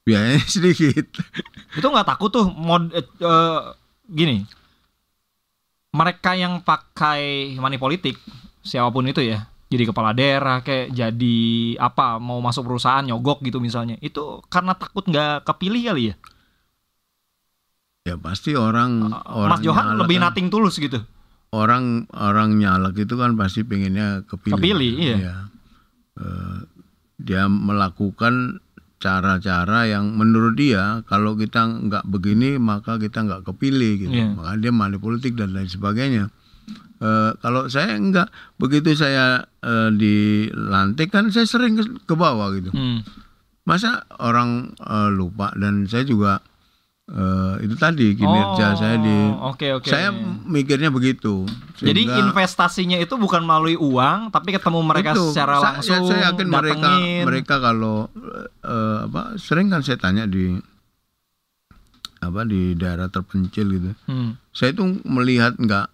biayanya 0.05 0.39
sedikit. 0.55 1.11
Itu 1.75 1.85
nggak 1.85 2.07
takut 2.07 2.31
tuh 2.31 2.47
mod 2.47 2.93
eh, 2.93 3.03
gini. 4.07 4.45
Mereka 5.91 6.35
yang 6.35 6.59
pakai 6.59 7.55
money 7.55 7.75
politik 7.75 8.19
siapa 8.61 8.91
pun 8.91 9.07
itu 9.07 9.23
ya, 9.23 9.47
jadi 9.75 9.85
kepala 9.91 10.15
daerah 10.15 10.63
kayak 10.63 10.95
jadi 10.95 11.37
apa 11.77 12.17
mau 12.17 12.39
masuk 12.39 12.65
perusahaan 12.65 13.03
nyogok 13.03 13.43
gitu 13.43 13.59
misalnya. 13.59 13.99
Itu 13.99 14.39
karena 14.47 14.73
takut 14.73 15.03
nggak 15.03 15.43
kepilih 15.43 15.91
kali 15.91 16.03
ya. 16.11 16.15
Ya 18.05 18.15
pasti 18.21 18.53
orang 18.53 19.11
orang 19.27 19.51
Mas 19.51 19.61
Johan 19.65 19.97
lebih 19.97 20.21
kan- 20.21 20.31
nating 20.31 20.47
tulus 20.53 20.77
gitu. 20.79 21.01
orang 21.55 22.03
orang 22.11 22.59
nyalek 22.59 23.07
itu 23.07 23.15
kan 23.15 23.31
pasti 23.39 23.63
pengennya 23.63 24.27
kepilih. 24.27 24.59
Kepilih, 24.59 24.91
iya. 24.99 25.15
Ya. 25.15 25.35
Eh, 26.19 26.57
dia 27.15 27.47
melakukan 27.47 28.59
cara-cara 28.99 29.87
yang 29.87 30.19
menurut 30.19 30.59
dia 30.59 30.99
kalau 31.07 31.39
kita 31.39 31.63
nggak 31.63 32.03
begini 32.11 32.59
maka 32.59 32.99
kita 32.99 33.23
nggak 33.23 33.47
kepilih 33.47 34.03
gitu. 34.03 34.11
Iya. 34.11 34.35
Maka 34.35 34.51
dia 34.59 34.71
money 34.75 34.99
politik 34.99 35.39
dan 35.39 35.55
lain 35.55 35.71
sebagainya. 35.71 36.27
Eh, 36.95 37.31
kalau 37.37 37.67
saya 37.67 37.91
enggak 37.93 38.31
begitu 38.55 38.95
saya 38.95 39.43
eh, 39.59 39.89
dilantik 39.91 41.11
kan 41.11 41.27
saya 41.27 41.43
sering 41.43 41.75
ke, 41.75 41.83
ke 42.01 42.13
bawah 42.13 42.55
gitu. 42.55 42.71
Hmm. 42.71 43.03
Masa 43.63 44.07
orang 44.15 44.71
eh, 44.77 45.09
lupa 45.11 45.51
dan 45.53 45.83
saya 45.85 46.07
juga 46.07 46.39
eh, 47.05 47.67
itu 47.67 47.75
tadi 47.75 48.15
kinerja 48.15 48.65
Oh, 48.65 48.77
saya 48.79 48.95
di 48.95 49.17
Oke 49.43 49.67
oke. 49.75 49.91
saya 49.91 50.15
mikirnya 50.47 50.87
begitu. 50.87 51.43
Jadi 51.75 52.07
Sehingga 52.07 52.31
investasinya 52.31 52.95
itu 52.95 53.19
bukan 53.19 53.43
melalui 53.43 53.75
uang, 53.75 54.31
tapi 54.31 54.55
ketemu 54.55 54.79
mereka 54.79 55.11
itu, 55.11 55.35
secara 55.35 55.59
saya- 55.59 55.65
langsung. 55.83 56.07
Saya, 56.07 56.31
yakin 56.31 56.47
mereka 56.47 56.79
datengin. 56.95 57.23
mereka 57.27 57.55
kalau 57.59 58.07
eh, 58.63 58.97
apa 59.03 59.35
sering 59.35 59.67
kan 59.67 59.83
saya 59.83 59.99
tanya 59.99 60.23
di 60.23 60.55
apa 62.23 62.41
di 62.41 62.73
daerah 62.73 63.11
terpencil 63.11 63.67
gitu. 63.69 63.91
Hmm. 64.07 64.39
Saya 64.49 64.71
itu 64.71 64.81
melihat 65.03 65.59
nggak 65.59 65.91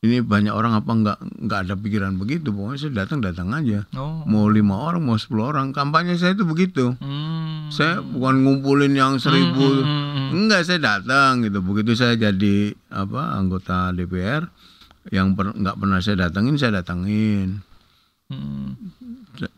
ini 0.00 0.24
banyak 0.24 0.56
orang 0.56 0.72
apa 0.72 0.90
nggak 0.96 1.18
nggak 1.44 1.60
ada 1.68 1.74
pikiran 1.76 2.16
begitu. 2.16 2.48
Pokoknya 2.56 2.78
saya 2.80 2.92
datang 3.04 3.20
datang 3.20 3.52
aja. 3.52 3.84
Oh. 3.92 4.24
Mau 4.24 4.48
lima 4.48 4.80
orang 4.80 5.04
mau 5.04 5.20
10 5.20 5.28
orang 5.44 5.66
kampanye 5.76 6.16
saya 6.16 6.32
itu 6.32 6.48
begitu. 6.48 6.96
Hmm. 6.96 7.68
Saya 7.68 8.00
bukan 8.00 8.40
ngumpulin 8.40 8.96
yang 8.96 9.20
seribu. 9.20 9.60
Hmm, 9.60 9.84
hmm, 9.84 10.08
hmm. 10.16 10.28
Enggak, 10.32 10.64
saya 10.64 10.80
datang 10.80 11.44
gitu. 11.44 11.60
Begitu 11.60 11.92
saya 12.00 12.16
jadi 12.16 12.72
apa 12.88 13.36
anggota 13.36 13.92
DPR 13.92 14.48
yang 15.12 15.36
per- 15.36 15.52
nggak 15.52 15.76
pernah 15.76 16.00
saya 16.00 16.16
datangin, 16.32 16.56
saya 16.56 16.80
datangin. 16.80 17.60
Hmm. 18.32 18.72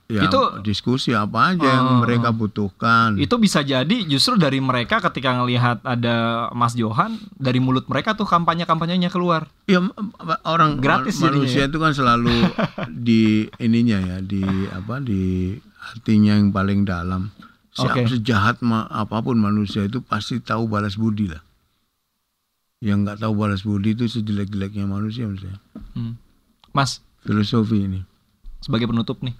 Ya, 0.06 0.28
Itu- 0.28 0.60
diskusi 0.60 1.10
apa 1.10 1.50
aja 1.50 1.64
yang 1.64 1.86
Oh. 1.88 2.00
mereka 2.00 2.28
butuhkan. 2.30 3.16
Itu 3.16 3.36
bisa 3.36 3.60
jadi 3.60 4.04
justru 4.04 4.36
dari 4.36 4.58
mereka 4.58 5.00
ketika 5.00 5.32
ngelihat 5.32 5.80
ada 5.80 6.16
Mas 6.50 6.72
Johan 6.72 7.16
dari 7.34 7.56
mulut 7.56 7.88
mereka 7.88 8.12
tuh 8.12 8.24
kampanye-kampanyenya 8.24 9.08
keluar. 9.08 9.48
Ya 9.64 9.80
orang 10.44 10.76
Gratis 10.78 11.16
ma- 11.16 11.28
manusia 11.28 11.64
jadinya 11.64 11.64
ya. 11.64 11.70
itu 11.70 11.78
kan 11.80 11.92
selalu 11.92 12.34
di 13.08 13.22
ininya 13.56 13.98
ya, 13.98 14.16
di 14.20 14.44
apa 14.68 14.98
di 14.98 15.56
hatinya 15.74 16.36
yang 16.36 16.50
paling 16.50 16.84
dalam. 16.84 17.32
Siapa 17.72 18.04
Oke. 18.04 18.12
sejahat 18.12 18.60
ma- 18.60 18.84
apa 18.86 19.18
pun 19.18 19.34
manusia 19.34 19.82
itu 19.82 19.98
pasti 19.98 20.36
tahu 20.38 20.68
balas 20.68 20.94
budi 20.94 21.26
lah. 21.26 21.40
Yang 22.78 22.98
nggak 23.00 23.18
tahu 23.20 23.32
balas 23.32 23.62
budi 23.62 23.94
itu 23.94 24.04
sejelek-jeleknya 24.06 24.84
manusia 24.84 25.24
saya. 25.32 25.56
Hmm. 25.94 26.20
Mas, 26.70 27.00
Filosofi 27.20 27.78
ini. 27.80 28.00
sebagai 28.58 28.86
penutup 28.86 29.18
nih. 29.20 29.34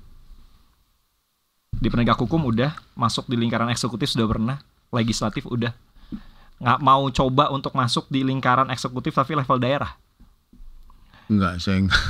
Di 1.77 1.89
penegak 1.89 2.21
hukum 2.21 2.43
udah, 2.49 2.77
masuk 2.95 3.29
di 3.29 3.37
lingkaran 3.37 3.73
eksekutif 3.73 4.13
sudah 4.13 4.29
pernah, 4.29 4.57
legislatif 4.93 5.49
udah. 5.49 5.73
Nggak 6.63 6.79
mau 6.79 7.09
coba 7.11 7.51
untuk 7.51 7.75
masuk 7.75 8.07
di 8.13 8.23
lingkaran 8.23 8.71
eksekutif 8.71 9.17
tapi 9.17 9.35
level 9.35 9.59
daerah. 9.59 9.97
Enggak, 11.27 11.59
saya 11.59 11.83
enggak. 11.83 12.05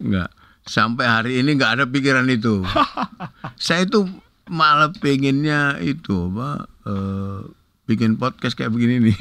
enggak. 0.00 0.30
Sampai 0.70 1.06
hari 1.06 1.32
ini 1.42 1.58
enggak 1.58 1.78
ada 1.78 1.84
pikiran 1.86 2.26
itu. 2.30 2.62
saya 3.58 3.86
itu 3.86 4.06
malah 4.50 4.90
pengennya 4.90 5.78
itu 5.78 6.30
apa 6.34 6.66
eh, 6.86 7.38
bikin 7.90 8.18
podcast 8.18 8.54
kayak 8.54 8.70
begini 8.70 9.10
nih. 9.10 9.16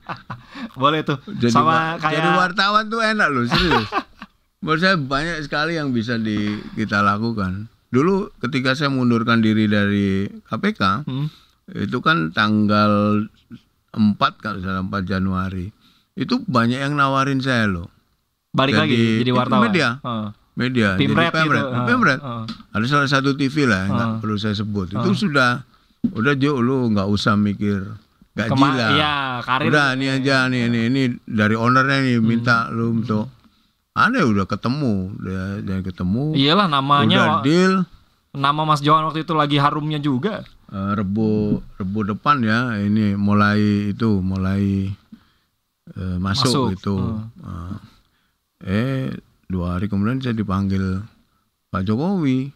Boleh 0.80 1.06
tuh. 1.06 1.18
jadi 1.30 1.54
Sama 1.54 1.98
kayak 2.02 2.18
jadi 2.22 2.30
wartawan 2.34 2.90
tuh 2.90 3.02
enak 3.02 3.28
loh, 3.30 3.46
serius. 3.46 3.86
Menurut 4.58 4.80
saya 4.80 4.96
banyak 4.98 5.38
sekali 5.46 5.78
yang 5.78 5.94
bisa 5.94 6.18
di 6.18 6.58
kita 6.74 7.02
lakukan. 7.06 7.70
Dulu 7.94 8.14
ketika 8.40 8.74
saya 8.74 8.90
mundurkan 8.90 9.38
diri 9.38 9.64
dari 9.64 10.26
KPK, 10.42 11.06
Hmm. 11.06 11.30
itu 11.70 11.98
kan 11.98 12.34
tanggal 12.34 13.22
4 13.92 14.18
kalau 14.36 14.58
salah 14.58 14.82
4 14.82 15.06
Januari. 15.06 15.70
Itu 16.12 16.42
banyak 16.42 16.78
yang 16.80 16.94
nawarin 16.94 17.38
saya 17.38 17.66
loh. 17.66 17.86
Balik 18.50 18.74
lagi 18.76 18.94
Jadi, 18.94 19.18
jadi 19.20 19.30
itu 19.30 19.38
wartawan. 19.38 19.62
media. 19.64 19.88
Heeh. 20.00 20.28
Media, 20.54 20.88
Pimret 20.94 21.26
jadi 21.26 21.34
Pemret. 21.36 21.62
gitu. 21.66 21.78
Pemret. 21.84 22.20
Heeh. 22.20 22.44
Ada 22.70 22.84
salah 22.88 23.08
satu 23.08 23.34
TV 23.34 23.56
lah, 23.64 23.82
nggak 23.84 24.08
Heeh. 24.08 24.20
perlu 24.22 24.36
saya 24.36 24.54
sebut. 24.54 24.86
Itu 24.88 25.10
sudah 25.12 25.62
udah 26.04 26.34
Jo 26.34 26.58
lu 26.58 26.90
nggak 26.90 27.08
usah 27.08 27.34
mikir 27.34 27.82
gaji 28.32 28.54
lah. 28.54 28.90
Iya, 28.92 29.14
karir. 29.42 29.66
Udah 29.66 29.86
nih 29.94 30.08
aja 30.12 30.46
nih 30.46 30.62
ini 30.68 30.80
ini 30.86 31.02
dari 31.24 31.54
ownernya 31.54 31.98
nih 32.00 32.18
minta 32.20 32.66
lu 32.68 32.94
untuk 32.94 33.26
ada 33.94 34.20
udah 34.26 34.42
ketemu, 34.44 35.14
udah, 35.16 35.42
udah 35.62 35.78
ketemu. 35.80 36.24
Iyalah 36.34 36.66
namanya 36.66 37.18
udah 37.18 37.34
deal 37.42 37.74
nama 38.34 38.66
Mas 38.66 38.82
Johan 38.82 39.06
waktu 39.06 39.22
itu 39.22 39.30
lagi 39.32 39.56
harumnya 39.56 39.96
juga. 39.96 40.42
eh, 40.66 40.92
rebu 40.92 41.62
rebu 41.78 42.00
depan 42.04 42.42
ya 42.42 42.74
ini 42.76 43.14
mulai 43.14 43.94
itu 43.94 44.18
mulai 44.18 44.90
eh, 45.94 46.16
Masuk, 46.18 46.50
masuk, 46.50 46.66
itu 46.74 46.94
hmm. 46.98 47.22
Eh, 47.38 47.76
eh 48.66 49.04
dua 49.46 49.78
hari 49.78 49.86
kemudian 49.86 50.18
saya 50.18 50.34
dipanggil 50.34 50.98
Pak 51.70 51.86
Jokowi 51.86 52.50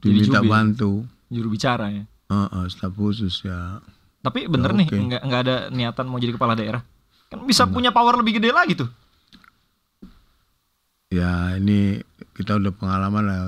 Jadi 0.00 0.04
diminta 0.16 0.40
jubir. 0.40 0.48
bantu 0.48 0.92
Juru 1.28 1.48
bicara 1.52 1.92
ya. 1.92 2.04
Eh, 2.06 2.34
eh, 2.34 2.64
staf 2.66 2.96
khusus 2.96 3.44
ya 3.44 3.84
Tapi 4.20 4.48
bener 4.48 4.72
Ya, 4.72 4.78
nih 4.80 4.86
oke. 4.88 4.96
nggak 4.96 5.22
nggak 5.22 5.40
ada 5.44 5.56
niatan 5.68 6.04
mau 6.04 6.16
jadi 6.16 6.32
kepala 6.32 6.52
daerah. 6.52 6.80
Kan 7.28 7.44
bisa 7.44 7.64
punya 7.64 7.88
power 7.90 8.16
lebih 8.16 8.36
gede 8.36 8.50
lagi 8.50 8.74
tuh. 8.74 8.88
Ya 11.10 11.58
ini 11.58 11.98
kita 12.38 12.56
udah 12.56 12.72
pengalaman 12.72 13.22
lah 13.26 13.40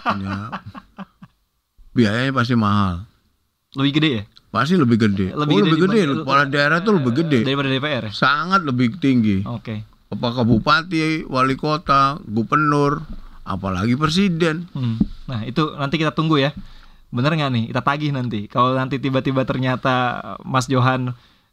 punya 0.00 0.36
biayanya 1.92 2.32
pasti 2.32 2.56
mahal 2.56 3.04
Lebih 3.76 3.92
gede 4.00 4.10
ya 4.10 4.22
pasti 4.52 4.76
lebih 4.76 4.96
gede 5.00 5.32
Lebih 5.32 5.54
oh, 5.54 5.60
gede 5.60 5.68
lebih 5.68 5.80
gede 5.88 6.00
kepala 6.24 6.44
daerah 6.48 6.78
tuh 6.80 6.96
lebih 6.96 7.12
gede 7.24 7.40
daripada 7.44 7.68
DPR 7.68 8.04
ya. 8.08 8.12
sangat 8.12 8.60
lebih 8.64 8.96
tinggi 8.96 9.44
Oke. 9.44 9.84
apakah 10.08 10.44
bupati 10.44 11.28
wali 11.28 11.56
kota 11.56 12.20
gubernur 12.24 13.04
apalagi 13.42 13.94
presiden 13.98 14.70
Hmm. 14.72 14.96
Nah 15.26 15.42
itu 15.46 15.74
nanti 15.76 15.96
kita 15.98 16.14
tunggu 16.14 16.38
ya. 16.38 16.50
Bener 17.12 17.32
nggak 17.36 17.50
nih? 17.52 17.64
Kita 17.72 17.80
tagih 17.84 18.10
nanti. 18.12 18.48
Kalau 18.48 18.72
nanti 18.72 18.96
tiba-tiba 18.96 19.44
ternyata 19.44 20.20
Mas 20.44 20.64
Johan 20.68 21.12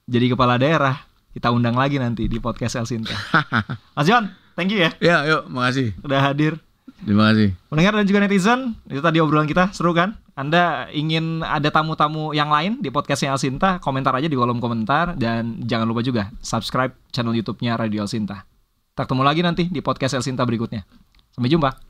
jadi 0.09 0.33
kepala 0.33 0.55
daerah, 0.57 1.03
kita 1.35 1.51
undang 1.51 1.75
lagi 1.75 1.99
nanti 1.99 2.25
di 2.25 2.39
podcast 2.39 2.79
Elsinta. 2.79 3.13
Mas 3.97 4.07
Johan, 4.07 4.31
thank 4.59 4.75
you 4.75 4.83
ya 4.83 4.91
ya 4.99 5.23
yuk 5.23 5.47
makasih 5.47 5.95
udah 6.03 6.19
hadir. 6.19 6.59
terima 7.07 7.31
kasih 7.31 7.55
Pendengar 7.71 7.95
dan 7.95 8.05
juga 8.11 8.19
netizen, 8.19 8.59
itu 8.91 8.99
tadi 8.99 9.23
obrolan 9.23 9.47
kita 9.47 9.71
seru 9.71 9.95
kan? 9.95 10.19
Anda 10.35 10.91
ingin 10.91 11.47
ada 11.47 11.71
tamu-tamu 11.71 12.35
yang 12.35 12.51
lain 12.51 12.83
di 12.83 12.91
podcastnya 12.91 13.31
Elsinta, 13.31 13.79
komentar 13.79 14.11
aja 14.15 14.27
di 14.27 14.35
kolom 14.35 14.59
komentar 14.59 15.15
dan 15.15 15.63
jangan 15.63 15.87
lupa 15.87 16.03
juga 16.03 16.27
subscribe 16.43 16.91
channel 17.15 17.31
YouTube-nya 17.39 17.79
Radio 17.79 18.03
Elsinta. 18.03 18.43
Kita 18.91 19.07
ketemu 19.07 19.23
lagi 19.23 19.41
nanti 19.45 19.63
di 19.71 19.79
podcast 19.79 20.19
Elsinta 20.19 20.43
berikutnya. 20.43 20.83
Sampai 21.31 21.47
jumpa. 21.47 21.88